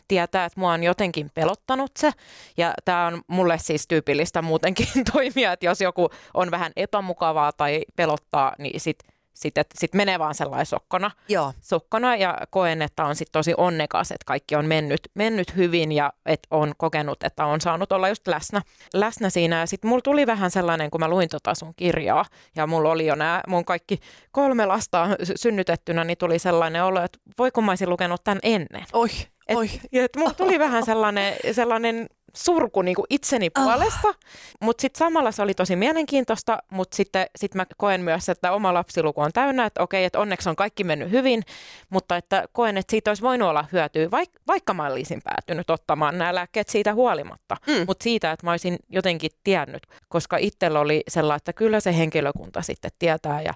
tietää, 0.08 0.44
että 0.44 0.60
mua 0.60 0.72
on 0.72 0.82
jotenkin 0.82 1.30
pelottanut 1.34 1.90
se. 1.98 2.10
Ja 2.56 2.74
tämä 2.84 3.06
on 3.06 3.22
mulle 3.26 3.58
siis 3.58 3.86
tyypillistä 3.86 4.42
muutenkin 4.42 4.88
toimia, 5.12 5.52
että 5.52 5.66
jos 5.66 5.80
joku 5.80 6.10
on 6.34 6.50
vähän 6.50 6.72
epämukavaa 6.76 7.52
tai 7.52 7.82
pelottaa, 7.96 8.54
niin 8.58 8.80
sitten 8.80 9.13
sitten 9.34 9.64
sit 9.74 9.94
menee 9.94 10.18
vaan 10.18 10.34
sellainen 10.34 10.66
sokkona, 10.66 11.10
Joo. 11.28 11.52
sokkona 11.60 12.16
ja 12.16 12.38
koen, 12.50 12.82
että 12.82 13.04
on 13.04 13.16
sitten 13.16 13.32
tosi 13.32 13.54
onnekas, 13.56 14.10
että 14.10 14.24
kaikki 14.26 14.56
on 14.56 14.66
mennyt, 14.66 15.00
mennyt 15.14 15.56
hyvin 15.56 15.92
ja 15.92 16.12
että 16.26 16.48
on 16.50 16.72
kokenut, 16.76 17.22
että 17.22 17.46
on 17.46 17.60
saanut 17.60 17.92
olla 17.92 18.08
just 18.08 18.28
läsnä, 18.28 18.62
läsnä 18.94 19.30
siinä. 19.30 19.60
Ja 19.60 19.66
sitten 19.66 19.88
mulla 19.88 20.02
tuli 20.02 20.26
vähän 20.26 20.50
sellainen, 20.50 20.90
kun 20.90 21.00
mä 21.00 21.08
luin 21.08 21.28
tota 21.28 21.54
sun 21.54 21.74
kirjaa 21.76 22.24
ja 22.56 22.66
mulla 22.66 22.90
oli 22.90 23.06
jo 23.06 23.14
nämä 23.14 23.42
mun 23.48 23.64
kaikki 23.64 24.00
kolme 24.32 24.66
lasta 24.66 25.08
synnytettynä, 25.34 26.04
niin 26.04 26.18
tuli 26.18 26.38
sellainen 26.38 26.84
olo, 26.84 27.02
että 27.02 27.18
voiko 27.38 27.60
mä 27.60 27.70
olisin 27.70 27.90
lukenut 27.90 28.24
tämän 28.24 28.40
ennen. 28.42 28.84
Oi, 28.92 29.08
et, 29.48 29.56
oi. 29.56 29.70
Et 29.92 30.16
mulla 30.16 30.34
tuli 30.34 30.58
vähän 30.58 30.84
sellainen, 30.84 31.34
sellainen 31.52 32.08
surku 32.36 32.82
niin 32.82 32.94
kuin 32.94 33.06
itseni 33.10 33.50
ah. 33.54 33.64
puolesta, 33.64 34.08
oh. 34.08 34.16
mutta 34.60 34.80
sitten 34.80 34.98
samalla 34.98 35.32
se 35.32 35.42
oli 35.42 35.54
tosi 35.54 35.76
mielenkiintoista, 35.76 36.58
mutta 36.70 36.96
sitten 36.96 37.26
sit 37.36 37.54
mä 37.54 37.66
koen 37.76 38.00
myös, 38.00 38.28
että 38.28 38.52
oma 38.52 38.74
lapsiluku 38.74 39.20
on 39.20 39.32
täynnä, 39.32 39.66
että 39.66 39.82
okei, 39.82 40.04
että 40.04 40.20
onneksi 40.20 40.48
on 40.48 40.56
kaikki 40.56 40.84
mennyt 40.84 41.10
hyvin, 41.10 41.42
mutta 41.90 42.16
että 42.16 42.44
koen, 42.52 42.76
että 42.76 42.90
siitä 42.90 43.10
olisi 43.10 43.22
voinut 43.22 43.48
olla 43.48 43.64
hyötyä, 43.72 44.06
vaik- 44.06 44.40
vaikka 44.46 44.74
mä 44.74 44.86
olisin 44.86 45.22
päätynyt 45.24 45.70
ottamaan 45.70 46.18
nämä 46.18 46.34
lääkkeet 46.34 46.68
siitä 46.68 46.94
huolimatta, 46.94 47.56
mm. 47.66 47.84
mutta 47.86 48.02
siitä, 48.02 48.32
että 48.32 48.46
mä 48.46 48.50
olisin 48.50 48.78
jotenkin 48.88 49.30
tiennyt, 49.44 49.82
koska 50.08 50.36
itsellä 50.36 50.80
oli 50.80 51.02
sellainen, 51.08 51.36
että 51.36 51.52
kyllä 51.52 51.80
se 51.80 51.96
henkilökunta 51.96 52.62
sitten 52.62 52.90
tietää 52.98 53.42
ja 53.42 53.52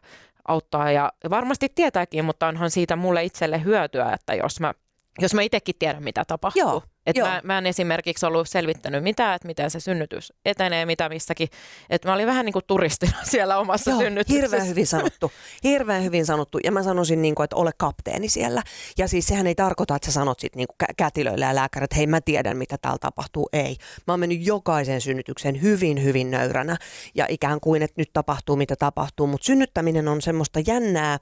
auttaa 0.48 0.92
ja 0.92 1.12
varmasti 1.30 1.68
tietääkin, 1.74 2.24
mutta 2.24 2.46
onhan 2.46 2.70
siitä 2.70 2.96
mulle 2.96 3.24
itselle 3.24 3.64
hyötyä, 3.64 4.12
että 4.12 4.34
jos 4.34 4.60
mä 4.60 4.74
jos 5.18 5.34
mä 5.34 5.42
itsekin 5.42 5.74
tiedän, 5.78 6.02
mitä 6.02 6.24
tapahtuu. 6.24 6.62
Joo, 6.62 6.82
et 7.06 7.16
Mä, 7.16 7.40
mä 7.44 7.58
en 7.58 7.66
esimerkiksi 7.66 8.26
ollut 8.26 8.48
selvittänyt 8.48 9.02
mitään, 9.02 9.36
että 9.36 9.48
miten 9.48 9.70
se 9.70 9.80
synnytys 9.80 10.32
etenee, 10.44 10.86
mitä 10.86 11.08
missäkin. 11.08 11.48
Että 11.90 12.08
mä 12.08 12.14
olin 12.14 12.26
vähän 12.26 12.44
niin 12.44 12.52
kuin 12.52 12.64
turistina 12.66 13.18
siellä 13.30 13.58
omassa 13.58 13.90
Joo, 13.90 14.00
synnytyksessä. 14.00 14.40
hirveän 14.42 14.68
hyvin 14.68 14.86
sanottu. 14.86 15.32
Hirveän 15.64 16.04
hyvin 16.04 16.26
sanottu. 16.26 16.58
Ja 16.64 16.72
mä 16.72 16.82
sanoisin, 16.82 17.22
niin 17.22 17.34
kuin, 17.34 17.44
että 17.44 17.56
ole 17.56 17.70
kapteeni 17.76 18.28
siellä. 18.28 18.62
Ja 18.98 19.08
siis 19.08 19.26
sehän 19.26 19.46
ei 19.46 19.54
tarkoita, 19.54 19.96
että 19.96 20.06
sä 20.06 20.12
sanot 20.12 20.40
sit 20.40 20.56
niin 20.56 20.68
kuin 20.68 20.94
kätilöille 20.96 21.44
ja 21.44 21.54
lääkärille, 21.54 21.84
että 21.84 21.96
hei 21.96 22.06
mä 22.06 22.20
tiedän, 22.20 22.56
mitä 22.56 22.76
täällä 22.82 22.98
tapahtuu. 22.98 23.48
Ei. 23.52 23.76
Mä 24.06 24.12
oon 24.12 24.20
mennyt 24.20 24.46
jokaisen 24.46 25.00
synnytykseen 25.00 25.62
hyvin, 25.62 26.04
hyvin 26.04 26.30
nöyränä. 26.30 26.76
Ja 27.14 27.26
ikään 27.28 27.60
kuin, 27.60 27.82
että 27.82 28.00
nyt 28.00 28.10
tapahtuu, 28.12 28.56
mitä 28.56 28.76
tapahtuu. 28.76 29.26
Mutta 29.26 29.44
synnyttäminen 29.44 30.08
on 30.08 30.22
semmoista 30.22 30.60
jännää, 30.66 31.18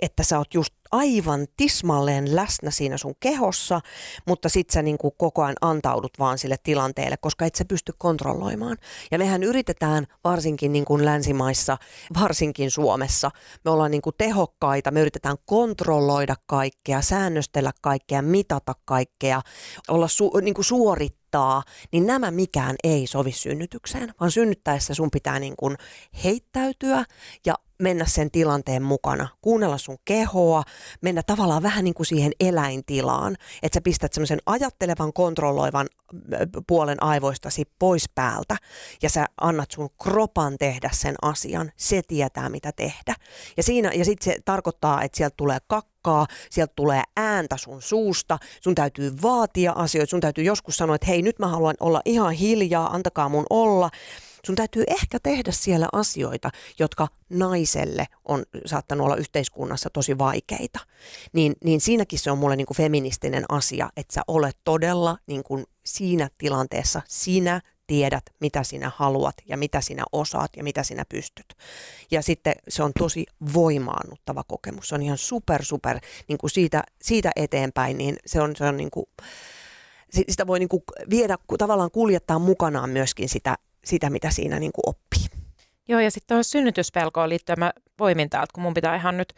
että 0.00 0.22
sä 0.22 0.38
oot 0.38 0.54
just 0.54 0.74
aivan 0.92 1.46
tismalleen 1.56 2.36
läsnä 2.36 2.70
siinä 2.70 2.96
sun 2.96 3.14
kehossa, 3.20 3.80
mutta 4.26 4.48
sit 4.48 4.70
sä 4.70 4.82
niin 4.82 4.98
kuin 4.98 5.14
koko 5.16 5.42
ajan 5.42 5.56
antaudut 5.60 6.12
vaan 6.18 6.38
sille 6.38 6.56
tilanteelle, 6.62 7.16
koska 7.16 7.44
et 7.44 7.54
sä 7.54 7.64
pysty 7.64 7.92
kontrolloimaan. 7.98 8.76
Ja 9.10 9.18
mehän 9.18 9.42
yritetään 9.42 10.06
varsinkin 10.24 10.72
niin 10.72 10.84
kuin 10.84 11.04
länsimaissa, 11.04 11.76
varsinkin 12.20 12.70
Suomessa, 12.70 13.30
me 13.64 13.70
ollaan 13.70 13.90
niin 13.90 14.02
kuin 14.02 14.14
tehokkaita, 14.18 14.90
me 14.90 15.00
yritetään 15.00 15.36
kontrolloida 15.46 16.34
kaikkea, 16.46 17.02
säännöstellä 17.02 17.72
kaikkea, 17.80 18.22
mitata 18.22 18.74
kaikkea, 18.84 19.40
olla 19.88 20.06
su- 20.06 20.40
niin 20.40 20.54
kuin 20.54 20.64
suorittaa, 20.64 21.62
niin 21.92 22.06
nämä 22.06 22.30
mikään 22.30 22.76
ei 22.84 23.06
sovi 23.06 23.32
synnytykseen, 23.32 24.14
vaan 24.20 24.30
synnyttäessä 24.30 24.94
sun 24.94 25.10
pitää 25.10 25.38
niin 25.38 25.54
kuin 25.56 25.76
heittäytyä 26.24 27.04
ja 27.46 27.54
mennä 27.82 28.06
sen 28.06 28.30
tilanteen 28.30 28.82
mukana, 28.82 29.28
kuunnella 29.42 29.78
sun 29.78 29.98
kehoa, 30.04 30.62
mennä 31.02 31.22
tavallaan 31.22 31.62
vähän 31.62 31.84
niin 31.84 31.94
kuin 31.94 32.06
siihen 32.06 32.32
eläintilaan, 32.40 33.36
että 33.62 33.76
sä 33.76 33.80
pistät 33.80 34.12
semmoisen 34.12 34.38
ajattelevan, 34.46 35.12
kontrolloivan 35.12 35.86
puolen 36.66 37.02
aivoistasi 37.02 37.64
pois 37.78 38.04
päältä 38.14 38.56
ja 39.02 39.10
sä 39.10 39.26
annat 39.40 39.70
sun 39.70 39.88
kropan 40.02 40.56
tehdä 40.58 40.90
sen 40.92 41.14
asian, 41.22 41.72
se 41.76 42.02
tietää 42.08 42.48
mitä 42.48 42.72
tehdä. 42.72 43.14
Ja, 43.56 43.62
siinä, 43.62 43.90
ja 43.94 44.04
sitten 44.04 44.32
se 44.32 44.38
tarkoittaa, 44.44 45.02
että 45.02 45.16
sieltä 45.16 45.34
tulee 45.36 45.58
kakkaa, 45.66 46.26
sieltä 46.50 46.72
tulee 46.76 47.02
ääntä 47.16 47.56
sun 47.56 47.82
suusta, 47.82 48.38
sun 48.60 48.74
täytyy 48.74 49.12
vaatia 49.22 49.72
asioita, 49.72 50.10
sun 50.10 50.20
täytyy 50.20 50.44
joskus 50.44 50.76
sanoa, 50.76 50.94
että 50.94 51.06
hei 51.06 51.22
nyt 51.22 51.38
mä 51.38 51.48
haluan 51.48 51.74
olla 51.80 52.02
ihan 52.04 52.32
hiljaa, 52.32 52.94
antakaa 52.94 53.28
mun 53.28 53.46
olla 53.50 53.90
sun 54.48 54.56
täytyy 54.56 54.84
ehkä 54.86 55.18
tehdä 55.22 55.52
siellä 55.52 55.88
asioita, 55.92 56.50
jotka 56.78 57.08
naiselle 57.30 58.06
on 58.24 58.44
saattanut 58.66 59.04
olla 59.04 59.16
yhteiskunnassa 59.16 59.90
tosi 59.90 60.18
vaikeita. 60.18 60.78
Niin, 61.32 61.54
niin 61.64 61.80
siinäkin 61.80 62.18
se 62.18 62.30
on 62.30 62.38
mulle 62.38 62.56
niin 62.56 62.66
kuin 62.66 62.76
feministinen 62.76 63.44
asia, 63.48 63.90
että 63.96 64.14
sä 64.14 64.22
olet 64.28 64.56
todella 64.64 65.18
niin 65.26 65.42
kuin 65.42 65.64
siinä 65.84 66.28
tilanteessa 66.38 67.02
sinä 67.08 67.60
tiedät, 67.86 68.24
mitä 68.40 68.62
sinä 68.62 68.92
haluat 68.96 69.34
ja 69.46 69.56
mitä 69.56 69.80
sinä 69.80 70.04
osaat 70.12 70.50
ja 70.56 70.64
mitä 70.64 70.82
sinä 70.82 71.04
pystyt. 71.08 71.54
Ja 72.10 72.22
sitten 72.22 72.54
se 72.68 72.82
on 72.82 72.92
tosi 72.98 73.26
voimaannuttava 73.54 74.44
kokemus. 74.44 74.88
Se 74.88 74.94
on 74.94 75.02
ihan 75.02 75.18
super, 75.18 75.64
super 75.64 76.00
niin 76.28 76.38
kuin 76.38 76.50
siitä, 76.50 76.82
siitä 77.02 77.30
eteenpäin, 77.36 77.98
niin 77.98 78.16
se 78.26 78.40
on, 78.40 78.56
se 78.56 78.64
on 78.64 78.76
niin 78.76 78.90
kuin, 78.90 79.06
sitä 80.28 80.46
voi 80.46 80.58
niin 80.58 80.68
kuin 80.68 80.82
viedä, 81.10 81.38
tavallaan 81.58 81.90
kuljettaa 81.90 82.38
mukanaan 82.38 82.90
myöskin 82.90 83.28
sitä 83.28 83.58
sitä, 83.88 84.10
mitä 84.10 84.30
siinä 84.30 84.58
niin 84.58 84.72
kuin 84.72 84.88
oppii. 84.88 85.38
Joo, 85.88 86.00
ja 86.00 86.10
sitten 86.10 86.28
tuohon 86.28 86.44
synnytyspelkoon 86.44 87.28
liittyen 87.28 87.58
mä 87.58 87.72
poimin 87.96 88.30
täältä, 88.30 88.50
kun 88.54 88.62
mun 88.62 88.74
pitää 88.74 88.96
ihan 88.96 89.16
nyt 89.16 89.34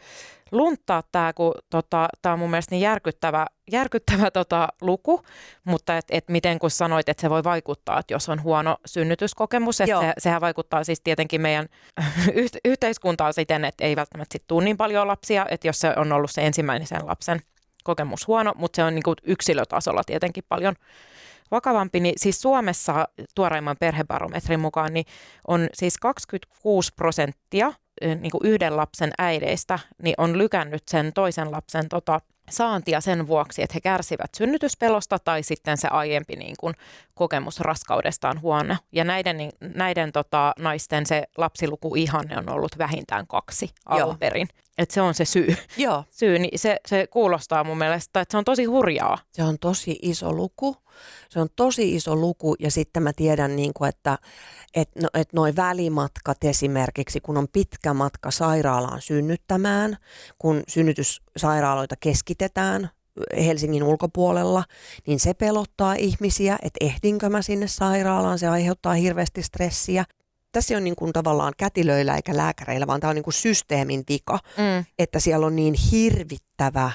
lunttaa 0.51 1.03
tämä, 1.11 1.33
kun 1.33 1.53
tota, 1.69 2.07
tämä 2.21 2.33
on 2.33 2.39
mun 2.39 2.49
mielestä 2.49 2.75
niin 2.75 2.81
järkyttävä, 2.81 3.45
järkyttävä 3.71 4.31
tota, 4.31 4.67
luku, 4.81 5.21
mutta 5.63 5.97
et, 5.97 6.05
et 6.09 6.29
miten 6.29 6.59
kun 6.59 6.71
sanoit, 6.71 7.09
että 7.09 7.21
se 7.21 7.29
voi 7.29 7.43
vaikuttaa, 7.43 7.99
että 7.99 8.13
jos 8.13 8.29
on 8.29 8.43
huono 8.43 8.77
synnytyskokemus, 8.85 9.81
että 9.81 9.99
se, 9.99 10.13
sehän 10.17 10.41
vaikuttaa 10.41 10.83
siis 10.83 11.01
tietenkin 11.01 11.41
meidän 11.41 11.65
yh- 12.33 12.51
yhteiskuntaan 12.65 13.33
siten, 13.33 13.65
että 13.65 13.83
ei 13.83 13.95
välttämättä 13.95 14.33
sit 14.33 14.43
tule 14.47 14.63
niin 14.63 14.77
paljon 14.77 15.07
lapsia, 15.07 15.45
että 15.49 15.67
jos 15.67 15.79
se 15.79 15.93
on 15.95 16.11
ollut 16.11 16.31
se 16.31 16.45
ensimmäinen 16.45 16.87
sen 16.87 17.07
lapsen 17.07 17.39
kokemus 17.83 18.27
huono, 18.27 18.53
mutta 18.55 18.75
se 18.75 18.83
on 18.83 18.95
niin 18.95 19.03
kuin 19.03 19.15
yksilötasolla 19.23 20.01
tietenkin 20.05 20.43
paljon 20.49 20.75
vakavampi, 21.51 21.99
niin 21.99 22.13
siis 22.17 22.41
Suomessa 22.41 23.07
tuoreimman 23.35 23.77
perhebarometrin 23.79 24.59
mukaan 24.59 24.93
niin 24.93 25.05
on 25.47 25.67
siis 25.73 25.97
26 25.97 26.93
prosenttia 26.95 27.73
niin 28.01 28.31
kuin 28.31 28.45
yhden 28.45 28.77
lapsen 28.77 29.11
äideistä 29.17 29.79
niin 30.03 30.15
on 30.17 30.37
lykännyt 30.37 30.83
sen 30.87 31.13
toisen 31.13 31.51
lapsen 31.51 31.89
tota, 31.89 32.19
saantia 32.51 33.01
sen 33.01 33.27
vuoksi, 33.27 33.61
että 33.61 33.73
he 33.73 33.81
kärsivät 33.81 34.35
synnytyspelosta 34.37 35.19
tai 35.19 35.43
sitten 35.43 35.77
se 35.77 35.87
aiempi 35.87 36.35
niin 36.35 36.55
kuin, 36.59 36.73
kokemus 37.13 37.59
raskaudestaan 37.59 38.41
huono. 38.41 38.75
Ja 38.91 39.03
näiden, 39.03 39.37
niin, 39.37 39.51
näiden 39.59 40.11
tota, 40.11 40.53
naisten 40.59 41.05
se 41.05 41.23
lapsiluku 41.37 41.95
ihanne 41.95 42.37
on 42.37 42.49
ollut 42.49 42.77
vähintään 42.77 43.27
kaksi 43.27 43.69
alun 43.85 44.17
perin. 44.17 44.47
Että 44.77 44.93
se 44.93 45.01
on 45.01 45.13
se 45.13 45.25
syy. 45.25 45.55
Joo. 45.77 46.03
syy 46.19 46.39
niin 46.39 46.59
se, 46.59 46.77
se 46.87 47.07
kuulostaa 47.07 47.63
mun 47.63 47.77
mielestä, 47.77 48.21
että 48.21 48.33
se 48.33 48.37
on 48.37 48.43
tosi 48.43 48.65
hurjaa. 48.65 49.17
Se 49.31 49.43
on 49.43 49.59
tosi 49.59 49.99
iso 50.01 50.33
luku. 50.33 50.77
Se 51.29 51.39
on 51.39 51.47
tosi 51.55 51.95
iso 51.95 52.15
luku 52.15 52.55
ja 52.59 52.71
sitten 52.71 53.03
mä 53.03 53.13
tiedän, 53.13 53.55
niin 53.55 53.73
kuin, 53.73 53.89
että 53.89 54.17
että 54.75 54.99
no, 55.01 55.09
et 55.13 55.33
noin 55.33 55.55
välimatkat 55.55 56.43
esimerkiksi, 56.43 57.19
kun 57.19 57.37
on 57.37 57.47
pitkä 57.53 57.93
matka 57.93 58.31
sairaalaan 58.31 59.01
synnyttämään, 59.01 59.97
kun 60.39 60.63
synnytyssairaaloita 60.67 61.95
keskitetään 61.99 62.89
Helsingin 63.45 63.83
ulkopuolella, 63.83 64.63
niin 65.07 65.19
se 65.19 65.33
pelottaa 65.33 65.93
ihmisiä, 65.93 66.57
että 66.61 66.85
ehdinkö 66.85 67.29
mä 67.29 67.41
sinne 67.41 67.67
sairaalaan, 67.67 68.39
se 68.39 68.47
aiheuttaa 68.47 68.93
hirveästi 68.93 69.43
stressiä 69.43 70.05
tässä 70.51 70.77
on 70.77 70.83
niin 70.83 70.95
kuin 70.95 71.13
tavallaan 71.13 71.53
kätilöillä 71.57 72.15
eikä 72.15 72.37
lääkäreillä, 72.37 72.87
vaan 72.87 72.99
tämä 72.99 73.09
on 73.09 73.15
niin 73.15 73.23
kuin 73.23 73.33
systeemin 73.33 74.03
vika, 74.09 74.39
mm. 74.57 74.85
että 74.99 75.19
siellä 75.19 75.45
on 75.45 75.55
niin 75.55 75.73
hirvittävä 75.91 76.91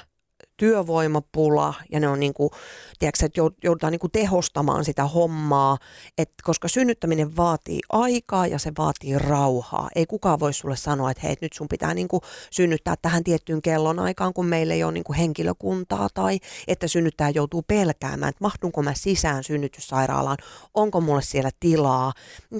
työvoimapula 0.57 1.75
ja 1.93 2.01
ne 2.01 2.09
on 2.09 2.21
niin 2.21 2.35
kuin, 2.35 2.51
tiedätkö, 2.99 3.27
että 3.27 3.41
joudutaan 3.65 3.91
niin 3.91 4.01
kuin 4.01 4.11
tehostamaan 4.11 4.85
sitä 4.85 5.05
hommaa, 5.05 5.79
että 6.19 6.35
koska 6.45 6.69
synnyttäminen 6.69 7.37
vaatii 7.37 7.81
aikaa 7.89 8.47
ja 8.47 8.59
se 8.59 8.73
vaatii 8.79 9.19
rauhaa. 9.19 9.89
Ei 9.95 10.07
kukaan 10.07 10.41
voi 10.41 10.53
sulle 10.53 10.77
sanoa, 10.77 11.11
että 11.11 11.27
hei, 11.27 11.37
nyt 11.41 11.53
sun 11.53 11.69
pitää 11.69 11.95
niin 11.95 12.09
kuin 12.09 12.21
synnyttää 12.51 12.95
tähän 13.03 13.25
tiettyyn 13.25 13.63
kellon 13.63 13.99
aikaan, 13.99 14.35
kun 14.35 14.47
meillä 14.47 14.75
ei 14.75 14.85
ole 14.85 14.93
niin 14.93 15.05
kuin 15.05 15.17
henkilökuntaa 15.17 16.09
tai 16.15 16.39
että 16.69 16.89
synnyttää 16.89 17.31
joutuu 17.31 17.63
pelkäämään, 17.63 18.31
että 18.31 18.45
mahdunko 18.45 18.83
mä 18.83 18.95
sisään 18.95 19.45
synnytyssairaalaan, 19.45 20.37
onko 20.75 21.01
mulle 21.01 21.23
siellä 21.23 21.51
tilaa. 21.61 22.13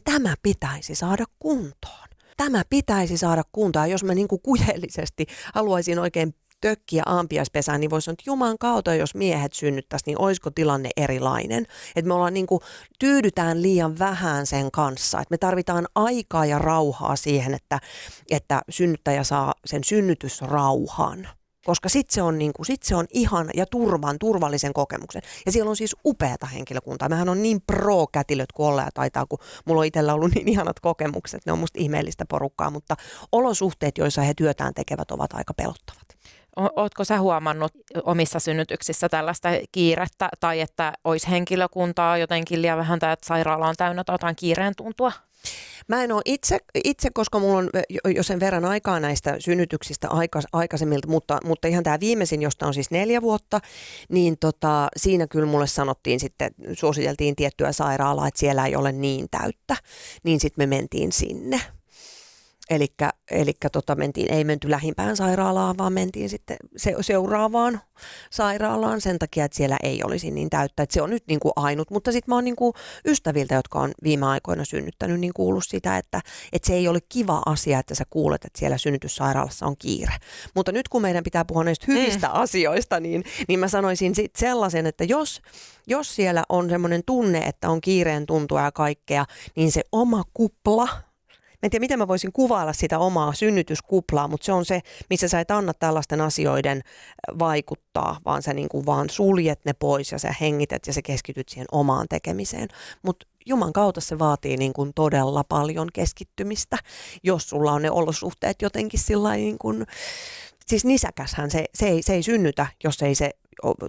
Tämä 0.05 0.35
pitäisi 0.43 0.95
saada 0.95 1.25
kuntoon 1.39 2.07
tämä 2.37 2.63
pitäisi 2.71 3.17
saada 3.17 3.43
kuntoon. 3.53 3.91
Jos 3.91 4.05
mä 4.05 4.15
niin 4.15 4.29
kuin 4.29 4.43
kujellisesti 4.43 5.27
haluaisin 5.55 5.99
oikein 5.99 6.35
tökkiä 6.61 7.03
aampiaispesään, 7.07 7.81
niin 7.81 7.91
voisi 7.91 8.05
sanoa, 8.05 8.13
että 8.13 8.31
juman 8.31 8.59
kautta, 8.59 8.95
jos 8.95 9.15
miehet 9.15 9.53
synnyttäisi, 9.53 10.05
niin 10.07 10.21
olisiko 10.21 10.51
tilanne 10.51 10.91
erilainen. 10.97 11.67
Että 11.97 12.09
me 12.09 12.15
ollaan 12.15 12.35
niin 12.35 12.47
kuin, 12.47 12.61
tyydytään 12.99 13.63
liian 13.63 13.99
vähän 13.99 14.47
sen 14.47 14.71
kanssa. 14.71 15.21
Että 15.21 15.33
me 15.33 15.39
tarvitaan 15.39 15.87
aikaa 15.95 16.47
ja 16.47 16.59
rauhaa 16.59 17.17
siihen, 17.17 17.55
että, 17.55 17.81
että 18.31 18.63
synnyttäjä 18.71 19.25
saa 19.25 19.55
sen 19.67 19.85
synnytysrauhan 19.85 21.29
koska 21.67 21.89
sitten 21.89 22.15
se, 22.15 22.23
on 22.23 22.39
niinku, 22.39 22.65
sit 22.65 22.83
se 22.83 22.97
on 22.97 23.07
ihan 23.11 23.51
ja 23.55 23.67
turvan, 23.67 24.17
turvallisen 24.19 24.73
kokemuksen. 24.73 25.23
Ja 25.47 25.53
siellä 25.53 25.71
on 25.71 25.77
siis 25.77 25.97
upeata 26.05 26.47
henkilökuntaa. 26.47 27.09
Mähän 27.09 27.29
on 27.29 27.43
niin 27.43 27.61
pro-kätilöt 27.67 28.53
kuin 28.53 28.67
olla 28.67 28.83
ja 28.83 28.91
taitaa, 28.95 29.27
kun 29.27 29.39
mulla 29.65 29.81
on 29.81 29.87
itsellä 29.87 30.15
ollut 30.15 30.35
niin 30.35 30.49
ihanat 30.49 30.81
kokemukset. 30.81 31.47
Ne 31.47 31.53
on 31.53 31.59
musta 31.59 31.79
ihmeellistä 31.81 32.25
porukkaa, 32.29 32.71
mutta 32.71 32.97
olosuhteet, 33.33 33.99
joissa 33.99 34.23
he 34.23 34.35
työtään 34.35 34.75
tekevät, 34.75 35.11
ovat 35.11 35.33
aika 35.33 35.55
pelottavat. 35.55 36.16
Oletko 36.57 37.05
sä 37.05 37.21
huomannut 37.21 37.73
omissa 38.05 38.41
synnytyksissä 38.41 39.09
tällaista 39.09 39.49
kiirettä 39.73 40.29
tai 40.41 40.61
että 40.61 40.93
olisi 41.05 41.31
henkilökuntaa 41.31 42.19
jotenkin 42.19 42.63
liian 42.63 42.79
vähän 42.79 42.99
tai 42.99 43.13
että 43.13 43.27
sairaala 43.27 43.69
on 43.69 43.75
täynnä 43.79 44.05
tai 44.05 44.15
jotain 44.15 44.37
kiireen 44.37 44.73
tuntua? 44.77 45.13
Mä 45.89 46.05
en 46.05 46.13
ole 46.13 46.23
itse, 46.25 46.59
itse, 46.85 47.11
koska 47.11 47.39
mulla 47.39 47.59
on 47.59 47.71
jo 48.15 48.23
sen 48.23 48.41
verran 48.41 48.65
aikaa 48.65 49.01
näistä 49.01 49.37
synnytyksistä 49.39 50.09
aika, 50.09 50.41
aikaisemmilta, 50.53 51.09
mutta, 51.09 51.39
mutta 51.45 51.69
ihan 51.69 51.85
tämä 51.85 52.01
viimeisin, 52.01 52.43
josta 52.43 52.67
on 52.67 52.75
siis 52.75 52.91
neljä 52.91 53.23
vuotta, 53.23 53.61
niin 54.09 54.39
tota, 54.39 54.89
siinä 54.97 55.27
kyllä 55.27 55.47
mulle 55.47 55.67
sanottiin 55.67 56.21
sitten, 56.21 56.51
suositeltiin 56.73 57.37
tiettyä 57.37 57.73
sairaalaa, 57.73 58.29
että 58.29 58.41
siellä 58.41 58.67
ei 58.67 58.77
ole 58.77 58.93
niin 58.93 59.27
täyttä, 59.31 59.77
niin 60.23 60.41
sitten 60.41 60.63
me 60.63 60.77
mentiin 60.77 61.13
sinne. 61.13 61.61
Eli 62.71 63.53
tota, 63.73 63.95
mentiin, 63.95 64.33
ei 64.33 64.45
menty 64.45 64.71
lähimpään 64.71 65.17
sairaalaan, 65.17 65.79
vaan 65.79 65.93
mentiin 65.93 66.29
sitten 66.29 66.57
se, 66.77 66.95
seuraavaan 67.01 67.81
sairaalaan 68.31 69.01
sen 69.01 69.19
takia, 69.19 69.45
että 69.45 69.57
siellä 69.57 69.77
ei 69.83 70.01
olisi 70.05 70.31
niin 70.31 70.51
täyttä. 70.51 70.83
Että 70.83 70.95
se 70.95 71.03
on 71.03 71.11
nyt 71.11 71.25
niin 71.29 71.41
kuin 71.41 71.53
ainut, 71.57 71.91
mutta 71.91 72.13
sitten 72.13 72.33
mä 72.33 72.35
oon 72.35 72.45
niin 72.45 72.57
kuin 72.57 72.73
ystäviltä, 73.05 73.55
jotka 73.55 73.81
on 73.81 73.93
viime 74.03 74.27
aikoina 74.27 74.65
synnyttänyt, 74.65 75.21
niin 75.21 75.35
kuullut 75.35 75.65
sitä, 75.67 75.99
että, 75.99 76.21
että 76.53 76.67
se 76.67 76.75
ei 76.75 76.89
ole 76.89 76.99
kiva 77.09 77.43
asia, 77.47 77.79
että 77.79 77.95
sä 77.95 78.05
kuulet, 78.11 78.45
että 78.45 78.59
siellä 78.59 78.79
synnytyssairaalassa 78.79 79.67
on 79.67 79.77
kiire. 79.79 80.15
Mutta 80.55 80.73
nyt 80.73 80.89
kun 80.89 81.03
meidän 81.03 81.25
pitää 81.25 81.45
puhua 81.45 81.65
näistä 81.65 81.87
hyvistä 81.89 82.27
mm. 82.27 82.33
asioista, 82.35 83.01
niin, 83.01 83.25
niin 83.49 83.61
mä 83.61 83.69
sanoisin 83.69 84.15
sit 84.15 84.37
sellaisen, 84.37 84.87
että 84.87 85.05
jos, 85.05 85.43
jos 85.87 86.17
siellä 86.17 86.45
on 86.49 86.71
semmoinen 86.71 87.03
tunne, 87.07 87.39
että 87.39 87.71
on 87.71 87.81
kiireen 87.81 88.27
tuntua 88.27 88.63
ja 88.63 88.73
kaikkea, 88.73 89.25
niin 89.57 89.73
se 89.73 89.83
oma 89.93 90.23
kupla– 90.35 90.89
en 91.67 91.71
tiedä, 91.71 91.83
miten 91.83 91.99
mä 91.99 92.09
voisin 92.09 92.33
kuvailla 92.33 92.73
sitä 92.73 92.99
omaa 92.99 93.33
synnytyskuplaa, 93.33 94.29
mutta 94.29 94.45
se 94.45 94.53
on 94.53 94.65
se, 94.65 94.81
missä 95.11 95.29
sä 95.29 95.41
et 95.41 95.51
anna 95.51 95.75
tällaisten 95.75 96.21
asioiden 96.21 96.77
äh, 96.77 97.39
vaikuttaa, 97.39 98.21
vaan 98.25 98.43
sä 98.43 98.55
niin 98.55 98.69
kuin 98.69 98.87
vaan 98.87 99.11
suljet 99.11 99.61
ne 99.65 99.73
pois 99.73 100.13
ja 100.13 100.19
sä 100.19 100.35
hengität 100.41 100.87
ja 100.87 100.93
sä 100.93 101.03
keskityt 101.03 101.49
siihen 101.49 101.67
omaan 101.73 102.07
tekemiseen. 102.11 102.69
Mutta 103.03 103.27
Juman 103.47 103.73
kautta 103.73 104.01
se 104.01 104.19
vaatii 104.19 104.57
niin 104.57 104.73
kuin 104.73 104.93
todella 104.95 105.45
paljon 105.45 105.89
keskittymistä, 105.93 106.79
jos 107.23 107.49
sulla 107.49 107.73
on 107.73 107.83
ne 107.83 107.91
olosuhteet 107.91 108.63
jotenkin 108.63 109.01
sillä 109.01 109.35
niin 109.35 109.59
kuin, 109.59 109.87
siis 110.67 110.85
nisäkäshän 110.85 111.51
se, 111.51 111.65
se, 111.75 111.89
ei, 111.89 112.03
se 112.03 112.15
ei 112.15 112.23
synnytä, 112.23 112.67
jos 112.85 113.03
ei 113.03 113.15
se 113.15 113.31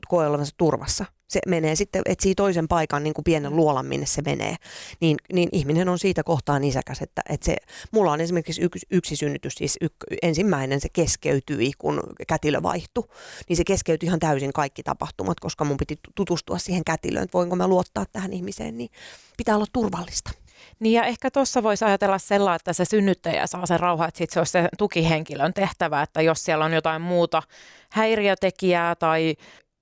koe 0.08 0.28
olevansa 0.28 0.56
turvassa. 0.58 1.06
Se 1.28 1.40
menee 1.48 1.76
sitten, 1.76 2.02
etsii 2.06 2.36
toisen 2.36 2.68
paikan 2.68 3.04
niin 3.04 3.14
kuin 3.14 3.24
pienen 3.24 3.56
luolan, 3.56 3.86
minne 3.86 4.06
se 4.06 4.22
menee. 4.22 4.56
Niin, 5.00 5.18
niin 5.34 5.50
ihminen 5.52 5.90
on 5.90 6.00
siitä 6.00 6.24
kohtaan 6.24 6.64
isäkäs, 6.64 7.02
että, 7.02 7.22
että 7.30 7.46
se, 7.46 7.56
mulla 7.92 8.12
on 8.12 8.22
esimerkiksi 8.22 8.62
yksi, 8.62 8.88
yksi 8.92 9.16
synnytys, 9.16 9.56
siis 9.56 9.78
yk, 9.82 9.94
ensimmäinen 10.22 10.82
se 10.82 10.90
keskeytyi, 10.94 11.72
kun 11.78 12.02
kätilö 12.28 12.64
vaihtui. 12.64 13.04
Niin 13.50 13.58
se 13.58 13.64
keskeytyi 13.64 14.08
ihan 14.08 14.20
täysin 14.20 14.54
kaikki 14.54 14.84
tapahtumat, 14.84 15.40
koska 15.40 15.66
mun 15.66 15.78
piti 15.78 16.00
tutustua 16.16 16.58
siihen 16.58 16.84
kätilöön, 16.84 17.24
että 17.24 17.38
voinko 17.38 17.56
mä 17.56 17.68
luottaa 17.68 18.06
tähän 18.12 18.34
ihmiseen, 18.34 18.78
niin 18.78 18.90
pitää 19.38 19.56
olla 19.56 19.68
turvallista. 19.74 20.32
Niin 20.80 20.94
ja 20.94 21.04
ehkä 21.04 21.32
tuossa 21.32 21.64
voisi 21.64 21.86
ajatella 21.86 22.18
sellainen, 22.18 22.56
että 22.56 22.74
se 22.74 22.86
synnyttäjä 22.86 23.48
saa 23.48 23.66
sen 23.66 23.80
rauha, 23.80 24.08
että 24.08 24.18
sit 24.18 24.30
se 24.30 24.40
olisi 24.40 24.52
se 24.52 24.68
tukihenkilön 24.78 25.54
tehtävä, 25.54 26.02
että 26.02 26.22
jos 26.22 26.44
siellä 26.44 26.66
on 26.66 26.74
jotain 26.74 27.02
muuta 27.02 27.44
häiriötekijää 27.90 28.96
tai 28.96 29.36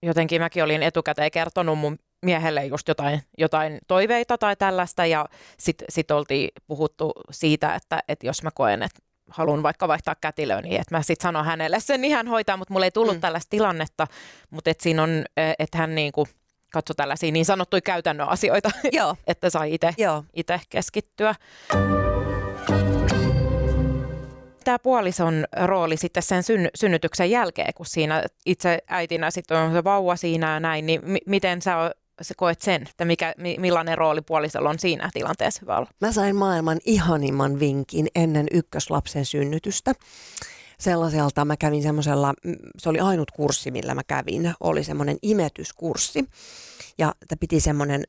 jotenkin 0.06 0.42
mäkin 0.42 0.64
olin 0.64 0.84
etukäteen 0.84 1.32
kertonut 1.32 1.80
mun 1.80 2.00
miehelle 2.26 2.66
just 2.66 2.88
jotain, 2.88 3.22
jotain 3.38 3.80
toiveita 3.88 4.38
tai 4.38 4.56
tällaista 4.56 5.06
ja 5.06 5.26
sitten 5.58 5.86
sit 5.90 6.12
oltiin 6.12 6.50
puhuttu 6.68 7.12
siitä, 7.32 7.76
että, 7.76 8.04
että 8.08 8.28
jos 8.28 8.44
mä 8.44 8.50
koen, 8.52 8.84
että 8.84 9.00
haluan 9.30 9.64
vaikka 9.64 9.88
vaihtaa 9.88 10.16
kätilöön, 10.22 10.64
niin 10.64 10.82
että 10.82 10.96
mä 10.96 11.02
sitten 11.02 11.24
sanon 11.24 11.46
hänelle 11.46 11.80
sen, 11.80 12.02
niin 12.02 12.16
hän 12.16 12.28
hoitaa, 12.28 12.58
mutta 12.58 12.74
mulla 12.74 12.86
ei 12.86 12.92
tullut 12.92 13.16
mm. 13.16 13.22
tällaista 13.22 13.50
tilannetta, 13.50 14.08
mutta 14.50 14.70
että 14.70 14.84
siinä 14.84 15.04
on, 15.04 15.26
että 15.60 15.78
hän 15.78 15.96
niin 15.96 16.12
kuin 16.12 16.28
katso 16.72 16.94
tällaisia 16.94 17.32
niin 17.32 17.46
sanottuja 17.46 17.82
käytännön 17.82 18.30
asioita, 18.30 18.70
Joo. 18.92 19.16
että 19.28 19.50
sai 19.50 19.74
itse 20.34 20.60
keskittyä. 20.70 21.36
Tämä 24.66 24.80
puolison 24.80 25.46
rooli 25.66 25.98
sitten 25.98 26.24
sen 26.24 26.44
syn, 26.44 26.70
synnytyksen 26.76 27.32
jälkeen, 27.32 27.74
kun 27.74 27.86
siinä 27.86 28.24
itse 28.46 28.80
äitinä 28.88 29.32
sitten 29.32 29.58
on 29.58 29.74
se 29.74 29.84
vauva 29.84 30.16
siinä 30.16 30.54
ja 30.54 30.60
näin, 30.60 30.86
niin 30.86 31.02
m- 31.04 31.30
miten 31.30 31.62
sä 31.62 31.92
sä 32.22 32.34
koet 32.38 32.62
sen, 32.62 32.82
että 32.90 33.06
mikä, 33.06 33.34
millainen 33.58 33.98
rooli 33.98 34.22
puolisolla 34.22 34.70
on 34.70 34.80
siinä 34.80 35.10
tilanteessa 35.14 35.60
hyvä 35.62 35.78
olla? 35.78 35.90
Mä 36.02 36.12
sain 36.12 36.36
maailman 36.36 36.80
ihanimman 36.86 37.60
vinkin 37.60 38.08
ennen 38.16 38.48
ykköslapsen 38.52 39.26
synnytystä 39.26 39.94
sellaiselta, 40.80 41.46
mä 41.46 41.58
kävin 41.58 41.84
semmoisella, 41.84 42.34
se 42.78 42.90
oli 42.90 43.00
ainut 43.00 43.32
kurssi, 43.32 43.72
millä 43.72 43.96
mä 43.96 44.02
kävin, 44.08 44.54
oli 44.60 44.84
semmoinen 44.84 45.18
imetyskurssi. 45.22 46.26
Ja 46.98 47.16
piti 47.40 47.60
semmoinen 47.60 48.04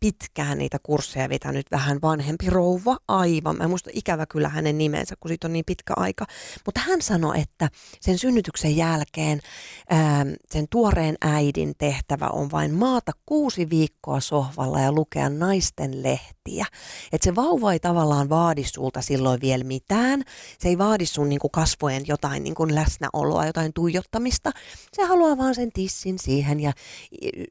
pitkään 0.00 0.58
niitä 0.58 0.78
kursseja 0.82 1.28
vetänyt 1.28 1.66
vähän 1.70 1.98
vanhempi 2.02 2.50
rouva, 2.50 2.96
aivan. 3.08 3.56
Mä 3.56 3.64
en 3.64 3.70
muista 3.70 3.90
ikävä 3.92 4.26
kyllä 4.26 4.48
hänen 4.48 4.78
nimensä, 4.78 5.14
kun 5.20 5.28
siitä 5.28 5.46
on 5.46 5.52
niin 5.52 5.64
pitkä 5.64 5.94
aika. 5.96 6.26
Mutta 6.66 6.80
hän 6.80 7.02
sanoi, 7.02 7.40
että 7.40 7.70
sen 8.00 8.18
synnytyksen 8.18 8.76
jälkeen 8.76 9.40
ää, 9.88 10.26
sen 10.50 10.66
tuoreen 10.70 11.16
äidin 11.20 11.74
tehtävä 11.78 12.28
on 12.28 12.50
vain 12.50 12.74
maata 12.74 13.12
kuusi 13.26 13.70
viikkoa 13.70 14.20
sohvalla 14.20 14.80
ja 14.80 14.92
lukea 14.92 15.28
naisten 15.28 16.02
lehtiä. 16.02 16.66
Että 17.12 17.24
se 17.24 17.34
vauva 17.34 17.72
ei 17.72 17.80
tavallaan 17.80 18.28
vaadi 18.28 18.64
sulta 18.64 19.02
silloin 19.02 19.40
vielä 19.40 19.64
mitään. 19.64 20.22
Se 20.58 20.68
ei 20.68 20.78
vaadi 20.78 21.06
sun 21.06 21.28
niin 21.28 21.38
kuin 21.38 21.50
kasvojen 21.50 22.02
jotain 22.06 22.42
niin 22.44 22.54
kuin 22.54 22.74
läsnäoloa, 22.74 23.46
jotain 23.46 23.72
tuijottamista. 23.72 24.52
Se 24.92 25.04
haluaa 25.04 25.38
vaan 25.38 25.54
sen 25.54 25.72
tissin 25.72 26.18
siihen 26.18 26.60
ja 26.60 26.72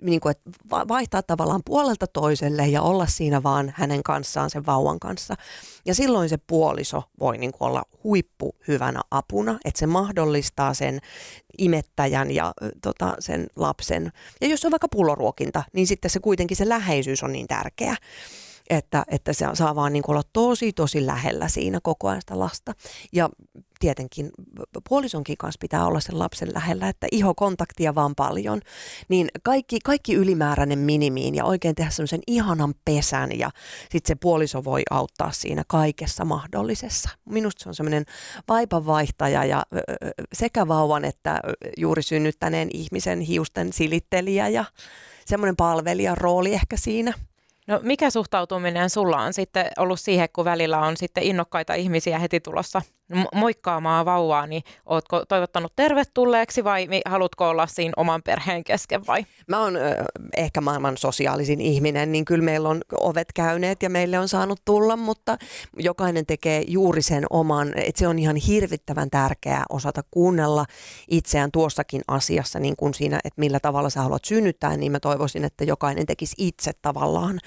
niin 0.02 0.20
kuin, 0.20 0.36
vaihtaa 0.70 1.24
tavallaan 1.24 1.62
puolelta 1.66 2.08
toiselle 2.08 2.68
ja 2.68 2.82
olla 2.82 3.06
siinä 3.06 3.44
vaan 3.44 3.74
hänen 3.76 4.04
kanssaan 4.04 4.50
sen 4.50 4.66
vauvan 4.66 5.00
kanssa. 5.00 5.36
Ja 5.86 5.96
silloin 5.96 6.30
se 6.30 6.38
puoliso 6.38 7.04
voi 7.20 7.38
niin 7.38 7.52
kuin 7.52 7.68
olla 7.68 7.84
huippu 8.04 8.56
hyvänä 8.68 9.02
apuna, 9.12 9.60
että 9.66 9.80
se 9.80 9.88
mahdollistaa 9.88 10.74
sen 10.74 11.00
imettäjän 11.58 12.32
ja 12.32 12.54
tota, 12.82 13.16
sen 13.20 13.48
lapsen. 13.56 14.12
Ja 14.42 14.48
jos 14.48 14.66
on 14.66 14.72
vaikka 14.72 14.88
puloruokinta, 14.92 15.64
niin 15.74 15.88
sitten 15.88 16.12
se 16.12 16.20
kuitenkin 16.20 16.58
se 16.58 16.70
läheisyys 16.70 17.24
on 17.24 17.32
niin 17.32 17.48
tärkeä 17.48 17.96
että, 18.70 19.04
että 19.08 19.34
se 19.34 19.46
saa 19.54 19.76
vaan 19.76 19.94
niin 19.94 20.04
olla 20.08 20.22
tosi 20.34 20.74
tosi 20.74 21.06
lähellä 21.06 21.48
siinä 21.48 21.80
koko 21.84 22.08
ajan 22.08 22.22
sitä 22.22 22.40
lasta. 22.40 22.74
Ja 23.14 23.30
tietenkin 23.80 24.32
puolisonkin 24.90 25.38
kanssa 25.38 25.58
pitää 25.62 25.86
olla 25.86 26.00
sen 26.00 26.20
lapsen 26.20 26.54
lähellä, 26.54 26.90
että 26.90 27.08
ihokontaktia 27.12 27.96
vaan 27.96 28.16
paljon. 28.16 28.62
Niin 29.10 29.28
kaikki, 29.44 29.80
kaikki 29.84 30.14
ylimääräinen 30.14 30.80
minimiin 30.80 31.36
ja 31.36 31.46
oikein 31.46 31.76
tehdä 31.76 31.90
semmoisen 31.92 32.22
ihanan 32.28 32.74
pesän 32.86 33.40
ja 33.40 33.52
sitten 33.92 34.08
se 34.08 34.16
puoliso 34.16 34.64
voi 34.64 34.84
auttaa 34.92 35.32
siinä 35.32 35.64
kaikessa 35.68 36.26
mahdollisessa. 36.26 37.10
Minusta 37.26 37.64
se 37.64 37.70
on 37.70 37.76
semmoinen 37.76 38.06
vaipanvaihtaja 38.48 39.46
ja 39.46 39.64
sekä 40.34 40.68
vauvan 40.68 41.06
että 41.06 41.40
juuri 41.78 42.04
synnyttäneen 42.04 42.70
ihmisen 42.74 43.20
hiusten 43.20 43.74
silittelijä 43.74 44.48
ja 44.48 44.66
semmoinen 45.26 45.56
palvelijan 45.56 46.18
rooli 46.18 46.54
ehkä 46.54 46.78
siinä. 46.78 47.14
No 47.68 47.80
mikä 47.84 48.10
suhtautuminen 48.10 48.90
sulla 48.90 49.18
on 49.18 49.34
sitten 49.34 49.66
ollut 49.78 50.00
siihen, 50.00 50.30
kun 50.34 50.46
välillä 50.46 50.80
on 50.80 50.98
sitten 50.98 51.24
innokkaita 51.24 51.74
ihmisiä 51.74 52.20
heti 52.20 52.40
tulossa 52.40 52.82
moikkaamaan 53.36 54.06
vauvaa, 54.06 54.48
niin 54.48 54.64
ootko 54.86 55.26
toivottanut 55.26 55.74
tervetulleeksi 55.76 56.64
vai 56.64 56.88
haluatko 57.06 57.50
olla 57.50 57.68
siinä 57.68 57.94
oman 57.98 58.24
perheen 58.24 58.64
kesken 58.64 59.08
vai? 59.08 59.26
Mä 59.48 59.62
oon 59.62 59.78
ehkä 60.38 60.62
maailman 60.62 60.98
sosiaalisin 60.98 61.62
ihminen, 61.62 62.12
niin 62.12 62.26
kyllä 62.26 62.44
meillä 62.44 62.70
on 62.70 62.82
ovet 63.00 63.28
käyneet 63.36 63.84
ja 63.84 63.90
meille 63.90 64.20
on 64.20 64.28
saanut 64.28 64.62
tulla, 64.66 64.96
mutta 64.96 65.38
jokainen 65.78 66.26
tekee 66.26 66.64
juuri 66.68 67.02
sen 67.02 67.26
oman, 67.30 67.74
että 67.78 68.00
se 68.00 68.08
on 68.08 68.20
ihan 68.20 68.36
hirvittävän 68.36 69.10
tärkeää 69.10 69.64
osata 69.70 70.02
kuunnella 70.12 70.66
itseään 71.10 71.52
tuossakin 71.52 72.02
asiassa, 72.08 72.60
niin 72.60 72.76
kuin 72.76 72.94
siinä, 72.94 73.20
että 73.24 73.40
millä 73.40 73.60
tavalla 73.60 73.90
sä 73.90 74.02
haluat 74.02 74.26
synnyttää, 74.26 74.78
niin 74.78 74.92
mä 74.92 75.00
toivoisin, 75.00 75.44
että 75.44 75.64
jokainen 75.64 76.06
tekisi 76.06 76.36
itse 76.38 76.72
tavallaan 76.82 77.40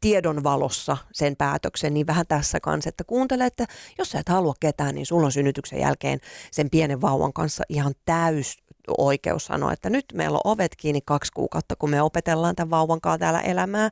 tiedon 0.00 0.44
valossa 0.44 0.96
sen 1.12 1.36
päätöksen, 1.36 1.94
niin 1.94 2.06
vähän 2.06 2.26
tässä 2.26 2.60
kanssa, 2.60 2.88
että 2.88 3.04
kuuntele, 3.04 3.46
että 3.46 3.66
jos 3.98 4.10
sä 4.10 4.18
et 4.18 4.28
halua 4.28 4.54
ketään, 4.60 4.94
niin 4.94 5.06
sulla 5.06 5.26
on 5.26 5.32
synnytyksen 5.32 5.80
jälkeen 5.80 6.20
sen 6.50 6.70
pienen 6.70 7.00
vauvan 7.00 7.32
kanssa 7.32 7.64
ihan 7.68 7.94
täys 8.04 8.58
oikeus 8.98 9.44
sanoa, 9.44 9.72
että 9.72 9.90
nyt 9.90 10.04
meillä 10.14 10.38
on 10.44 10.52
ovet 10.52 10.76
kiinni 10.76 11.00
kaksi 11.04 11.32
kuukautta, 11.32 11.76
kun 11.76 11.90
me 11.90 12.02
opetellaan 12.02 12.56
tämän 12.56 12.70
vauvan 12.70 13.00
kanssa 13.00 13.18
täällä 13.18 13.40
elämää. 13.40 13.90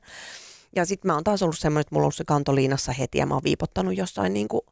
Ja 0.76 0.84
sitten 0.84 1.08
mä 1.08 1.14
oon 1.14 1.24
taas 1.24 1.42
ollut 1.42 1.58
semmoinen, 1.58 1.80
että 1.80 1.94
mulla 1.94 2.02
on 2.02 2.06
ollut 2.06 2.14
se 2.14 2.24
kantoliinassa 2.24 2.92
heti 2.92 3.18
ja 3.18 3.26
mä 3.26 3.34
oon 3.34 3.44
viipottanut 3.44 3.96
jossain 3.96 4.34
niin 4.34 4.48
kuin, 4.48 4.62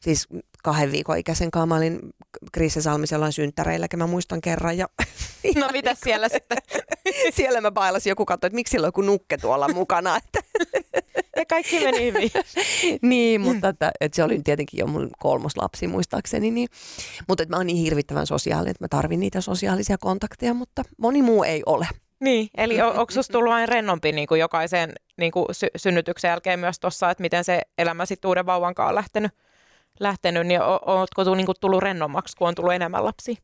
siis 0.00 0.28
kahden 0.62 0.92
viikon 0.92 1.18
ikäisen 1.18 1.50
olin 1.76 2.00
Kriisse 2.52 2.82
Salmisella 2.82 3.30
synttäreillä, 3.30 3.86
mä 3.96 4.06
muistan 4.06 4.40
kerran. 4.40 4.78
Ja 4.78 4.88
no 5.60 5.68
mitä 5.72 5.94
siellä 6.04 6.28
sitten? 6.28 6.58
siellä 7.36 7.60
mä 7.60 7.70
bailasin 7.70 8.10
joku 8.10 8.24
katto, 8.24 8.46
että 8.46 8.54
miksi 8.54 8.70
sillä 8.70 8.84
on 8.84 8.88
joku 8.88 9.02
nukke 9.02 9.36
tuolla 9.36 9.68
mukana. 9.68 10.16
Että 10.16 10.40
ja 11.36 11.46
kaikki 11.46 11.80
meni 11.84 12.06
hyvin. 12.06 12.30
niin, 13.02 13.40
mutta 13.40 13.68
että, 13.68 13.92
että 14.00 14.16
se 14.16 14.24
oli 14.24 14.40
tietenkin 14.44 14.78
jo 14.78 14.86
mun 14.86 15.10
kolmos 15.18 15.56
lapsi 15.56 15.86
muistaakseni. 15.86 16.50
Niin. 16.50 16.68
Mutta 17.28 17.42
että 17.42 17.52
mä 17.52 17.56
oon 17.56 17.66
niin 17.66 17.76
hirvittävän 17.76 18.26
sosiaalinen, 18.26 18.70
että 18.70 18.84
mä 18.84 18.88
tarvin 18.88 19.20
niitä 19.20 19.40
sosiaalisia 19.40 19.98
kontakteja, 19.98 20.54
mutta 20.54 20.82
moni 20.98 21.22
muu 21.22 21.44
ei 21.44 21.62
ole. 21.66 21.88
Niin, 22.20 22.48
eli 22.56 22.80
on, 22.80 22.96
onko 22.96 23.10
sinusta 23.10 23.32
tullut 23.32 23.52
aina 23.52 23.66
rennompi 23.66 24.12
niin 24.12 24.28
kuin 24.28 24.40
jokaisen 24.40 24.92
niin 25.16 25.32
kuin 25.32 25.46
sy- 25.52 25.70
synnytyksen 25.76 26.28
jälkeen 26.28 26.60
myös 26.60 26.80
tuossa, 26.80 27.10
että 27.10 27.22
miten 27.22 27.44
se 27.44 27.62
elämä 27.78 28.06
sitten 28.06 28.28
uuden 28.28 28.46
vauvan 28.46 28.74
kanssa 28.74 28.88
on 28.88 28.94
lähtenyt, 28.94 29.32
lähtenyt 30.00 30.46
niin 30.46 30.60
niin 31.36 31.46
kuin 31.46 31.56
tullut 31.60 31.82
rennommaksi, 31.82 32.36
kun 32.36 32.48
on 32.48 32.54
tullut 32.54 32.72
enemmän 32.72 33.04
lapsia? 33.04 33.34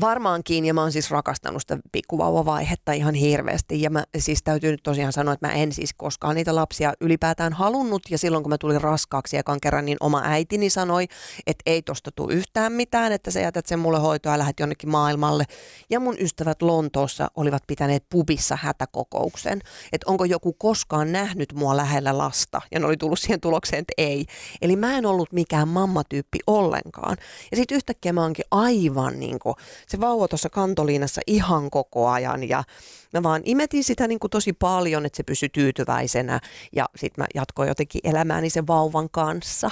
Varmaankin, 0.00 0.64
ja 0.64 0.74
mä 0.74 0.80
oon 0.80 0.92
siis 0.92 1.10
rakastanut 1.10 1.62
sitä 1.62 1.78
pikkuvauvavaihetta 1.92 2.92
ihan 2.92 3.14
hirveästi. 3.14 3.82
Ja 3.82 3.90
mä 3.90 4.04
siis 4.18 4.42
täytyy 4.42 4.70
nyt 4.70 4.82
tosiaan 4.82 5.12
sanoa, 5.12 5.34
että 5.34 5.46
mä 5.46 5.52
en 5.52 5.72
siis 5.72 5.90
koskaan 5.96 6.36
niitä 6.36 6.54
lapsia 6.54 6.92
ylipäätään 7.00 7.52
halunnut. 7.52 8.02
Ja 8.10 8.18
silloin 8.18 8.42
kun 8.42 8.50
mä 8.50 8.58
tulin 8.58 8.80
raskaaksi 8.80 9.36
ekan 9.36 9.60
kerran, 9.60 9.84
niin 9.84 9.96
oma 10.00 10.22
äitini 10.24 10.70
sanoi, 10.70 11.06
että 11.46 11.62
ei 11.66 11.82
tosta 11.82 12.10
tule 12.12 12.34
yhtään 12.34 12.72
mitään, 12.72 13.12
että 13.12 13.30
sä 13.30 13.40
jätät 13.40 13.66
sen 13.66 13.78
mulle 13.78 13.98
hoitoa 13.98 14.32
ja 14.32 14.38
lähdet 14.38 14.60
jonnekin 14.60 14.90
maailmalle. 14.90 15.44
Ja 15.90 16.00
mun 16.00 16.16
ystävät 16.18 16.62
Lontoossa 16.62 17.28
olivat 17.36 17.62
pitäneet 17.66 18.04
pubissa 18.10 18.58
hätäkokouksen, 18.60 19.60
että 19.92 20.10
onko 20.10 20.24
joku 20.24 20.52
koskaan 20.52 21.12
nähnyt 21.12 21.52
mua 21.52 21.76
lähellä 21.76 22.18
lasta. 22.18 22.60
Ja 22.70 22.80
ne 22.80 22.86
oli 22.86 22.96
tullut 22.96 23.18
siihen 23.18 23.40
tulokseen, 23.40 23.80
että 23.80 23.92
ei. 23.98 24.26
Eli 24.62 24.76
mä 24.76 24.98
en 24.98 25.06
ollut 25.06 25.32
mikään 25.32 25.68
mammatyyppi 25.68 26.38
ollenkaan. 26.46 27.16
Ja 27.50 27.56
sitten 27.56 27.76
yhtäkkiä 27.76 28.12
mä 28.12 28.22
oonkin 28.22 28.44
aivan 28.50 29.20
niin 29.20 29.38
kuin 29.38 29.54
se 29.88 30.00
vauva 30.00 30.28
tuossa 30.28 30.50
kantoliinassa 30.50 31.20
ihan 31.26 31.70
koko 31.70 32.08
ajan 32.08 32.48
ja 32.48 32.64
mä 33.12 33.22
vaan 33.22 33.42
imetin 33.44 33.84
sitä 33.84 34.08
niin 34.08 34.18
kuin 34.18 34.30
tosi 34.30 34.52
paljon, 34.52 35.06
että 35.06 35.16
se 35.16 35.22
pysyi 35.22 35.48
tyytyväisenä 35.48 36.40
ja 36.72 36.88
sitten 36.96 37.22
mä 37.22 37.26
jatkoin 37.34 37.68
jotenkin 37.68 38.00
elämääni 38.04 38.50
sen 38.50 38.66
vauvan 38.66 39.10
kanssa. 39.10 39.70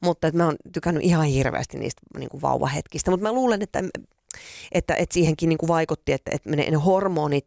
Mutta 0.00 0.26
että 0.26 0.38
mä 0.38 0.44
oon 0.44 0.56
tykännyt 0.72 1.04
ihan 1.04 1.26
hirveästi 1.26 1.78
niistä 1.78 2.02
niin 2.18 2.28
kuin 2.28 2.42
vauvahetkistä, 2.42 3.10
mutta 3.10 3.26
mä 3.26 3.32
luulen, 3.32 3.62
että 3.62 3.82
että, 4.72 4.94
että 4.94 5.14
siihenkin 5.14 5.48
niin 5.48 5.58
kuin 5.58 5.68
vaikutti, 5.68 6.12
että, 6.12 6.30
että 6.34 6.50
ne 6.50 6.70
hormonit 6.70 7.44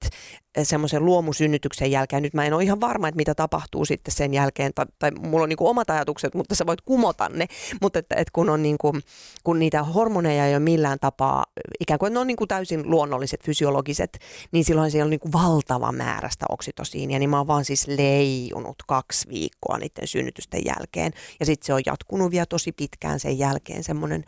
eh, 0.57 0.67
semmoisen 0.67 1.05
luomusynnytyksen 1.05 1.91
jälkeen, 1.91 2.23
nyt 2.23 2.33
mä 2.33 2.45
en 2.45 2.53
ole 2.53 2.63
ihan 2.63 2.81
varma, 2.81 3.07
että 3.07 3.17
mitä 3.17 3.35
tapahtuu 3.35 3.85
sitten 3.85 4.13
sen 4.13 4.33
jälkeen, 4.33 4.71
tai, 4.75 4.85
tai 4.99 5.11
mulla 5.11 5.43
on 5.43 5.49
niin 5.49 5.57
kuin 5.57 5.69
omat 5.69 5.89
ajatukset, 5.89 6.35
mutta 6.35 6.55
sä 6.55 6.65
voit 6.65 6.81
kumota 6.81 7.29
ne, 7.29 7.45
mutta 7.81 7.99
että, 7.99 8.15
että 8.15 8.31
kun, 8.33 8.49
on 8.49 8.63
niin 8.63 8.77
kuin, 8.77 9.01
kun 9.43 9.59
niitä 9.59 9.83
hormoneja 9.83 10.47
ei 10.47 10.53
ole 10.53 10.59
millään 10.59 10.97
tapaa, 11.01 11.45
ikään 11.79 11.99
kuin 11.99 12.13
ne 12.13 12.19
on 12.19 12.27
niin 12.27 12.37
kuin 12.37 12.47
täysin 12.47 12.89
luonnolliset, 12.91 13.43
fysiologiset, 13.43 14.19
niin 14.51 14.65
silloin 14.65 14.91
siellä 14.91 15.05
on 15.05 15.09
niin 15.09 15.19
kuin 15.19 15.33
valtava 15.33 15.91
määrä 15.91 16.29
sitä 16.29 16.45
oksitosiinia, 16.49 17.19
niin 17.19 17.29
mä 17.29 17.37
oon 17.37 17.47
vaan 17.47 17.65
siis 17.65 17.87
leijunut 17.87 18.75
kaksi 18.87 19.29
viikkoa 19.29 19.77
niiden 19.77 20.07
synnytysten 20.07 20.61
jälkeen, 20.65 21.11
ja 21.39 21.45
sitten 21.45 21.65
se 21.65 21.73
on 21.73 21.81
jatkunut 21.85 22.31
vielä 22.31 22.45
tosi 22.45 22.71
pitkään 22.71 23.19
sen 23.19 23.39
jälkeen 23.39 23.83
semmoinen 23.83 24.23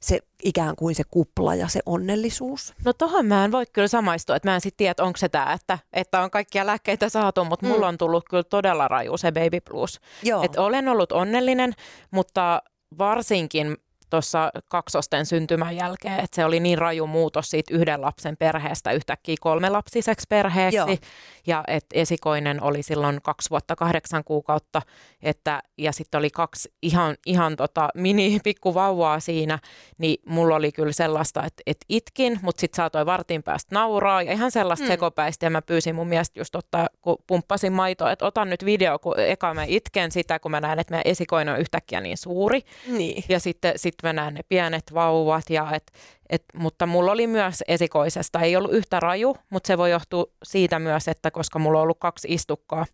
se 0.00 0.18
ikään 0.42 0.76
kuin 0.76 0.94
se 0.94 1.02
kupla 1.10 1.54
ja 1.54 1.68
se 1.68 1.80
onnellisuus. 1.86 2.74
No 2.84 2.92
tohon 2.92 3.26
mä 3.26 3.44
en 3.44 3.52
voi 3.52 3.64
kyllä 3.72 3.88
samaistua, 3.88 4.36
että 4.36 4.48
mä 4.48 4.54
en 4.54 4.60
sitten 4.60 4.76
tiedä, 4.76 5.04
onko 5.04 5.16
se 5.16 5.28
tämä, 5.28 5.52
että, 5.52 5.78
että 5.92 6.20
on 6.20 6.30
kaikkia 6.30 6.66
lääkkeitä 6.66 7.08
saatu, 7.08 7.44
mutta 7.44 7.66
mm. 7.66 7.72
mulla 7.72 7.88
on 7.88 7.98
tullut 7.98 8.24
kyllä 8.30 8.42
todella 8.42 8.88
raju 8.88 9.16
se 9.16 9.32
baby 9.32 9.60
blues. 9.60 10.00
Joo. 10.22 10.42
Et 10.42 10.56
olen 10.56 10.88
ollut 10.88 11.12
onnellinen, 11.12 11.72
mutta 12.10 12.62
varsinkin 12.98 13.76
tuossa 14.10 14.50
kaksosten 14.68 15.26
syntymän 15.26 15.76
jälkeen, 15.76 16.20
että 16.20 16.36
se 16.36 16.44
oli 16.44 16.60
niin 16.60 16.78
raju 16.78 17.06
muutos 17.06 17.50
siitä 17.50 17.74
yhden 17.74 18.00
lapsen 18.00 18.36
perheestä 18.36 18.92
yhtäkkiä 18.92 19.36
kolmelapsiseksi 19.40 20.26
perheeksi. 20.28 20.76
Joo. 20.76 20.96
Ja 21.46 21.64
että 21.66 21.98
esikoinen 21.98 22.62
oli 22.62 22.82
silloin 22.82 23.22
kaksi 23.22 23.50
vuotta 23.50 23.76
kahdeksan 23.76 24.24
kuukautta, 24.24 24.82
että, 25.22 25.62
ja 25.78 25.92
sitten 25.92 26.18
oli 26.18 26.30
kaksi 26.30 26.72
ihan, 26.82 27.16
ihan 27.26 27.56
tota 27.56 27.88
mini 27.94 28.38
pikkuvauvaa 28.44 29.20
siinä, 29.20 29.58
niin 29.98 30.22
mulla 30.26 30.56
oli 30.56 30.72
kyllä 30.72 30.92
sellaista, 30.92 31.44
että, 31.44 31.62
että 31.66 31.86
itkin, 31.88 32.38
mutta 32.42 32.60
sitten 32.60 32.76
saatoin 32.76 33.06
vartin 33.06 33.42
päästä 33.42 33.74
nauraa 33.74 34.22
ja 34.22 34.32
ihan 34.32 34.50
sellaista 34.50 34.84
hmm. 34.84 34.92
sekopäistä. 34.92 35.46
Ja 35.46 35.50
mä 35.50 35.62
pyysin 35.62 35.94
mun 35.94 36.08
mielestä 36.08 36.40
just 36.40 36.54
ottaa, 36.54 36.88
kun 37.00 37.16
pumppasin 37.26 37.72
maitoa, 37.72 38.12
että 38.12 38.26
otan 38.26 38.50
nyt 38.50 38.64
video, 38.64 38.98
kun 38.98 39.20
eka 39.20 39.54
mä 39.54 39.64
itken 39.64 40.12
sitä, 40.12 40.38
kun 40.38 40.50
mä 40.50 40.60
näen, 40.60 40.78
että 40.78 40.92
meidän 40.92 41.10
esikoinen 41.10 41.54
on 41.54 41.60
yhtäkkiä 41.60 42.00
niin 42.00 42.16
suuri. 42.16 42.60
Niin. 42.86 43.24
Ja 43.28 43.40
sitten 43.40 43.72
sit 43.76 43.94
näen 44.02 44.34
ne 44.34 44.40
pienet 44.48 44.94
vauvat, 44.94 45.50
ja 45.50 45.68
et, 45.74 45.92
et, 46.28 46.44
mutta 46.54 46.86
mulla 46.86 47.12
oli 47.12 47.26
myös 47.26 47.64
esikoisesta, 47.68 48.40
ei 48.40 48.56
ollut 48.56 48.72
yhtä 48.72 49.00
raju, 49.00 49.36
mutta 49.50 49.66
se 49.66 49.78
voi 49.78 49.90
johtua 49.90 50.24
siitä 50.42 50.78
myös, 50.78 51.08
että 51.08 51.30
koska 51.30 51.58
mulla 51.58 51.78
on 51.78 51.82
ollut 51.82 51.98
kaksi 52.00 52.28
istukkaa, 52.30 52.86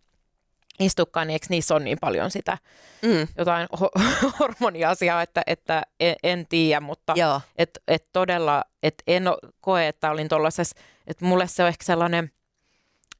istukkaa, 0.79 1.25
niin 1.25 1.33
eikö 1.33 1.45
niissä 1.49 1.75
on 1.75 1.83
niin 1.83 1.97
paljon 2.01 2.31
sitä 2.31 2.57
mm. 3.01 3.27
jotain 3.37 3.67
ho- 3.77 4.01
hormoniasiaa, 4.39 5.21
että, 5.21 5.41
että 5.47 5.83
en, 5.99 6.15
en 6.23 6.45
tiedä, 6.49 6.79
mutta 6.79 7.13
et, 7.57 7.79
et 7.87 8.05
todella 8.13 8.63
et 8.83 9.03
en 9.07 9.23
koe, 9.61 9.87
että 9.87 10.11
olin 10.11 10.29
tuollaisessa, 10.29 10.79
että 11.07 11.25
mulle 11.25 11.47
se 11.47 11.63
on 11.63 11.69
ehkä 11.69 11.85
sellainen 11.85 12.31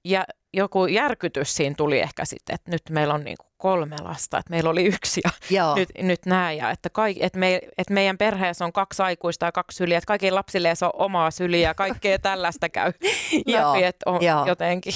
jä, 0.03 0.25
joku 0.53 0.85
järkytys 0.85 1.55
siinä 1.55 1.75
tuli 1.77 1.99
ehkä 1.99 2.25
sitten, 2.25 2.53
että 2.53 2.71
nyt 2.71 2.81
meillä 2.89 3.13
on 3.13 3.23
niin 3.23 3.37
kuin 3.37 3.47
kolme 3.57 3.95
lasta, 4.01 4.37
että 4.37 4.49
meillä 4.49 4.69
oli 4.69 4.85
yksi 4.85 5.21
ja 5.23 5.29
Joo. 5.49 5.75
nyt, 5.75 5.89
nyt 6.01 6.25
näin. 6.25 6.57
Ja 6.57 6.71
että, 6.71 6.89
kaik, 6.89 7.17
että, 7.19 7.39
me, 7.39 7.61
että 7.77 7.93
meidän 7.93 8.17
perheessä 8.17 8.65
on 8.65 8.73
kaksi 8.73 9.01
aikuista 9.03 9.45
ja 9.45 9.51
kaksi 9.51 9.75
syliä, 9.75 9.97
että 9.97 10.07
kaikille 10.07 10.35
lapsille 10.35 10.75
se 10.75 10.85
on 10.85 10.91
omaa 10.93 11.31
syliä 11.31 11.69
ja 11.69 11.73
kaikkea 11.73 12.19
tällaista 12.29 12.69
käy 12.69 12.93
läpi, 13.45 13.83
että 13.83 14.09
on 14.09 14.23
joo. 14.23 14.45
jotenkin. 14.45 14.93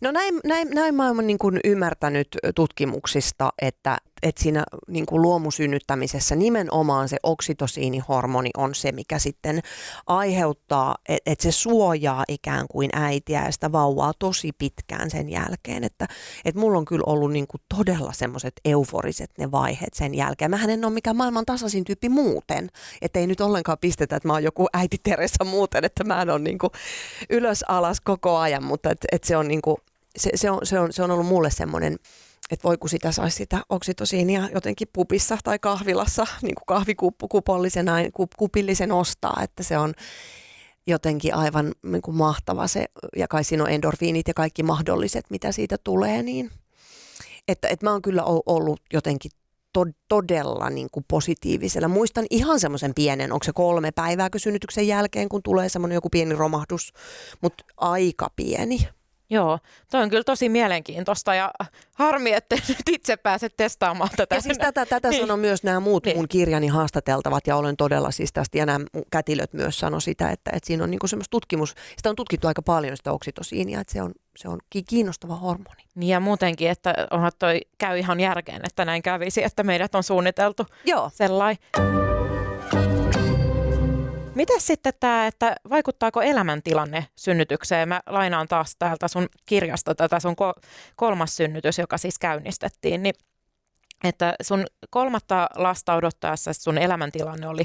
No 0.00 0.10
näin, 0.10 0.40
näin, 0.44 0.68
näin 0.70 0.94
mä 0.94 1.06
oon 1.06 1.26
niin 1.26 1.38
kuin 1.38 1.60
ymmärtänyt 1.64 2.28
tutkimuksista, 2.54 3.52
että, 3.62 3.98
että 4.22 4.42
siinä 4.42 4.64
niin 4.88 5.06
kuin 5.06 5.22
luomusynnyttämisessä 5.22 6.36
nimenomaan 6.36 7.08
se 7.08 7.16
oksitosiinihormoni 7.22 8.50
on 8.56 8.74
se, 8.74 8.92
mikä 8.92 9.18
sitten 9.18 9.60
aiheuttaa, 10.06 10.94
että, 11.08 11.30
että 11.30 11.42
se 11.42 11.52
suojaa 11.52 12.24
ikään 12.28 12.66
kuin 12.70 12.90
äitiä 12.92 13.44
ja 13.44 13.52
sitä 13.52 13.72
vauvaa 13.72 14.12
tosi 14.18 14.52
pitkään 14.58 14.77
sen 15.08 15.28
jälkeen. 15.28 15.84
Että, 15.84 16.08
että 16.44 16.60
mulla 16.60 16.78
on 16.78 16.84
kyllä 16.84 17.04
ollut 17.06 17.32
niin 17.32 17.46
kuin 17.46 17.60
todella 17.76 18.12
semmoiset 18.12 18.54
euforiset 18.64 19.30
ne 19.38 19.50
vaiheet 19.50 19.94
sen 19.94 20.14
jälkeen. 20.14 20.50
Mähän 20.50 20.70
en 20.70 20.84
ole 20.84 20.92
mikään 20.92 21.16
maailman 21.16 21.46
tasaisin 21.46 21.84
tyyppi 21.84 22.08
muuten, 22.08 22.68
että 23.02 23.18
ei 23.18 23.26
nyt 23.26 23.40
ollenkaan 23.40 23.78
pistetä, 23.80 24.16
että 24.16 24.28
mä 24.28 24.32
oon 24.32 24.44
joku 24.44 24.66
äiti 24.72 24.98
Teresa 25.02 25.44
muuten, 25.44 25.84
että 25.84 26.04
mä 26.04 26.22
en 26.22 26.30
ole 26.30 26.38
niin 26.38 26.58
kuin 26.58 26.70
ylös 27.30 27.64
alas 27.68 28.00
koko 28.00 28.36
ajan, 28.36 28.64
mutta 28.64 28.90
että, 28.90 29.08
että 29.12 29.28
se 29.28 29.36
on 29.36 29.48
niin 29.48 29.62
kuin, 29.62 29.76
se, 30.16 30.30
se, 30.34 30.50
on, 30.50 30.58
se, 30.62 30.78
on, 30.78 30.92
se 30.92 31.02
on 31.02 31.10
ollut 31.10 31.26
mulle 31.26 31.50
semmoinen, 31.50 31.96
että 32.50 32.64
voi 32.68 32.78
kun 32.78 32.90
sitä 32.90 33.12
saisi 33.12 33.36
sitä 33.36 33.60
oksitosiinia 33.68 34.48
jotenkin 34.54 34.88
pupissa 34.92 35.38
tai 35.44 35.58
kahvilassa, 35.58 36.26
niin 36.42 36.54
kuin 36.54 36.66
kahvikupollisena, 36.66 37.92
kup, 38.12 38.30
kupillisen 38.36 38.92
ostaa, 38.92 39.40
että 39.42 39.62
se 39.62 39.78
on 39.78 39.94
jotenkin 40.88 41.34
aivan 41.34 41.72
niin 41.82 42.02
kuin 42.02 42.16
mahtava 42.16 42.66
se, 42.66 42.86
ja 43.16 43.28
kai 43.28 43.44
siinä 43.44 43.62
on 43.62 43.70
endorfiinit 43.70 44.28
ja 44.28 44.34
kaikki 44.34 44.62
mahdolliset, 44.62 45.24
mitä 45.30 45.52
siitä 45.52 45.76
tulee, 45.84 46.22
niin 46.22 46.50
että, 47.48 47.68
että 47.68 47.86
mä 47.86 47.92
oon 47.92 48.02
kyllä 48.02 48.22
ollut 48.46 48.80
jotenkin 48.92 49.30
to- 49.72 49.84
todella 50.08 50.70
niin 50.70 50.88
kuin 50.92 51.04
positiivisella. 51.08 51.88
Muistan 51.88 52.26
ihan 52.30 52.60
semmoisen 52.60 52.94
pienen, 52.94 53.32
onko 53.32 53.44
se 53.44 53.52
kolme 53.52 53.90
päivääkö 53.92 54.38
synnytyksen 54.38 54.86
jälkeen, 54.86 55.28
kun 55.28 55.42
tulee 55.42 55.68
semmoinen 55.68 55.94
joku 55.94 56.10
pieni 56.10 56.34
romahdus, 56.34 56.92
mutta 57.40 57.64
aika 57.76 58.30
pieni. 58.36 58.88
Joo, 59.30 59.58
toi 59.90 60.02
on 60.02 60.10
kyllä 60.10 60.24
tosi 60.24 60.48
mielenkiintoista 60.48 61.34
ja 61.34 61.50
harmi, 61.94 62.32
että 62.32 62.56
nyt 62.68 62.88
itse 62.90 63.16
pääset 63.16 63.54
testaamaan 63.56 64.10
tätä. 64.16 64.34
Ja 64.34 64.40
siis 64.40 64.58
tätä, 64.58 64.86
tätä 64.86 65.10
Niin. 65.10 65.20
sanoo 65.20 65.36
myös 65.36 65.62
nämä 65.62 65.80
muut 65.80 66.04
Niin. 66.04 66.16
mun 66.16 66.28
kirjani 66.28 66.66
haastateltavat 66.66 67.46
ja 67.46 67.56
olen 67.56 67.76
todella 67.76 68.10
siis 68.10 68.32
tästä, 68.32 68.58
ja 68.58 68.66
nämä 68.66 68.84
kätilöt 69.10 69.52
myös 69.52 69.78
sano 69.78 70.00
sitä, 70.00 70.30
että, 70.30 70.50
että 70.54 70.66
siinä 70.66 70.84
on 70.84 70.90
niinku 70.90 71.06
semmoista 71.08 71.30
tutkimus, 71.30 71.74
sitä 71.96 72.10
on 72.10 72.16
tutkittu 72.16 72.46
aika 72.48 72.62
paljon 72.62 72.96
sitä 72.96 73.12
oksitosiinia, 73.12 73.80
että 73.80 73.92
se 73.92 74.02
on, 74.02 74.12
se 74.36 74.48
on 74.48 74.58
ki- 74.70 74.82
kiinnostava 74.82 75.36
hormoni. 75.36 75.82
Niin 75.94 76.08
ja 76.10 76.20
muutenkin, 76.20 76.70
että 76.70 76.94
onhan 77.10 77.32
toi 77.38 77.60
käy 77.78 77.98
ihan 77.98 78.20
järkeen, 78.20 78.60
että 78.64 78.84
näin 78.84 79.02
kävisi, 79.02 79.44
että 79.44 79.62
meidät 79.62 79.94
on 79.94 80.02
suunniteltu 80.02 80.66
Joo. 80.84 81.10
sellainen. 81.14 82.07
Miten 84.38 84.60
sitten 84.60 84.92
tämä, 85.00 85.26
että 85.26 85.56
vaikuttaako 85.70 86.22
elämäntilanne 86.22 87.06
synnytykseen? 87.16 87.88
Mä 87.88 88.00
lainaan 88.06 88.48
taas 88.48 88.76
täältä 88.78 89.08
sun 89.08 89.26
kirjasta 89.46 89.94
tätä 89.94 90.20
sun 90.20 90.32
ko- 90.32 90.60
kolmas 90.96 91.36
synnytys, 91.36 91.78
joka 91.78 91.98
siis 91.98 92.18
käynnistettiin, 92.18 93.02
niin 93.02 93.14
että 94.04 94.34
sun 94.42 94.66
kolmatta 94.90 95.48
lasta 95.54 95.94
odottaessa 95.94 96.52
sun 96.52 96.78
elämäntilanne 96.78 97.48
oli 97.48 97.64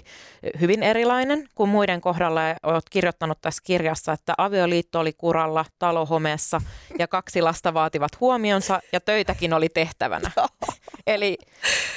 hyvin 0.61 0.84
erilainen 0.84 1.47
kuin 1.55 1.69
muiden 1.69 2.01
kohdalla. 2.01 2.43
Ja 2.43 2.55
olet 2.63 2.89
kirjoittanut 2.89 3.41
tässä 3.41 3.63
kirjassa, 3.65 4.13
että 4.13 4.34
avioliitto 4.38 4.99
oli 4.99 5.13
kuralla, 5.13 5.65
talo 5.80 6.05
homeessa 6.05 6.61
ja 6.99 7.07
kaksi 7.07 7.41
lasta 7.41 7.74
vaativat 7.74 8.19
huomionsa 8.19 8.80
ja 8.91 8.99
töitäkin 8.99 9.53
oli 9.53 9.69
tehtävänä. 9.69 10.32
Eli 11.08 11.38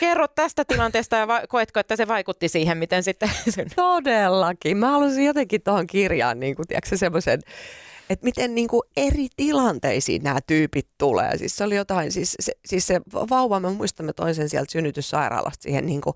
kerro 0.00 0.28
tästä 0.28 0.64
tilanteesta 0.64 1.16
ja 1.16 1.28
va- 1.28 1.42
koetko, 1.48 1.80
että 1.80 1.96
se 1.96 2.08
vaikutti 2.08 2.48
siihen, 2.48 2.78
miten 2.78 3.02
sitten 3.02 3.30
synnyi? 3.54 3.70
Todellakin. 3.76 4.76
Mä 4.76 4.90
halusin 4.90 5.24
jotenkin 5.24 5.62
tuohon 5.62 5.86
kirjaan 5.86 6.40
niin 6.40 6.56
kuin, 6.56 6.68
tiedätkö, 6.68 6.96
semmoisen, 6.96 7.40
että 8.10 8.24
miten 8.24 8.54
niin 8.54 8.68
kuin 8.68 8.82
eri 8.96 9.28
tilanteisiin 9.36 10.22
nämä 10.22 10.38
tyypit 10.46 10.88
tulee. 10.98 11.38
Siis 11.38 11.56
se 11.56 11.64
oli 11.64 11.76
jotain, 11.76 12.12
siis 12.12 12.36
se, 12.40 12.52
siis 12.66 12.86
se 12.86 13.00
vauva, 13.30 13.60
mä 13.60 13.70
muistan, 13.70 14.06
mä 14.06 14.12
toin 14.12 14.34
sen 14.34 14.48
sieltä 14.48 14.72
synnytyssairaalasta 14.72 15.62
siihen, 15.62 15.86
niin 15.86 16.00
kuin, 16.00 16.14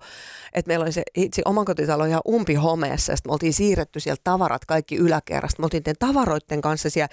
että 0.53 0.69
meillä 0.69 0.83
oli 0.83 0.91
se 0.91 1.03
itse 1.15 1.41
omakotitalo 1.45 2.05
ihan 2.05 2.21
umpi 2.27 2.53
homeessa, 2.53 3.11
ja 3.11 3.15
sitten 3.15 3.29
me 3.29 3.33
oltiin 3.33 3.53
siirretty 3.53 3.99
sieltä 3.99 4.21
tavarat 4.23 4.65
kaikki 4.65 4.95
yläkerrasta. 4.95 5.61
Me 5.61 5.65
oltiin 5.65 5.83
tavaroiden 5.99 6.61
kanssa 6.61 6.89
siellä 6.89 7.09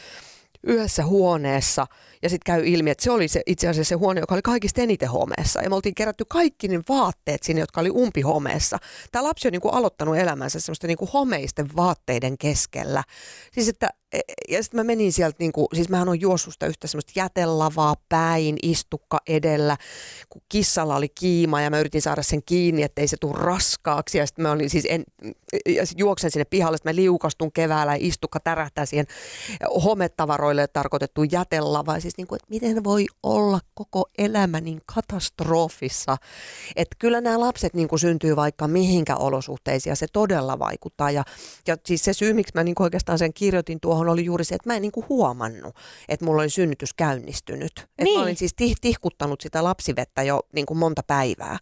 yhdessä 0.69 1.05
huoneessa 1.05 1.87
ja 2.23 2.29
sitten 2.29 2.55
käy 2.55 2.67
ilmi, 2.67 2.91
että 2.91 3.05
se 3.05 3.11
oli 3.11 3.29
se, 3.29 3.43
itse 3.47 3.69
asiassa 3.69 3.89
se 3.89 3.95
huone, 3.95 4.21
joka 4.21 4.35
oli 4.35 4.43
kaikista 4.43 4.83
eniten 4.83 5.09
homeessa. 5.09 5.63
Ja 5.63 5.69
me 5.69 5.75
oltiin 5.75 5.95
kerätty 5.95 6.25
kaikki 6.29 6.69
ne 6.69 6.81
vaatteet 6.89 7.43
sinne, 7.43 7.61
jotka 7.61 7.81
oli 7.81 7.91
umpi 7.91 8.21
homeessa. 8.21 8.79
Tämä 9.13 9.25
lapsi 9.25 9.49
on 9.49 9.53
niin 9.53 9.61
kuin 9.61 9.75
aloittanut 9.75 10.17
elämänsä 10.17 10.61
semmoista 10.61 10.87
niin 10.87 10.99
kuin 10.99 11.11
homeisten 11.15 11.77
vaatteiden 11.77 12.39
keskellä. 12.39 13.03
Siis 13.53 13.69
että, 13.69 13.91
ja 14.49 14.63
sitten 14.63 14.81
mä 14.81 14.85
menin 14.85 15.13
sieltä, 15.13 15.37
niin 15.39 15.53
kuin, 15.53 15.67
siis 15.75 15.89
mähän 15.89 16.09
on 16.09 16.21
juossut 16.21 16.53
sitä 16.53 16.67
yhtä 16.67 16.87
semmoista 16.87 17.13
jätelavaa 17.17 17.97
päin, 18.09 18.57
istukka 18.63 19.21
edellä, 19.29 19.77
kun 20.29 20.43
kissalla 20.49 20.97
oli 20.97 21.09
kiima 21.09 21.61
ja 21.61 21.71
mä 21.71 21.81
yritin 21.81 22.03
saada 22.03 22.23
sen 22.23 22.43
kiinni, 22.47 22.83
ettei 22.83 23.09
se 23.09 23.17
tule 23.21 23.39
raskaaksi. 23.39 24.19
Ja 24.19 24.27
sitten 24.27 24.43
mä 24.43 24.51
olin 24.51 24.71
siis, 24.71 24.87
en, 24.89 25.05
ja 25.67 25.87
sit 25.87 25.99
juoksen 25.99 26.31
sinne 26.31 26.45
pihalle, 26.45 26.77
sitten 26.77 26.95
mä 26.95 26.97
liukastun 26.97 27.53
keväällä 27.53 27.97
ja 27.97 27.99
istukka 28.01 28.41
tärähtää 28.41 28.87
siihen 28.87 29.07
hometavaroille 29.85 30.67
tarkoitettu 30.67 31.23
jätelava. 31.23 31.95
Ja 31.95 32.01
siis 32.01 32.17
niin 32.17 32.27
kuin, 32.27 32.37
että 32.37 32.51
miten 32.51 32.85
voi 32.85 33.07
olla 33.23 33.61
koko 33.75 34.09
elämä 34.19 34.61
niin 34.61 34.81
katastrofissa. 34.95 36.17
Että 36.77 36.97
kyllä 36.99 37.21
nämä 37.21 37.41
lapset 37.41 37.75
niin 37.75 37.89
kuin 37.89 37.99
syntyy 37.99 38.37
vaikka 38.37 38.69
mihinkä 38.69 39.17
olosuhteisiin 39.17 39.91
ja 39.91 39.97
se 39.97 40.07
todella 40.13 40.59
vaikuttaa. 40.59 41.11
Ja, 41.11 41.25
ja 41.67 41.77
siis 41.87 42.05
se 42.05 42.13
syy, 42.13 42.33
miksi 42.33 42.53
mä 42.55 42.65
niin 42.65 42.75
kuin 42.75 42.85
oikeastaan 42.85 43.19
sen 43.19 43.33
kirjoitin 43.33 43.81
tuohon, 43.81 43.98
oli 44.07 44.25
juuri 44.25 44.45
se, 44.45 44.55
että 44.55 44.69
mä 44.71 44.77
en 44.77 44.83
niin 44.83 44.93
kuin 44.93 45.07
huomannut, 45.09 45.77
että 46.09 46.25
mulla 46.25 46.43
oli 46.43 46.51
synnytys 46.51 46.95
käynnistynyt. 46.95 47.73
Että 47.79 48.05
Niin. 48.05 48.19
mä 48.19 48.23
olin 48.23 48.37
siis 48.37 48.53
tih- 48.63 48.75
tihkuttanut 48.81 49.41
sitä 49.41 49.65
lapsivettä 49.65 50.23
jo 50.23 50.41
niin 50.53 50.67
kuin 50.67 50.79
monta 50.79 51.03
päivää 51.07 51.59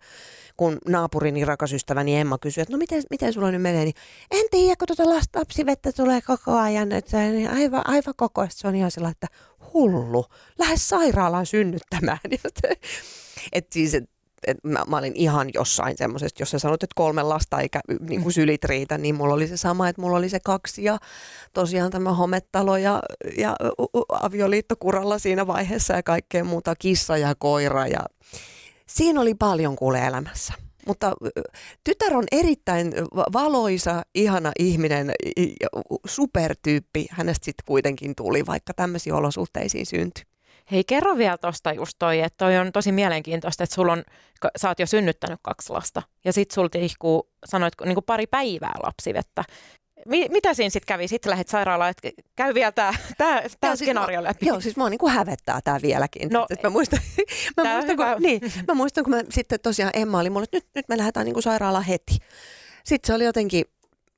kun 0.57 0.79
naapurini 0.89 1.45
rakas 1.45 1.73
ystäväni 1.73 2.17
Emma 2.17 2.39
kysyi, 2.39 2.63
että 2.63 2.73
no 2.73 2.79
miten, 2.79 3.03
miten 3.11 3.33
sulla 3.33 3.51
nyt 3.51 3.63
menee, 3.63 3.85
niin 3.85 3.95
en 4.31 4.47
tiedä, 4.51 4.77
kun 4.79 4.87
tuota 4.97 5.11
lapsivettä 5.35 5.93
tulee 5.93 6.21
koko 6.21 6.53
ajan, 6.59 6.93
että 6.93 7.11
se 7.11 7.17
on 7.17 7.57
aivan, 7.57 7.83
aivan 7.87 8.15
koko 8.17 8.41
ajan. 8.41 8.51
Se 8.55 8.69
on 8.69 8.75
ihan 8.75 8.91
sellainen, 8.91 9.17
että 9.23 9.37
hullu, 9.75 10.25
lähes 10.59 10.89
sairaalaan 10.89 11.47
synnyttämään. 11.47 12.19
että 13.53 13.75
siis, 13.75 13.95
et, 13.95 14.11
et 14.47 14.57
mä, 14.65 14.85
mä, 14.89 14.99
olin 14.99 15.13
ihan 15.17 15.49
jossain 15.55 15.97
semmoisesta, 15.97 16.43
jos 16.43 16.51
sä 16.51 16.59
sanot, 16.59 16.83
että 16.83 16.95
kolme 16.95 17.23
lasta 17.23 17.61
eikä 17.61 17.81
niin 18.01 18.23
kuin 18.23 18.33
sylit 18.33 18.65
riitä, 18.65 18.99
niin 18.99 19.15
mulla 19.15 19.35
oli 19.35 19.49
se 19.49 19.57
sama, 19.57 19.89
että 19.89 20.03
mulla 20.03 20.17
oli 20.17 20.29
se 20.29 20.41
kaksi 20.45 20.85
ja 20.85 20.99
tosiaan 21.53 21.91
tämä 21.91 22.13
hometalo 22.13 22.77
ja, 22.77 23.03
ja 23.39 23.57
u- 23.81 23.99
u- 23.99 24.07
avioliitto 24.23 24.75
kuralla 24.81 25.19
siinä 25.19 25.47
vaiheessa 25.47 25.95
ja 25.95 26.03
kaikkea 26.03 26.45
muuta, 26.45 26.75
kissa 26.79 27.17
ja 27.17 27.35
koira 27.39 27.87
ja 27.87 28.01
siinä 28.87 29.21
oli 29.21 29.35
paljon 29.35 29.77
kuule 29.77 30.07
elämässä. 30.07 30.55
Mutta 30.87 31.13
tytär 31.85 32.17
on 32.17 32.25
erittäin 32.33 32.93
va- 33.17 33.27
valoisa, 33.33 34.03
ihana 34.15 34.53
ihminen, 34.59 35.13
supertyyppi. 36.07 37.07
Hänestä 37.11 37.45
sitten 37.45 37.65
kuitenkin 37.67 38.15
tuli, 38.17 38.47
vaikka 38.47 38.75
tämmöisiin 38.75 39.15
olosuhteisiin 39.15 39.87
syntyi. 39.87 40.25
Hei, 40.71 40.85
kerro 40.85 41.17
vielä 41.17 41.39
tuosta 41.39 41.73
just 41.73 41.93
toi, 41.99 42.21
että 42.21 42.37
toi 42.37 42.59
on 42.59 42.73
tosi 42.73 42.93
mielenkiintoista, 42.93 43.65
että 43.65 43.75
sulla 43.75 43.93
on, 43.93 44.05
sä 44.57 44.69
oot 44.69 44.79
jo 44.79 44.87
synnyttänyt 44.87 45.39
kaksi 45.43 45.73
lasta 45.73 46.03
ja 46.25 46.33
sit 46.33 46.51
sulta 46.51 46.79
tihkuu, 46.79 47.31
sanoit, 47.45 47.75
niin 47.85 47.95
kuin 47.95 48.05
pari 48.05 48.27
päivää 48.27 48.75
lapsivettä. 48.83 49.45
Mi- 50.07 50.29
mitä 50.29 50.55
siinä 50.55 50.71
sitten 50.71 50.87
kävi? 50.87 51.09
Sitten 51.09 51.31
lähdet 51.31 51.49
sairaalaan, 51.49 51.91
että 51.91 52.23
käy 52.37 52.55
vielä 52.55 52.73
tämä 52.73 52.93
tää, 53.19 53.43
tää 53.61 53.77
siis 53.77 53.87
skenaario 53.87 54.21
mä, 54.21 54.29
läpi. 54.29 54.47
Joo, 54.47 54.61
siis 54.61 54.77
mua 54.77 54.91
niinku 54.91 55.09
hävettää 55.09 55.61
tämä 55.65 55.79
vieläkin. 55.83 56.29
No, 56.29 56.47
Et 56.51 56.63
mä 56.63 56.71
muistan, 56.71 56.99
mä, 57.57 57.75
muistan, 57.75 57.97
kun, 57.97 58.07
niin, 58.19 58.41
mä 58.69 58.75
muistan, 58.75 59.05
kun 59.05 59.11
mä 59.15 59.23
sitten 59.31 59.61
tosiaan 59.61 59.93
Emma 59.95 60.19
oli 60.19 60.31
mulle, 60.31 60.45
että 60.45 60.57
nyt, 60.57 60.67
nyt 60.75 60.89
me 60.89 60.97
lähdetään 60.99 61.27
niinku 61.27 61.43
sairaalaan 61.43 61.85
heti. 61.85 62.19
Sitten 62.85 63.07
se 63.07 63.15
oli 63.15 63.25
jotenkin, 63.25 63.65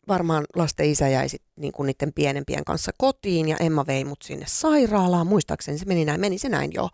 varmaan 0.08 0.44
lasten 0.56 0.90
isä 0.90 1.08
jäi 1.08 1.28
sit 1.28 1.42
niinku 1.56 1.82
niiden 1.82 2.12
pienempien 2.12 2.64
kanssa 2.64 2.92
kotiin 2.98 3.48
ja 3.48 3.56
Emma 3.60 3.86
vei 3.86 4.04
mut 4.04 4.22
sinne 4.22 4.46
sairaalaan. 4.48 5.26
Muistaakseni 5.26 5.78
se 5.78 5.84
meni 5.84 6.04
näin, 6.04 6.20
meni 6.20 6.38
se 6.38 6.48
näin 6.48 6.70
joo. 6.74 6.90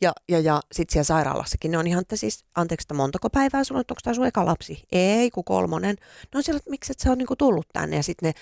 Ja, 0.00 0.12
ja, 0.28 0.40
ja 0.40 0.60
sitten 0.72 0.92
siellä 0.92 1.04
sairaalassakin 1.04 1.70
ne 1.70 1.78
on 1.78 1.86
ihan, 1.86 2.00
että 2.00 2.16
siis, 2.16 2.44
anteeksi, 2.54 2.84
että 2.84 2.94
montako 2.94 3.30
päivää 3.30 3.64
sulla 3.64 3.78
on, 3.78 3.84
onko 3.90 4.00
tämä 4.04 4.14
sun 4.14 4.26
eka 4.26 4.46
lapsi? 4.46 4.82
Ei, 4.92 5.30
kun 5.30 5.44
kolmonen. 5.44 5.96
No 6.34 6.38
on 6.38 6.42
siellä, 6.42 6.58
että 6.58 6.70
miksi 6.70 6.92
et 6.92 6.98
sä 6.98 7.10
oot 7.10 7.18
niinku 7.18 7.36
tullut 7.36 7.66
tänne 7.72 7.96
ja 7.96 8.02
sitten 8.02 8.26
ne 8.26 8.34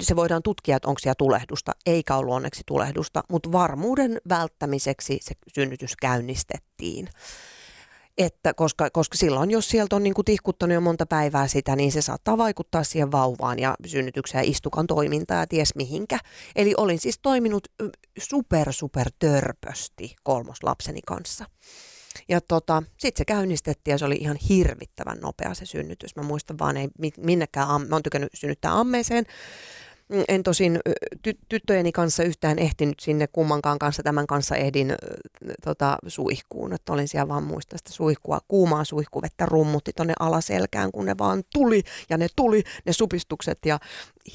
se 0.00 0.16
voidaan 0.16 0.42
tutkia, 0.42 0.76
että 0.76 0.88
onko 0.88 0.98
siellä 0.98 1.14
tulehdusta, 1.18 1.72
eikä 1.86 2.16
ollut 2.16 2.34
onneksi 2.34 2.62
tulehdusta, 2.66 3.24
mutta 3.28 3.52
varmuuden 3.52 4.20
välttämiseksi 4.28 5.18
se 5.22 5.34
synnytys 5.54 5.96
käynnistettiin. 5.96 7.08
Että 8.18 8.54
koska, 8.54 8.90
koska 8.90 9.16
silloin, 9.16 9.50
jos 9.50 9.68
sieltä 9.68 9.96
on 9.96 10.02
niin 10.02 10.14
kuin 10.14 10.24
tihkuttanut 10.24 10.74
jo 10.74 10.80
monta 10.80 11.06
päivää 11.06 11.48
sitä, 11.48 11.76
niin 11.76 11.92
se 11.92 12.02
saattaa 12.02 12.38
vaikuttaa 12.38 12.84
siihen 12.84 13.12
vauvaan 13.12 13.58
ja 13.58 13.74
synnytykseen 13.86 14.44
ja 14.44 14.50
istukan 14.50 14.86
toimintaan 14.86 15.40
ja 15.40 15.46
ties 15.46 15.74
mihinkä. 15.74 16.18
Eli 16.56 16.74
olin 16.76 16.98
siis 16.98 17.18
toiminut 17.18 17.68
super, 18.18 18.72
super 18.72 19.10
törpösti 19.18 20.16
kolmoslapseni 20.22 21.00
kanssa. 21.06 21.44
Ja 22.28 22.40
tota, 22.40 22.82
sitten 22.98 23.20
se 23.20 23.24
käynnistettiin 23.24 23.92
ja 23.92 23.98
se 23.98 24.04
oli 24.04 24.16
ihan 24.16 24.36
hirvittävän 24.48 25.18
nopea 25.18 25.54
se 25.54 25.66
synnytys. 25.66 26.16
Mä 26.16 26.22
muistan 26.22 26.58
vaan, 26.58 26.76
ei 26.76 26.88
minnekään, 27.18 27.68
mä 27.88 27.94
oon 27.96 28.02
tykännyt 28.02 28.30
synnyttää 28.34 28.80
ammeeseen, 28.80 29.26
en 30.28 30.42
tosin 30.42 30.80
ty- 31.28 31.38
tyttöjeni 31.48 31.92
kanssa 31.92 32.22
yhtään 32.22 32.58
ehtinyt 32.58 33.00
sinne 33.00 33.26
kummankaan 33.26 33.78
kanssa. 33.78 34.02
Tämän 34.02 34.26
kanssa 34.26 34.56
ehdin 34.56 34.90
äh, 34.90 34.96
tota, 35.64 35.98
suihkuun. 36.06 36.72
Että 36.72 36.92
olin 36.92 37.08
siellä 37.08 37.28
vaan 37.28 37.44
muista 37.44 37.78
sitä 37.78 37.92
suihkua, 37.92 38.38
kuumaa 38.48 38.84
suihkuvettä 38.84 39.46
rummutti 39.46 39.92
tonne 39.92 40.14
alaselkään, 40.20 40.92
kun 40.92 41.06
ne 41.06 41.14
vaan 41.18 41.42
tuli. 41.54 41.82
Ja 42.10 42.16
ne 42.16 42.26
tuli, 42.36 42.62
ne 42.86 42.92
supistukset 42.92 43.58
ja 43.66 43.78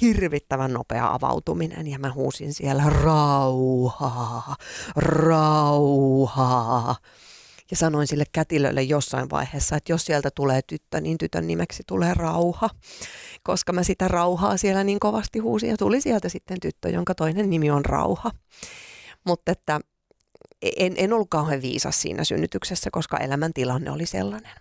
hirvittävän 0.02 0.74
nopea 0.74 1.14
avautuminen. 1.14 1.88
Ja 1.88 2.00
mä 2.00 2.14
huusin 2.14 2.54
siellä 2.54 2.84
rauhaa, 2.90 4.56
rauhaa 4.96 6.96
ja 7.72 7.78
sanoin 7.78 8.08
sille 8.08 8.24
kätilölle 8.32 8.84
jossain 8.84 9.30
vaiheessa, 9.30 9.76
että 9.76 9.92
jos 9.92 10.06
sieltä 10.06 10.30
tulee 10.36 10.62
tyttö, 10.62 11.02
niin 11.02 11.18
tytön 11.18 11.48
nimeksi 11.48 11.84
tulee 11.88 12.14
rauha, 12.14 12.70
koska 13.44 13.74
mä 13.74 13.84
sitä 13.84 14.08
rauhaa 14.08 14.58
siellä 14.58 14.84
niin 14.84 15.00
kovasti 15.00 15.40
huusin 15.40 15.70
ja 15.70 15.78
tuli 15.78 16.02
sieltä 16.02 16.30
sitten 16.30 16.60
tyttö, 16.60 16.90
jonka 16.90 17.16
toinen 17.16 17.50
nimi 17.50 17.72
on 17.72 17.86
rauha. 17.86 18.32
Mutta 19.26 19.52
että 19.52 19.80
en, 20.62 20.94
en 20.98 21.14
ollut 21.14 21.30
kauhean 21.30 21.62
viisas 21.62 22.02
siinä 22.02 22.24
synnytyksessä, 22.24 22.90
koska 22.92 23.18
elämäntilanne 23.18 23.92
oli 23.92 24.06
sellainen. 24.06 24.52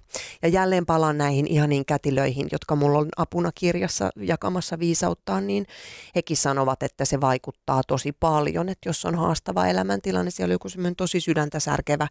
Ja 0.42 0.48
jälleen 0.48 0.86
palaan 0.86 1.18
näihin 1.18 1.46
ihaniin 1.46 1.86
kätilöihin, 1.86 2.48
jotka 2.52 2.76
mulla 2.76 2.98
on 2.98 3.08
apuna 3.16 3.50
kirjassa 3.54 4.10
jakamassa 4.16 4.78
viisauttaan, 4.78 5.46
niin 5.46 5.66
hekin 6.14 6.36
sanovat, 6.36 6.82
että 6.82 7.04
se 7.04 7.20
vaikuttaa 7.20 7.82
tosi 7.88 8.12
paljon, 8.12 8.68
että 8.68 8.88
jos 8.88 9.04
on 9.04 9.14
haastava 9.14 9.66
elämäntilanne, 9.66 10.30
siellä 10.30 10.50
on 10.50 10.54
joku 10.54 10.68
semmoinen 10.68 10.96
tosi 10.96 11.20
sydäntä 11.20 11.60
särkevä 11.60 12.06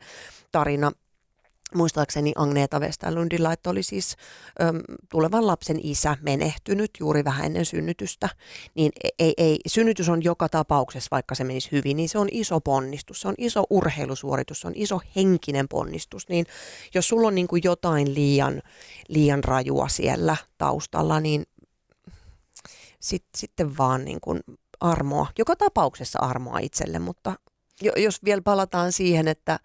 tarina 0.52 0.92
muistaakseni 1.76 2.34
Agneeta 2.36 2.80
Westerlundilla, 2.80 3.54
että 3.54 3.70
oli 3.70 3.84
siis 3.84 4.16
ö, 4.62 4.64
tulevan 5.10 5.48
lapsen 5.48 5.80
isä 5.84 6.18
menehtynyt 6.22 6.92
juuri 7.00 7.24
vähän 7.24 7.46
ennen 7.46 7.66
synnytystä, 7.66 8.30
niin 8.76 8.92
e, 9.04 9.10
ei, 9.20 9.34
ei, 9.38 9.60
synnytys 9.68 10.10
on 10.10 10.24
joka 10.24 10.50
tapauksessa, 10.50 11.08
vaikka 11.12 11.36
se 11.36 11.44
menisi 11.44 11.72
hyvin, 11.72 11.98
niin 11.98 12.10
se 12.10 12.18
on 12.18 12.28
iso 12.32 12.60
ponnistus, 12.60 13.22
se 13.22 13.28
on 13.28 13.36
iso 13.38 13.64
urheilusuoritus, 13.70 14.62
se 14.62 14.68
on 14.68 14.74
iso 14.76 15.00
henkinen 15.16 15.68
ponnistus, 15.68 16.30
niin 16.30 16.46
jos 16.94 17.08
sulla 17.08 17.28
on 17.28 17.36
niin 17.36 17.48
kuin 17.48 17.62
jotain 17.66 18.14
liian, 18.14 18.62
liian 19.08 19.44
rajua 19.44 19.88
siellä 19.88 20.38
taustalla, 20.58 21.20
niin 21.20 21.46
sit, 23.00 23.26
sitten 23.38 23.78
vaan 23.78 24.06
niin 24.06 24.22
kuin 24.22 24.40
armoa, 24.80 25.28
joka 25.38 25.56
tapauksessa 25.56 26.20
armoa 26.22 26.60
itselle, 26.60 27.00
mutta 27.00 27.36
jos 27.82 28.24
vielä 28.24 28.42
palataan 28.42 28.92
siihen, 28.92 29.28
että, 29.28 29.60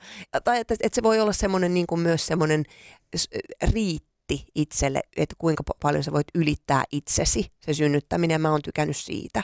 tai 0.44 0.60
että, 0.60 0.74
että 0.80 0.94
se 0.94 1.02
voi 1.02 1.20
olla 1.20 1.32
semmoinen 1.32 1.74
niin 1.74 1.86
kuin 1.86 2.00
myös 2.00 2.26
semmoinen 2.26 2.64
riitti 3.72 4.44
itselle, 4.54 5.00
että 5.16 5.34
kuinka 5.38 5.62
paljon 5.82 6.04
sä 6.04 6.12
voit 6.12 6.26
ylittää 6.34 6.84
itsesi, 6.92 7.46
se 7.60 7.74
synnyttäminen, 7.74 8.40
mä 8.40 8.50
oon 8.50 8.62
tykännyt 8.62 8.96
siitä. 8.96 9.42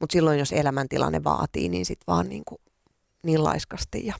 Mutta 0.00 0.12
silloin, 0.12 0.38
jos 0.38 0.52
elämäntilanne 0.52 1.24
vaatii, 1.24 1.68
niin 1.68 1.86
sitten 1.86 2.04
vaan 2.06 2.28
niin, 2.28 2.44
kuin, 2.44 2.58
niin 3.22 3.44
laiskasti 3.44 4.06
ja 4.06 4.14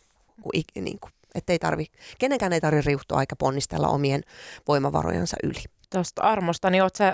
niin 0.81 1.01
kuin, 1.01 1.13
että 1.35 1.53
ei 1.53 1.59
tarvi, 1.59 1.87
kenenkään 2.19 2.53
ei 2.53 2.61
tarvitse 2.61 2.89
riuhtua 2.89 3.19
aika 3.19 3.37
ponnistella 3.37 3.89
omien 3.89 4.23
voimavarojensa 4.69 5.37
yli. 5.43 5.63
Tuosta 5.91 6.23
armosta, 6.23 6.71
niin 6.71 6.83
ootko 6.83 7.05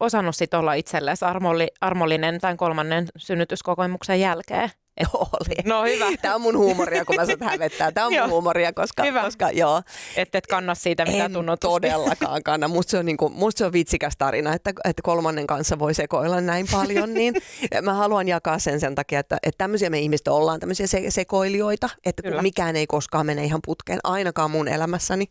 osannut 0.00 0.36
sit 0.36 0.54
olla 0.54 0.74
itsellesi 0.74 1.24
armolli, 1.24 1.68
armollinen 1.80 2.40
tämän 2.40 2.56
kolmannen 2.56 3.08
synnytyskokemuksen 3.16 4.20
jälkeen? 4.20 4.70
Oli. 5.14 5.54
No 5.64 5.82
hyvä. 5.84 6.06
Tämä 6.22 6.34
on 6.34 6.40
mun 6.40 6.58
huumoria, 6.58 7.04
kun 7.04 7.16
mä 7.16 7.26
saat 7.26 7.40
hävettää. 7.40 7.92
Tämä 7.92 8.06
on 8.06 8.12
mun 8.12 8.30
huumoria, 8.30 8.72
koska, 8.72 9.02
hyvä. 9.02 9.22
koska 9.22 9.50
joo. 9.50 9.82
Et 10.16 10.34
et 10.34 10.46
kanna 10.46 10.74
siitä, 10.74 11.04
mitä 11.04 11.28
tunnot. 11.28 11.60
todellakaan 11.60 12.42
kanna. 12.48 12.68
Musta 12.68 12.90
se, 12.90 12.98
on 12.98 13.06
niinku, 13.06 13.28
musta 13.28 13.58
se 13.58 13.66
on 13.66 13.72
vitsikäs 13.72 14.12
tarina, 14.18 14.54
että, 14.54 14.72
että 14.84 15.02
kolmannen 15.02 15.46
kanssa 15.46 15.78
voi 15.78 15.94
sekoilla 15.94 16.40
näin 16.40 16.66
paljon. 16.72 17.12
Niin 17.22 17.34
mä 17.82 17.94
haluan 17.94 18.28
jakaa 18.28 18.58
sen 18.58 18.80
sen 18.80 18.94
takia, 18.94 19.20
että, 19.20 19.38
että 19.42 19.58
tämmöisiä 19.58 19.90
me 19.90 19.98
ihmiset 20.00 20.28
ollaan, 20.28 20.60
tämmöisiä 20.60 20.86
se, 20.86 21.02
sekoilijoita, 21.08 21.88
että 22.06 22.22
Kyllä. 22.22 22.42
mikään 22.42 22.76
ei 22.76 22.86
koskaan 22.86 23.26
mene 23.26 23.44
ihan 23.44 23.60
putkeen, 23.64 23.98
ainakaan 24.04 24.50
mun 24.50 24.68
elämässäni. 24.68 25.24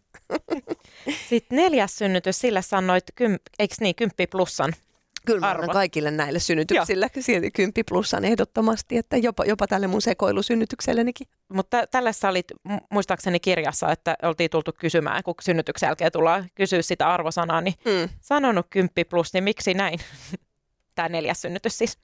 Sitten 1.30 1.56
neljäs 1.56 1.96
synnytys, 1.96 2.40
sille 2.40 2.62
sanoit, 2.62 3.04
kym, 3.16 3.38
eikö 3.60 3.76
niin, 3.80 3.96
kymppi 3.96 4.28
plussan 4.28 4.74
Kyllä 5.26 5.40
mä 5.40 5.52
annan 5.52 5.70
kaikille 5.70 6.12
näille 6.12 6.40
synnytyksille 6.40 7.10
silti 7.20 7.52
kymppi 7.52 7.84
plussan 7.84 8.26
ehdottomasti, 8.26 8.98
että 8.98 9.18
jopa, 9.18 9.46
jopa 9.46 9.68
tälle 9.68 9.88
mun 9.88 10.02
sekoilusynnytyksellenikin. 10.02 11.28
Mutta 11.54 11.88
tällä 11.88 12.12
sä 12.12 12.30
olit 12.30 12.48
muistaakseni 12.92 13.40
kirjassa, 13.40 13.92
että 13.92 14.16
oltiin 14.24 14.50
tultu 14.50 14.72
kysymään, 14.80 15.24
kun 15.24 15.36
synnytyksen 15.42 15.88
jälkeen 15.88 16.12
tullaan 16.12 16.50
kysyä 16.56 16.82
sitä 16.82 17.10
arvosanaa, 17.10 17.62
niin 17.62 17.76
mm. 17.86 18.10
sanonut 18.22 18.68
kymppi 18.70 19.04
plus, 19.04 19.34
niin 19.34 19.44
miksi 19.44 19.74
näin? 19.74 20.00
Tämä 20.96 21.10
neljäs 21.10 21.42
synnytys 21.42 21.78
siis. 21.78 21.98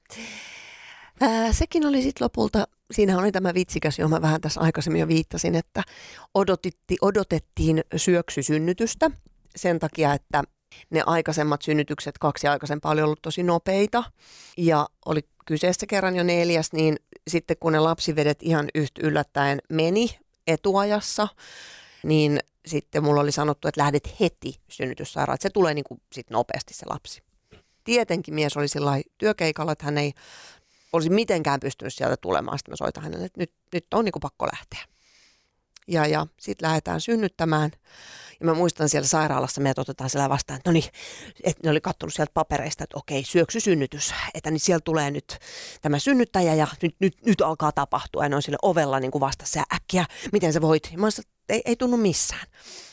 Ää, 1.21 1.53
sekin 1.53 1.85
oli 1.85 2.01
sitten 2.01 2.25
lopulta, 2.25 2.67
siinä 2.91 3.17
oli 3.17 3.31
tämä 3.31 3.53
vitsikäs, 3.53 3.99
johon 3.99 4.11
mä 4.11 4.21
vähän 4.21 4.41
tässä 4.41 4.61
aikaisemmin 4.61 4.99
jo 5.01 5.07
viittasin, 5.07 5.55
että 5.55 5.83
odotitti, 6.33 6.97
odotettiin 7.01 7.83
syöksysynnytystä 7.95 9.11
sen 9.55 9.79
takia, 9.79 10.13
että 10.13 10.43
ne 10.89 11.03
aikaisemmat 11.05 11.61
synnytykset, 11.61 12.17
kaksi 12.17 12.47
aikaisempaa, 12.47 12.91
oli 12.91 13.01
ollut 13.01 13.21
tosi 13.21 13.43
nopeita. 13.43 14.03
Ja 14.57 14.87
oli 15.05 15.21
kyseessä 15.45 15.85
kerran 15.85 16.15
jo 16.15 16.23
neljäs, 16.23 16.73
niin 16.73 16.95
sitten 17.27 17.57
kun 17.59 17.71
ne 17.73 17.79
lapsivedet 17.79 18.37
ihan 18.41 18.67
yhtä 18.75 19.01
yllättäen 19.03 19.59
meni 19.69 20.19
etuajassa, 20.47 21.27
niin 22.03 22.39
sitten 22.65 23.03
mulla 23.03 23.21
oli 23.21 23.31
sanottu, 23.31 23.67
että 23.67 23.81
lähdet 23.81 24.19
heti 24.19 24.53
synnytyssairaalaan. 24.67 25.37
Se 25.41 25.49
tulee 25.49 25.73
niin 25.73 25.85
kuin 25.85 26.01
sit 26.13 26.29
nopeasti 26.29 26.73
se 26.73 26.85
lapsi. 26.89 27.21
Tietenkin 27.83 28.33
mies 28.33 28.57
oli 28.57 28.67
sillä 28.67 29.01
työkeikalla, 29.17 29.71
että 29.71 29.85
hän 29.85 29.97
ei 29.97 30.13
olisi 30.93 31.09
mitenkään 31.09 31.59
pystynyt 31.59 31.93
sieltä 31.93 32.17
tulemaan. 32.17 32.59
Sitten 32.59 32.71
mä 32.71 32.75
soitan 32.75 33.03
hänelle, 33.03 33.25
että 33.25 33.39
nyt, 33.39 33.51
nyt 33.73 33.85
on 33.93 34.05
niin 34.05 34.11
kuin 34.11 34.21
pakko 34.21 34.45
lähteä. 34.45 34.96
Ja, 35.87 36.05
ja 36.05 36.27
sitten 36.39 36.67
lähdetään 36.67 37.01
synnyttämään. 37.01 37.71
Ja 38.39 38.45
mä 38.45 38.53
muistan 38.53 38.89
siellä 38.89 39.07
sairaalassa, 39.07 39.61
meidät 39.61 39.79
otetaan 39.79 40.09
siellä 40.09 40.29
vastaan, 40.29 40.57
että 40.57 40.69
no 40.69 40.73
niin, 40.73 40.83
että 41.43 41.61
ne 41.63 41.69
oli 41.69 41.81
katsonut 41.81 42.13
sieltä 42.13 42.31
papereista, 42.33 42.83
että 42.83 42.97
okei, 42.97 43.23
syöksysynnytys, 43.23 44.13
että 44.33 44.51
niin 44.51 44.59
siellä 44.59 44.81
tulee 44.85 45.11
nyt 45.11 45.37
tämä 45.81 45.99
synnyttäjä 45.99 46.53
ja 46.53 46.67
nyt, 46.81 46.95
nyt, 46.99 47.25
nyt 47.25 47.41
alkaa 47.41 47.71
tapahtua. 47.71 48.23
Ja 48.23 48.29
ne 48.29 48.35
on 48.35 48.41
sille 48.41 48.57
ovella 48.61 48.99
niin 48.99 49.11
kuin 49.11 49.19
vastassa 49.19 49.59
ja 49.59 49.65
äkkiä, 49.75 50.05
miten 50.31 50.53
sä 50.53 50.61
voit? 50.61 50.89
Ja 50.91 50.97
mä 50.97 51.11
sanoin, 51.11 51.31
ei, 51.49 51.61
ei 51.65 51.75
tunnu 51.75 51.97
missään. 51.97 52.47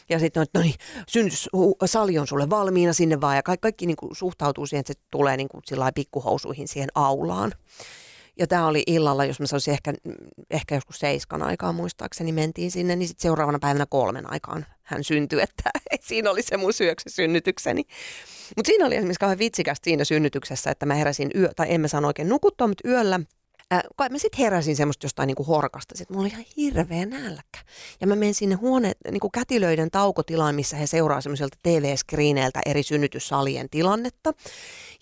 Ja 0.09 0.19
sitten 0.19 0.41
on, 0.41 0.43
että 0.43 0.59
no 0.59 0.63
niin, 0.63 0.75
synnytyssali 1.09 2.19
on 2.19 2.27
sulle 2.27 2.51
valmiina 2.51 2.93
sinne 2.93 3.21
vaan 3.21 3.37
ja 3.37 3.43
kaikki, 3.43 3.63
kaikki 3.63 3.87
niin 3.87 3.97
kuin 3.97 4.17
suhtautuu 4.17 4.67
siihen, 4.67 4.81
että 4.81 4.93
se 4.93 5.01
tulee 5.11 5.37
niin 5.37 5.49
kuin 5.49 5.63
pikkuhousuihin 5.95 6.69
siihen 6.69 6.89
aulaan. 6.95 7.53
Ja 8.39 8.47
tämä 8.47 8.67
oli 8.67 8.83
illalla, 8.87 9.25
jos 9.25 9.41
mä 9.41 9.47
sanoisin 9.47 9.73
ehkä, 9.75 9.95
ehkä 10.51 10.75
joskus 10.75 10.99
seiskan 10.99 11.43
aikaan 11.43 11.75
muistaakseni 11.75 12.33
mentiin 12.33 12.71
sinne, 12.71 12.97
niin 12.97 13.09
sitten 13.09 13.23
seuraavana 13.23 13.59
päivänä 13.59 13.87
kolmen 13.87 14.33
aikaan 14.33 14.67
hän 14.83 15.05
syntyi, 15.05 15.43
että 15.43 15.71
siinä 16.09 16.31
oli 16.31 16.43
se 16.43 16.57
mun 16.57 16.73
synnytykseni. 17.07 17.83
Mutta 18.57 18.67
siinä 18.67 18.87
oli 18.87 18.95
esimerkiksi 18.95 19.21
kauhean 19.21 19.39
vitsikästä 19.39 19.85
siinä 19.85 20.05
synnytyksessä, 20.05 20.71
että 20.71 20.87
mä 20.87 20.95
heräsin 20.95 21.31
yö, 21.35 21.51
tai 21.57 21.67
emme 21.75 21.89
sano 21.89 22.07
oikein 22.07 22.29
nukuttua, 22.29 22.67
mutta 22.67 22.89
yöllä 22.89 23.21
kai 23.97 24.09
mä 24.09 24.19
sitten 24.19 24.39
heräsin 24.39 24.77
semmoista 24.77 25.05
jostain 25.05 25.27
niinku 25.27 25.45
horkasta, 25.45 25.95
että 26.01 26.15
mulla 26.15 26.27
oli 26.27 26.33
ihan 26.33 26.45
hirveä 26.57 27.07
nälkä. 27.07 27.59
Ja 28.01 28.07
mä 28.07 28.17
menin 28.17 28.35
sinne 28.35 28.55
huone, 28.55 28.93
niinku 29.11 29.31
kätilöiden 29.31 29.91
taukotilaan, 29.91 30.55
missä 30.55 30.77
he 30.77 30.87
seuraa 30.87 31.21
semmoiselta 31.21 31.59
TV-skriineiltä 31.63 32.61
eri 32.67 32.83
synnytyssalien 32.83 33.71
tilannetta. 33.71 34.33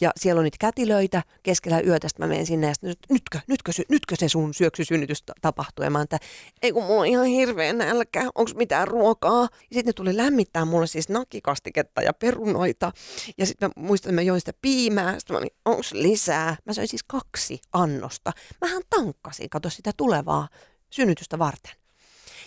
Ja 0.03 0.11
siellä 0.17 0.39
on 0.39 0.45
niitä 0.45 0.57
kätilöitä 0.61 1.23
keskellä 1.43 1.81
yötä, 1.81 2.09
sitten 2.09 2.27
mä 2.27 2.29
menen 2.29 2.47
sinne 2.47 2.67
ja 2.67 2.75
sitten, 2.75 2.97
nytkö, 3.11 3.39
nytkö, 3.47 3.73
nytkö 3.89 4.17
se 4.17 4.29
sun 4.29 4.55
syöksysynnytys 4.55 5.25
tapahtuu? 5.41 5.85
Ja 5.85 5.91
mä 5.91 6.03
että 6.03 6.19
ei 6.63 6.73
kun 6.73 6.85
mulla 6.85 7.01
on 7.01 7.07
ihan 7.07 7.27
hirveä 7.27 7.73
nälkä, 7.73 8.23
onko 8.35 8.51
mitään 8.55 8.89
ruokaa? 8.89 9.43
Ja 9.43 9.49
sitten 9.75 9.87
ne 9.87 9.93
tuli 9.93 10.17
lämmittää 10.17 10.65
mulle 10.65 10.87
siis 10.87 11.09
nakikastiketta 11.09 12.03
ja 12.03 12.13
perunoita. 12.13 12.93
Ja 13.39 13.47
sitten 13.47 13.71
mä 13.77 13.83
muistan, 13.83 14.11
että 14.11 14.15
mä 14.15 14.23
join 14.23 14.41
sitä 14.41 14.53
piimää, 14.63 15.19
sitten 15.19 15.35
mä 15.35 15.39
olin, 15.39 15.51
onko 15.65 15.83
lisää? 15.93 16.57
Mä 16.65 16.73
söin 16.73 16.89
siis 16.89 17.05
kaksi 17.07 17.61
annosta. 17.73 18.33
Mähän 18.61 18.83
tankkasin, 18.91 19.51
kato 19.51 19.71
sitä 19.71 19.91
tulevaa 19.97 20.49
synnytystä 20.91 21.39
varten. 21.39 21.73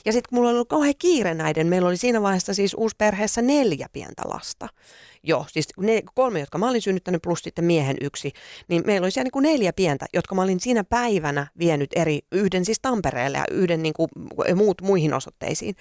Ja 0.05 0.11
sitten 0.11 0.29
mulla 0.31 0.49
oli 0.49 0.55
ollut 0.55 0.69
kauhean 0.69 0.93
kiire 0.99 1.33
näiden, 1.33 1.67
meillä 1.67 1.87
oli 1.87 1.97
siinä 1.97 2.21
vaiheessa 2.21 2.53
siis 2.53 2.73
uusi 2.73 2.95
perheessä 2.97 3.41
neljä 3.41 3.87
pientä 3.93 4.23
lasta. 4.25 4.67
Joo, 5.27 5.45
siis 5.51 5.67
ne, 5.77 6.03
kolme, 6.13 6.39
jotka 6.39 6.57
mä 6.57 6.69
olin 6.69 6.81
synnyttänyt, 6.81 7.21
plus 7.21 7.39
sitten 7.39 7.65
miehen 7.65 7.97
yksi. 8.01 8.31
Niin 8.67 8.83
meillä 8.85 9.05
oli 9.05 9.11
siellä 9.11 9.25
niin 9.25 9.31
kuin 9.31 9.43
neljä 9.43 9.73
pientä, 9.73 10.05
jotka 10.13 10.35
mä 10.35 10.41
olin 10.41 10.59
siinä 10.59 10.83
päivänä 10.83 11.47
vienyt 11.59 11.89
eri, 11.95 12.19
yhden 12.31 12.65
siis 12.65 12.79
Tampereelle 12.81 13.37
ja 13.37 13.45
yhden 13.51 13.83
niin 13.83 13.93
kuin, 13.93 14.09
muut 14.55 14.81
muihin 14.81 15.13
osoitteisiin. 15.13 15.75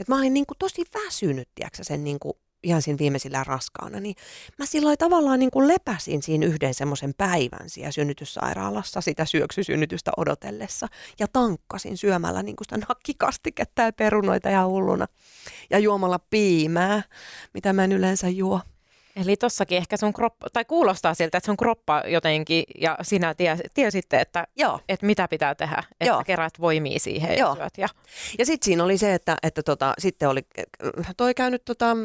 Et 0.00 0.08
mä 0.08 0.16
olin 0.16 0.34
niin 0.34 0.46
kuin 0.46 0.58
tosi 0.58 0.84
väsynyt, 0.94 1.48
tiedätkö, 1.54 1.84
sen 1.84 2.04
niin 2.04 2.18
kuin 2.20 2.34
ihan 2.62 2.82
siinä 2.82 2.98
viimeisillä 2.98 3.44
raskaana, 3.44 4.00
niin 4.00 4.14
mä 4.58 4.66
silloin 4.66 4.98
tavallaan 4.98 5.38
niin 5.38 5.50
kuin 5.50 5.68
lepäsin 5.68 6.22
siinä 6.22 6.46
yhden 6.46 6.74
semmoisen 6.74 7.14
päivän 7.18 7.70
siellä 7.70 7.90
synnytyssairaalassa 7.90 9.00
sitä 9.00 9.24
syöksysynnytystä 9.24 10.10
odotellessa 10.16 10.88
ja 11.20 11.28
tankkasin 11.28 11.96
syömällä 11.96 12.42
niin 12.42 12.56
kuin 12.56 12.64
sitä 12.64 12.86
nakkikastiketta 12.88 13.82
ja 13.82 13.92
perunoita 13.92 14.50
ja 14.50 14.66
hulluna 14.66 15.06
ja 15.70 15.78
juomalla 15.78 16.18
piimää, 16.18 17.02
mitä 17.54 17.72
mä 17.72 17.84
en 17.84 17.92
yleensä 17.92 18.28
juo. 18.28 18.60
Eli 19.16 19.36
tossakin 19.36 19.78
ehkä 19.78 19.96
sun 19.96 20.12
kroppa, 20.12 20.46
tai 20.52 20.64
kuulostaa 20.64 21.14
siltä, 21.14 21.38
että 21.38 21.46
sun 21.46 21.56
kroppa 21.56 22.02
jotenkin, 22.06 22.64
ja 22.80 22.98
sinä 23.02 23.34
ties, 23.34 23.58
tiesitte, 23.74 24.20
että, 24.20 24.46
Joo. 24.56 24.80
että 24.88 25.06
mitä 25.06 25.28
pitää 25.28 25.54
tehdä, 25.54 25.84
että 26.00 26.04
Joo. 26.04 26.22
kerät 26.26 26.60
voimia 26.60 26.98
siihen 26.98 27.38
Joo. 27.38 27.48
ja 27.50 27.54
syöt. 27.54 27.78
Ja, 27.78 27.88
Ja 28.38 28.46
sitten 28.46 28.64
siinä 28.64 28.84
oli 28.84 28.98
se, 28.98 29.14
että, 29.14 29.36
että 29.42 29.62
tota, 29.62 29.94
sitten 29.98 30.28
oli 30.28 30.40
toi 31.16 31.34
käynyt 31.34 31.64
tota, 31.64 31.96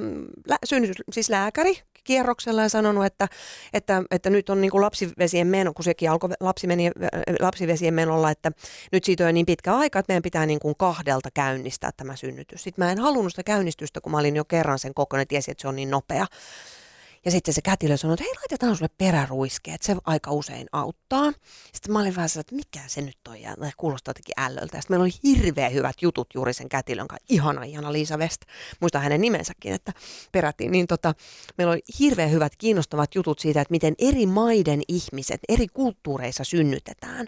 lä, 0.49 0.57
synnytys, 0.65 0.97
siis 1.11 1.29
lääkäri 1.29 1.81
kierroksella 2.07 2.61
ja 2.61 2.69
sanonut, 2.69 3.05
että, 3.05 3.27
että, 3.73 4.03
että 4.11 4.29
nyt 4.29 4.49
on 4.49 4.61
niin 4.61 4.71
kuin 4.71 4.81
lapsivesien 4.81 5.47
meno, 5.47 5.73
kun 5.73 5.83
sekin 5.83 6.11
alkoi 6.11 6.29
lapsi 6.39 6.67
meni, 6.67 6.91
lapsivesien 7.39 7.93
menolla, 7.93 8.31
että 8.31 8.51
nyt 8.91 9.03
siitä 9.03 9.27
on 9.27 9.33
niin 9.33 9.45
pitkä 9.45 9.75
aika, 9.75 9.99
että 9.99 10.11
meidän 10.11 10.23
pitää 10.23 10.45
niin 10.45 10.59
kuin 10.59 10.75
kahdelta 10.77 11.29
käynnistää 11.33 11.91
tämä 11.97 12.15
synnytys. 12.15 12.63
Sitten 12.63 12.85
mä 12.85 12.91
en 12.91 12.99
halunnut 12.99 13.31
sitä 13.31 13.43
käynnistystä, 13.43 14.01
kun 14.01 14.11
mä 14.11 14.17
olin 14.17 14.35
jo 14.35 14.45
kerran 14.45 14.79
sen 14.79 14.93
kokoinen, 14.93 15.21
ja 15.21 15.25
tiesin, 15.27 15.51
että 15.51 15.61
se 15.61 15.67
on 15.67 15.75
niin 15.75 15.89
nopea. 15.89 16.25
Ja 17.27 17.31
sitten 17.31 17.53
se 17.53 17.61
kätilö 17.61 17.97
sanoi, 17.97 18.13
että 18.13 18.23
hei 18.23 18.33
laitetaan 18.35 18.75
sulle 18.75 18.89
peräruiske, 18.97 19.73
että 19.73 19.85
se 19.85 19.95
aika 20.05 20.31
usein 20.31 20.67
auttaa. 20.71 21.31
Sitten 21.73 21.93
mä 21.93 21.99
olin 21.99 22.15
vähän 22.15 22.29
sellainen, 22.29 22.41
että 22.41 22.55
mikä 22.55 22.87
se 22.87 23.01
nyt 23.01 23.17
on, 23.27 23.41
ja 23.41 23.55
kuulostaa 23.77 24.09
jotenkin 24.09 24.33
ällöltä. 24.37 24.81
Sitten 24.81 24.93
meillä 24.93 25.03
oli 25.03 25.11
hirveän 25.23 25.73
hyvät 25.73 25.95
jutut 26.01 26.27
juuri 26.33 26.53
sen 26.53 26.69
kätilön 26.69 27.07
kanssa. 27.07 27.25
Ihana, 27.29 27.63
ihana 27.63 27.93
Liisa 27.93 28.17
West. 28.17 28.41
Muistan 28.79 29.01
hänen 29.01 29.21
nimensäkin, 29.21 29.73
että 29.73 29.93
perättiin. 30.31 30.71
Niin 30.71 30.87
tota, 30.87 31.13
meillä 31.57 31.71
oli 31.71 31.81
hirveän 31.99 32.31
hyvät, 32.31 32.55
kiinnostavat 32.57 33.15
jutut 33.15 33.39
siitä, 33.39 33.61
että 33.61 33.71
miten 33.71 33.95
eri 33.99 34.25
maiden 34.25 34.81
ihmiset, 34.87 35.41
eri 35.49 35.67
kulttuureissa 35.67 36.43
synnytetään. 36.43 37.27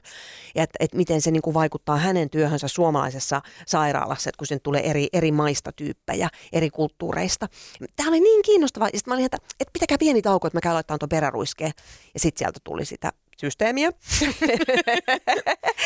Ja 0.56 0.64
että, 0.64 0.78
että 0.80 0.98
miten 0.98 1.22
se 1.22 1.32
kuin 1.44 1.54
vaikuttaa 1.54 1.98
hänen 1.98 2.30
työhönsä 2.30 2.68
suomalaisessa 2.68 3.42
sairaalassa, 3.68 4.30
että 4.30 4.38
kun 4.38 4.48
sen 4.48 4.62
tulee 4.64 4.90
eri, 4.90 5.08
eri 5.14 5.32
maista 5.32 5.72
tyyppejä, 5.72 6.30
eri 6.54 6.70
kulttuureista. 6.70 7.48
Tämä 7.96 8.10
oli 8.10 8.20
niin 8.20 8.42
kiinnostavaa. 8.42 8.90
Ja 8.94 9.00
sitten 9.00 9.12
mä 9.12 9.16
olin, 9.16 9.26
että, 9.26 9.38
että 9.60 9.72
pitäkää 9.90 10.06
pieni 10.06 10.22
tauko, 10.22 10.48
että 10.48 10.58
mä 10.58 10.62
käyn 10.62 10.74
laittamaan 10.74 11.00
tuon 11.00 11.10
peräruiskeen. 11.10 11.72
Ja 12.14 12.20
sitten 12.20 12.40
sieltä 12.40 12.60
tuli 12.64 12.86
sitä 12.86 13.14
systeemiä. 13.38 13.92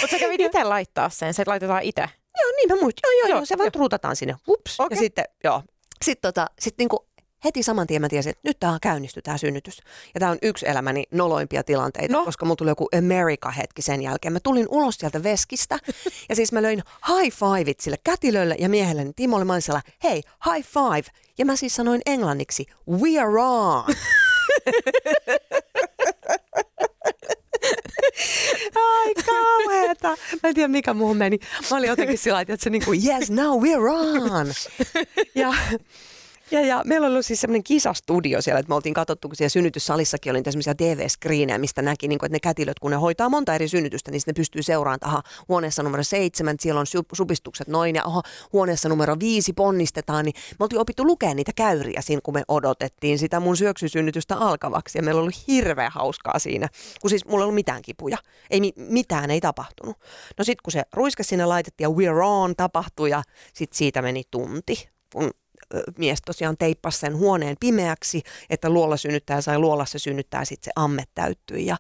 mutta 0.02 0.12
sä 0.12 0.20
kävit 0.20 0.42
itse 0.42 0.64
laittaa 0.64 1.10
sen, 1.10 1.34
se 1.34 1.44
laitetaan 1.48 1.84
itse. 1.84 2.02
Joo, 2.42 2.52
niin 2.56 2.70
mä 2.70 2.82
muistin. 2.82 3.02
Joo, 3.04 3.12
joo, 3.20 3.28
joo, 3.28 3.38
Joo, 3.38 3.46
se 3.46 3.58
vaan 3.58 3.66
joo. 3.66 3.72
truutataan 3.72 4.16
sinne. 4.16 4.36
Hups. 4.48 4.80
Okei. 4.80 4.96
Ja 4.96 5.00
sitten, 5.00 5.26
joo. 5.44 5.64
Sitten 6.04 6.28
tota, 6.34 6.48
sit 6.60 6.78
niinku 6.78 7.06
heti 7.46 7.64
saman 7.64 7.88
tien 7.88 8.02
mä 8.02 8.10
tiesin, 8.10 8.30
että 8.30 8.42
nyt 8.44 8.60
tämä 8.60 8.78
käynnistyy 8.82 9.22
tämä 9.22 9.38
synnytys. 9.38 9.78
Ja 10.14 10.20
tämä 10.20 10.32
on 10.32 10.38
yksi 10.42 10.68
elämäni 10.70 11.04
noloimpia 11.12 11.64
tilanteita, 11.64 12.14
No. 12.14 12.26
koska 12.26 12.46
mulla 12.46 12.56
tuli 12.56 12.70
joku 12.72 12.88
America-hetki 12.98 13.82
sen 13.82 14.02
jälkeen. 14.02 14.34
Mä 14.34 14.40
tulin 14.40 14.68
ulos 14.70 14.96
sieltä 14.96 15.24
veskistä 15.24 15.80
ja 16.30 16.36
siis 16.36 16.52
mä 16.52 16.62
löin 16.62 16.84
high 17.08 17.36
fiveit 17.38 17.80
sille 17.80 17.98
kätilölle 18.04 18.56
ja 18.60 18.70
miehelle. 18.70 19.04
Niin 19.04 19.16
Timo 19.16 19.38
oli 19.38 19.46
mä 19.46 19.54
olin 19.54 19.62
sellainen, 19.62 19.94
hei, 20.04 20.22
high 20.54 20.68
five. 20.68 21.04
Ja 21.38 21.46
mä 21.46 21.56
siis 21.56 21.76
sanoin 21.76 22.02
englanniksi, 22.06 22.66
we 22.90 23.20
are 23.20 23.42
on. 23.42 23.84
Ai 28.76 29.14
kauheeta. 29.26 30.08
Mä 30.44 30.50
en 30.50 30.56
tiedä 30.56 30.68
mikä 30.68 30.94
muuhun 30.94 31.18
meni. 31.18 31.40
Mä 31.72 31.78
olin 31.78 31.90
jotenkin 31.90 32.18
sillä 32.18 32.42
että 32.42 32.58
se 32.60 32.70
niinku, 32.70 32.92
yes, 32.94 33.32
now 33.32 33.64
we're 33.64 33.92
on. 33.92 34.48
Ja, 35.36 35.54
ja, 36.54 36.62
ja 36.62 36.82
meillä 36.86 37.08
oli 37.08 37.24
siis 37.24 37.42
semmoinen 37.42 37.64
kisastudio 37.64 38.42
siellä, 38.42 38.60
että 38.60 38.70
me 38.70 38.76
oltiin 38.76 38.94
katsottu, 38.94 39.28
kun 39.28 39.36
siellä 39.36 39.50
synnytyssalissakin 39.50 40.32
oli 40.32 40.42
tämmöisiä 40.42 40.76
TV-screenejä, 40.76 41.58
mistä 41.58 41.82
näki, 41.82 42.08
niin 42.08 42.20
kuin, 42.20 42.28
että 42.28 42.36
ne 42.36 42.40
kätilöt, 42.40 42.80
kun 42.80 42.92
ne 42.92 42.98
hoitaa 42.98 43.30
monta 43.30 43.56
eri 43.56 43.68
synnytystä, 43.68 44.12
niin 44.12 44.22
ne 44.28 44.34
pystyy 44.34 44.64
seuraamaan, 44.64 44.96
että 44.96 45.08
aha, 45.08 45.22
huoneessa 45.50 45.84
numero 45.84 46.04
seitsemän, 46.04 46.56
siellä 46.60 46.80
on 46.80 46.86
su- 46.98 47.06
supistukset 47.14 47.68
noin, 47.68 47.96
ja 47.96 48.04
aha, 48.06 48.22
huoneessa 48.54 48.90
numero 48.90 49.16
viisi 49.20 49.54
ponnistetaan, 49.54 50.26
niin 50.26 50.36
me 50.60 50.64
oltiin 50.64 50.80
opittu 50.80 51.06
lukea 51.06 51.34
niitä 51.34 51.52
käyriä 51.56 52.02
siinä, 52.02 52.22
kun 52.24 52.34
me 52.34 52.44
odotettiin 52.48 53.20
sitä 53.20 53.40
mun 53.40 53.58
syöksysynnytystä 53.58 54.36
alkavaksi, 54.36 54.98
ja 54.98 55.04
meillä 55.04 55.22
oli 55.22 55.32
hirveän 55.48 55.92
hauskaa 55.92 56.40
siinä, 56.40 56.68
kun 57.02 57.10
siis 57.10 57.26
mulla 57.26 57.40
ei 57.40 57.44
ollut 57.44 57.56
mitään 57.56 57.82
kipuja, 57.82 58.18
ei 58.50 58.62
mi- 58.62 58.74
mitään 58.76 59.32
ei 59.32 59.42
tapahtunut. 59.42 59.98
No 60.38 60.44
sitten 60.44 60.64
kun 60.64 60.72
se 60.72 60.84
ruiske 60.94 61.24
sinne 61.24 61.46
laitettiin 61.46 61.86
ja 61.86 61.90
we're 61.90 62.24
on 62.24 62.56
tapahtui, 62.56 63.10
ja 63.10 63.24
sitten 63.54 63.78
siitä 63.78 64.02
meni 64.02 64.24
tunti, 64.32 64.90
kun 65.14 65.32
mies 65.98 66.22
tosiaan 66.26 66.58
teippasi 66.58 67.00
sen 67.00 67.18
huoneen 67.18 67.56
pimeäksi, 67.60 68.22
että 68.50 68.70
luola 68.70 68.98
synnyttää 68.98 69.42
sai 69.42 69.60
luolassa 69.60 70.00
synnyttää, 70.00 70.46
sitten 70.46 70.66
se 70.66 70.72
amme 70.76 71.04
täyttyi. 71.16 71.66
Ja, 71.66 71.78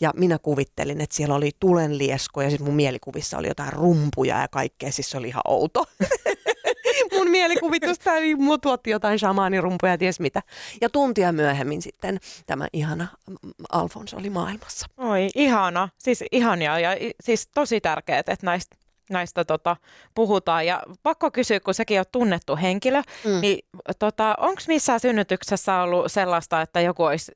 ja 0.00 0.12
minä 0.16 0.38
kuvittelin, 0.38 1.00
että 1.00 1.16
siellä 1.16 1.34
oli 1.34 1.50
tulenliesko 1.60 2.42
ja 2.42 2.50
sitten 2.50 2.66
mun 2.66 2.76
mielikuvissa 2.76 3.38
oli 3.38 3.48
jotain 3.48 3.72
rumpuja 3.72 4.40
ja 4.40 4.48
kaikkea, 4.48 4.92
siis 4.92 5.10
se 5.10 5.18
oli 5.18 5.28
ihan 5.28 5.42
outo. 5.44 5.84
mun 7.12 7.30
mielikuvitusta, 7.30 8.14
niin 8.14 8.42
mua 8.42 8.58
tuotti 8.58 8.90
jotain 8.90 9.18
shamaanirumpuja 9.18 9.92
ja 9.92 9.98
ties 9.98 10.20
mitä. 10.20 10.42
Ja 10.80 10.90
tuntia 10.90 11.32
myöhemmin 11.32 11.82
sitten 11.82 12.20
tämä 12.46 12.68
ihana 12.72 13.06
mm, 13.28 13.36
Alfons 13.72 14.14
oli 14.14 14.30
maailmassa. 14.30 14.86
Oi, 14.96 15.28
ihana. 15.34 15.88
Siis 15.98 16.24
ihania 16.32 16.78
ja 16.78 16.90
siis 17.20 17.48
tosi 17.54 17.80
tärkeää, 17.80 18.18
että 18.18 18.36
näistä 18.42 18.76
näistä 19.10 19.44
tota, 19.44 19.76
puhutaan. 20.14 20.66
Ja 20.66 20.82
pakko 21.02 21.30
kysyä, 21.30 21.60
kun 21.60 21.74
sekin 21.74 22.00
on 22.00 22.06
tunnettu 22.12 22.56
henkilö, 22.56 23.02
Mm. 23.24 23.40
niin 23.40 23.58
tota, 23.98 24.34
onko 24.38 24.60
missään 24.68 25.00
synnytyksessä 25.00 25.80
ollut 25.82 26.12
sellaista, 26.12 26.60
että 26.62 26.80
joku 26.80 27.02
olisi 27.04 27.32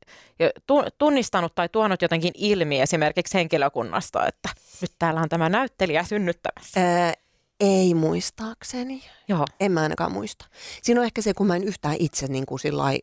tunnistanut 0.98 1.54
tai 1.54 1.68
tuonut 1.68 2.02
jotenkin 2.02 2.32
ilmi 2.34 2.80
esimerkiksi 2.80 3.34
henkilökunnasta, 3.34 4.26
että 4.26 4.48
nyt 4.80 4.92
täällä 4.98 5.20
on 5.20 5.28
tämä 5.28 5.48
näyttelijä 5.48 6.02
synnyttämässä? 6.04 6.80
Ää, 6.80 7.14
ei 7.60 7.94
muistaakseni. 7.94 9.02
Joo. 9.28 9.44
En 9.60 9.72
mä 9.72 9.80
ainakaan 9.82 10.12
muista. 10.12 10.46
Siinä 10.82 11.00
on 11.00 11.04
ehkä 11.04 11.22
se, 11.22 11.34
kun 11.34 11.46
mä 11.46 11.56
en 11.56 11.64
yhtään 11.64 11.96
itse 11.98 12.26
niin 12.26 12.46
kuin 12.46 12.58
sillai, 12.58 12.98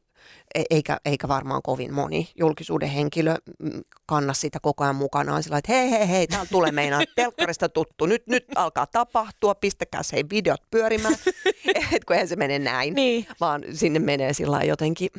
eikä, 0.69 0.97
eikä 1.05 1.27
varmaan 1.27 1.61
kovin 1.61 1.93
moni 1.93 2.29
julkisuuden 2.35 2.89
henkilö 2.89 3.35
mm, 3.59 3.81
kanna 4.05 4.33
sitä 4.33 4.59
koko 4.61 4.83
ajan 4.83 4.95
mukanaan 4.95 5.43
sillä 5.43 5.57
että 5.57 5.73
hei 5.73 5.91
hei 5.91 6.09
hei, 6.09 6.27
täällä 6.27 6.47
tulee 6.51 6.71
meinaa 6.71 7.01
telkkarista 7.15 7.69
tuttu, 7.69 8.05
nyt, 8.05 8.27
nyt 8.27 8.45
alkaa 8.55 8.87
tapahtua, 8.87 9.55
pistäkää 9.55 10.03
se 10.03 10.23
videot 10.29 10.61
pyörimään, 10.71 11.15
et 11.93 12.05
kun 12.05 12.13
eihän 12.15 12.27
se 12.27 12.35
mene 12.35 12.59
näin, 12.59 12.93
Niin. 12.93 13.27
vaan 13.39 13.63
sinne 13.73 13.99
menee 13.99 14.33
sillä 14.33 14.63
jotenkin 14.63 15.09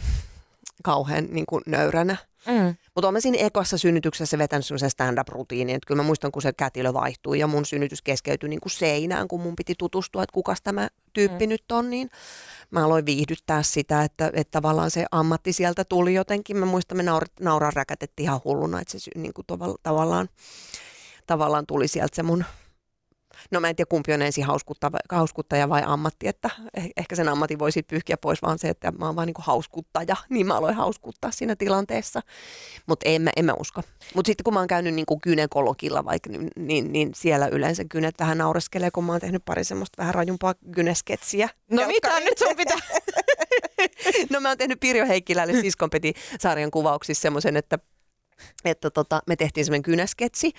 kauhean 0.82 1.26
niin 1.30 1.46
kuin 1.46 1.62
nöyränä. 1.66 2.16
Mm. 2.46 2.74
Mutta 2.94 3.08
olen 3.08 3.22
siinä 3.22 3.38
ekossa 3.38 3.78
synnytyksessä 3.78 4.38
vetänyt 4.38 4.66
semmoisen 4.66 4.90
stand-up-rutiinin, 4.90 5.76
että 5.76 5.86
kyllä 5.86 6.02
mä 6.02 6.06
muistan, 6.06 6.32
kun 6.32 6.42
se 6.42 6.52
kätilö 6.52 6.92
vaihtui 6.92 7.38
ja 7.38 7.46
mun 7.46 7.64
synnytys 7.66 8.02
keskeytyi 8.02 8.48
niin 8.48 8.60
kuin 8.60 8.72
seinään, 8.72 9.28
kun 9.28 9.40
mun 9.40 9.56
piti 9.56 9.74
tutustua, 9.78 10.22
että 10.22 10.34
kukas 10.34 10.62
tämä 10.62 10.88
tyyppi 11.12 11.46
mm. 11.46 11.48
nyt 11.48 11.72
on, 11.72 11.90
niin 11.90 12.10
mä 12.70 12.84
aloin 12.84 13.06
viihdyttää 13.06 13.62
sitä, 13.62 14.02
että, 14.02 14.30
että 14.32 14.50
tavallaan 14.50 14.90
se 14.90 15.06
ammatti 15.10 15.52
sieltä 15.52 15.84
tuli 15.84 16.14
jotenkin. 16.14 16.56
Mä 16.56 16.66
muistan, 16.66 16.96
me 16.96 17.04
nauraa 17.40 17.70
räkätettiin 17.70 18.24
ihan 18.24 18.40
hulluna, 18.44 18.80
että 18.80 18.98
se 18.98 19.10
niin 19.14 19.34
kuin 19.34 19.46
tavallaan, 19.82 20.28
tavallaan 21.26 21.66
tuli 21.66 21.88
sieltä 21.88 22.16
se 22.16 22.22
mun 22.22 22.44
No 23.50 23.60
mä 23.60 23.68
en 23.68 23.76
tiedä 23.76 23.88
kumpi 23.88 24.12
on 24.12 24.22
ensin 24.22 24.44
hauskuttava, 24.44 24.98
hauskuttaja 25.12 25.68
vai 25.68 25.82
ammatti, 25.86 26.28
että 26.28 26.50
eh- 26.78 26.90
ehkä 26.96 27.16
sen 27.16 27.28
ammatin 27.28 27.58
voi 27.58 27.72
sitten 27.72 27.94
pyyhkiä 27.94 28.16
pois 28.16 28.42
vaan 28.42 28.58
se, 28.58 28.68
että 28.68 28.92
mä 28.92 29.06
oon 29.06 29.16
vaan 29.16 29.26
niinku 29.26 29.42
hauskuttaja, 29.44 30.16
niin 30.30 30.46
mä 30.46 30.56
aloin 30.56 30.74
hauskuttaa 30.74 31.30
siinä 31.30 31.56
tilanteessa. 31.56 32.20
Mutta 32.86 33.08
en 33.08 33.22
mä, 33.22 33.30
en 33.36 33.44
mä 33.44 33.54
usko. 33.60 33.82
Mutta 34.14 34.28
sitten 34.28 34.44
kun 34.44 34.54
mä 34.54 34.60
oon 34.60 34.68
käynyt 34.68 34.94
niinku 34.94 35.18
gynekologilla 35.20 36.04
vaikka, 36.04 36.30
niin, 36.30 36.50
niin, 36.56 36.92
niin 36.92 37.10
siellä 37.14 37.48
yleensä 37.48 37.84
kynet 37.88 38.14
vähän 38.18 38.38
naureskelee, 38.38 38.90
kun 38.90 39.04
mä 39.04 39.12
oon 39.12 39.20
tehnyt 39.20 39.44
pari 39.44 39.64
semmoista 39.64 39.98
vähän 40.02 40.14
rajumpaa 40.14 40.54
gynesketsiä. 40.72 41.48
No 41.70 41.82
Jotka- 41.82 41.88
mitä 41.88 42.20
nyt 42.20 42.38
sun 42.38 42.56
pitää? 42.56 42.78
No 44.30 44.40
mä 44.40 44.48
oon 44.48 44.58
tehnyt 44.58 44.80
Pirjo 44.80 45.06
Heikkilälle 45.06 45.52
Siskonpeti 45.62 46.14
sarjan 46.40 46.70
kuvauksissa 46.70 47.22
semmoisen, 47.22 47.56
että 47.56 47.78
että 48.64 48.90
tota, 48.90 49.22
me 49.26 49.36
tehtiin 49.36 49.64
semmoinen 49.64 49.82
kynäsketsi 49.82 50.52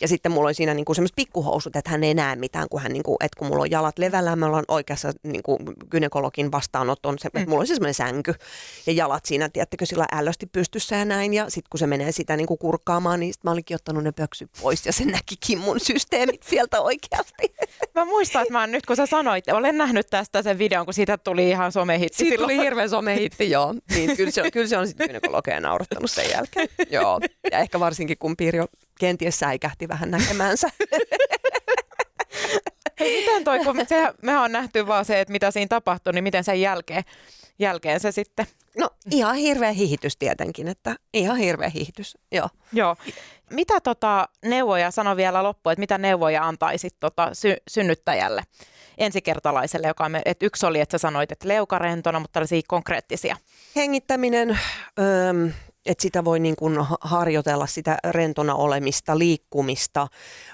ja 0.00 0.08
sitten 0.08 0.32
mulla 0.32 0.48
oli 0.48 0.54
siinä 0.54 0.74
niinku 0.74 0.94
semmoiset 0.94 1.16
pikkuhousut, 1.16 1.76
että 1.76 1.90
hän 1.90 2.04
ei 2.04 2.14
näe 2.14 2.36
mitään, 2.36 2.68
kun, 2.70 2.82
hän 2.82 2.92
niinku, 2.92 3.16
että 3.20 3.38
kun 3.38 3.48
mulla 3.48 3.62
on 3.62 3.70
jalat 3.70 3.98
levällä, 3.98 4.36
me 4.36 4.46
ollaan 4.46 4.64
oikeassa 4.68 5.12
niinku, 5.22 5.58
gynekologin 5.90 6.52
vastaanoton, 6.52 7.18
se, 7.18 7.28
että 7.34 7.50
mulla 7.50 7.60
on 7.60 7.66
semmoinen 7.66 7.94
sänky 7.94 8.34
ja 8.86 8.92
jalat 8.92 9.24
siinä, 9.24 9.48
tiedättekö, 9.48 9.86
sillä 9.86 10.06
ällösti 10.12 10.46
pystyssä 10.46 10.96
ja 10.96 11.04
näin 11.04 11.34
ja 11.34 11.50
sitten 11.50 11.70
kun 11.70 11.78
se 11.78 11.86
menee 11.86 12.12
sitä 12.12 12.36
niinku 12.36 12.56
kurkkaamaan, 12.56 13.20
niin 13.20 13.32
sit 13.34 13.44
mä 13.44 13.50
olinkin 13.50 13.74
ottanut 13.74 14.04
ne 14.04 14.12
pöksyt 14.12 14.50
pois 14.62 14.86
ja 14.86 14.92
se 14.92 15.04
näkikin 15.04 15.58
mun 15.58 15.80
systeemit 15.80 16.42
sieltä 16.42 16.80
oikeasti. 16.80 17.54
Mä 17.94 18.04
muistan, 18.04 18.42
että 18.42 18.52
mä 18.52 18.66
nyt 18.66 18.86
kun 18.86 18.96
sä 18.96 19.06
sanoit, 19.06 19.48
olen 19.48 19.78
nähnyt 19.78 20.06
tästä 20.10 20.42
sen 20.42 20.58
videon, 20.58 20.84
kun 20.84 20.94
siitä 20.94 21.18
tuli 21.18 21.50
ihan 21.50 21.72
somehitti. 21.72 22.16
Siitä 22.16 22.34
silloin. 22.34 22.56
tuli 22.56 22.64
hirveän 22.64 22.90
somehitti, 22.90 23.50
joo. 23.50 23.74
Niin, 23.94 24.16
kyllä 24.16 24.30
se 24.30 24.42
on, 24.42 24.50
kyllä 24.50 24.66
se 24.66 24.78
on 24.78 24.88
sitten 24.88 25.06
gynekologeja 25.06 25.60
naurattanut 25.60 26.10
sen 26.10 26.30
jälkeen. 26.30 26.68
joo. 26.90 27.20
Ja 27.52 27.58
ehkä 27.58 27.80
varsinkin, 27.80 28.18
kun 28.18 28.36
Pirjo 28.36 28.66
kenties 29.00 29.38
säikähti 29.38 29.88
vähän 29.88 30.10
näkemänsä. 30.10 30.68
Hei, 33.00 33.20
miten 33.20 33.44
toi, 33.44 33.58
kun 33.64 33.76
se, 33.88 34.12
me 34.22 34.38
on 34.38 34.52
nähty 34.52 34.86
vaan 34.86 35.04
se, 35.04 35.20
että 35.20 35.32
mitä 35.32 35.50
siinä 35.50 35.68
tapahtui, 35.68 36.12
niin 36.12 36.24
miten 36.24 36.44
sen 36.44 36.60
jälkeen, 36.60 37.02
jälkeen 37.58 38.00
se 38.00 38.12
sitten? 38.12 38.46
No 38.78 38.90
ihan 39.10 39.34
hirveä 39.34 39.72
hihitys 39.72 40.16
tietenkin, 40.16 40.68
että 40.68 40.96
ihan 41.14 41.36
hirveä 41.36 41.68
hihitys, 41.68 42.18
joo. 42.32 42.48
Joo. 42.72 42.96
Mitä 43.50 43.80
tota 43.80 44.28
neuvoja, 44.44 44.90
sano 44.90 45.16
vielä 45.16 45.42
loppuun, 45.42 45.72
että 45.72 45.80
mitä 45.80 45.98
neuvoja 45.98 46.46
antaisit 46.46 46.94
tota 47.00 47.30
sy- 47.32 47.62
synnyttäjälle, 47.68 48.42
ensikertalaiselle, 48.98 49.86
joka 49.86 50.08
me, 50.08 50.22
että 50.24 50.46
yksi 50.46 50.66
oli, 50.66 50.80
että 50.80 50.98
sä 50.98 51.02
sanoit, 51.02 51.32
että 51.32 51.48
leukarentona, 51.48 52.20
mutta 52.20 52.32
tällaisia 52.32 52.60
konkreettisia. 52.68 53.36
Hengittäminen, 53.76 54.58
öö, 54.98 55.48
että 55.86 56.02
sitä 56.02 56.24
voi 56.24 56.40
niin 56.40 56.56
kuin 56.56 56.78
harjoitella 57.00 57.66
sitä 57.66 57.98
rentona 58.04 58.54
olemista, 58.54 59.18
liikkumista, 59.18 60.08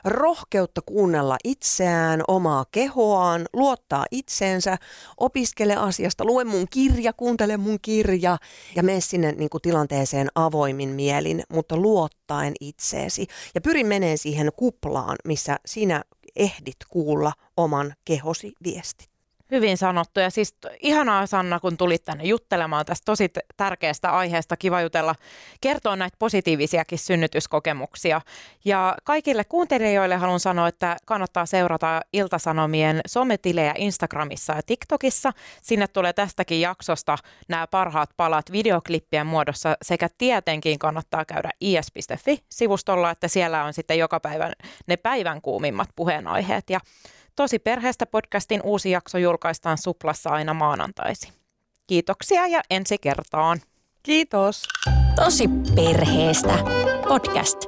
rohkeutta 0.05 0.81
kuunnella 0.87 1.37
itseään, 1.45 2.23
omaa 2.29 2.65
kehoaan, 2.73 3.47
luottaa 3.53 4.05
itseensä, 4.11 4.77
opiskele 5.17 5.77
asiasta, 5.77 6.25
lue 6.25 6.45
mun 6.45 6.67
kirja, 6.71 7.13
kuuntele 7.13 7.57
mun 7.57 7.79
kirja 7.83 8.39
ja 8.77 8.83
mene 8.83 9.01
sinne 9.01 9.33
niin 9.33 9.51
kuin 9.51 9.63
tilanteeseen 9.63 10.29
avoimin 10.35 10.89
mielin, 10.89 11.43
mutta 11.53 11.77
luottaen 11.77 12.55
itseesi. 12.61 13.27
Ja 13.55 13.61
pyri 13.61 13.85
menee 13.85 14.17
siihen 14.17 14.51
kuplaan, 14.57 15.17
missä 15.25 15.57
sinä 15.67 16.05
ehdit 16.37 16.77
kuulla 16.89 17.33
oman 17.57 17.95
kehosi 18.05 18.53
viestit. 18.65 19.20
Hyvin 19.51 19.77
sanottu 19.77 20.21
ja 20.21 20.31
siis 20.31 20.55
ihanaa 20.81 21.27
Sanna, 21.27 21.61
kun 21.61 21.77
tulit 21.77 22.05
tänne 22.05 22.25
juttelemaan 22.25 22.87
tästä 22.87 23.05
tosi 23.05 23.31
tärkeästä 23.57 24.11
aiheesta. 24.11 24.57
Kiva 24.57 24.81
jutella, 24.81 25.15
kertoa 25.61 25.97
näitä 25.97 26.17
positiivisiakin 26.19 26.99
synnytyskokemuksia. 26.99 28.21
Ja 28.65 28.97
kaikille 29.05 29.45
kuuntelijoille 29.45 30.17
haluan 30.17 30.41
sanoa, 30.41 30.69
että 30.69 30.97
kannattaa 31.07 31.47
seurata 31.47 32.01
Iltasanomien 32.13 33.01
sometilejä 33.07 33.75
Instagramissa 33.79 34.53
ja 34.53 34.63
TikTokissa. 34.67 35.33
Sinne 35.63 35.89
tulee 35.89 36.13
tästäkin 36.13 36.61
jaksosta 36.61 37.19
nämä 37.49 37.67
parhaat 37.67 38.11
palat 38.17 38.53
videoklippien 38.53 39.27
muodossa 39.27 39.77
sekä 39.83 40.09
tietenkin 40.19 40.79
kannattaa 40.79 41.25
käydä 41.25 41.51
is.fi-sivustolla, 41.61 43.11
että 43.11 43.29
siellä 43.29 43.65
on 43.65 43.75
sitten 43.75 43.99
joka 43.99 44.21
päivä 44.21 44.53
ne 44.87 44.97
päivän 44.97 45.43
kuumimmat 45.43 45.89
puheenaiheet. 45.97 46.71
Ja 46.71 46.81
Tosi 47.37 47.59
perheestä 47.59 48.07
podcastin 48.07 48.61
uusi 48.65 48.91
jakso 48.91 49.19
julkaistaan 49.19 49.79
Suplassa 49.79 50.31
aina 50.31 50.55
maanantaisi. 50.55 51.33
Kiitoksia 51.87 52.47
ja 52.47 52.61
ensi 52.71 52.99
kertaan. 52.99 53.61
Kiitos. 54.03 54.65
Tosi 55.17 55.45
perheestä 55.75 56.59
podcast. 57.09 57.59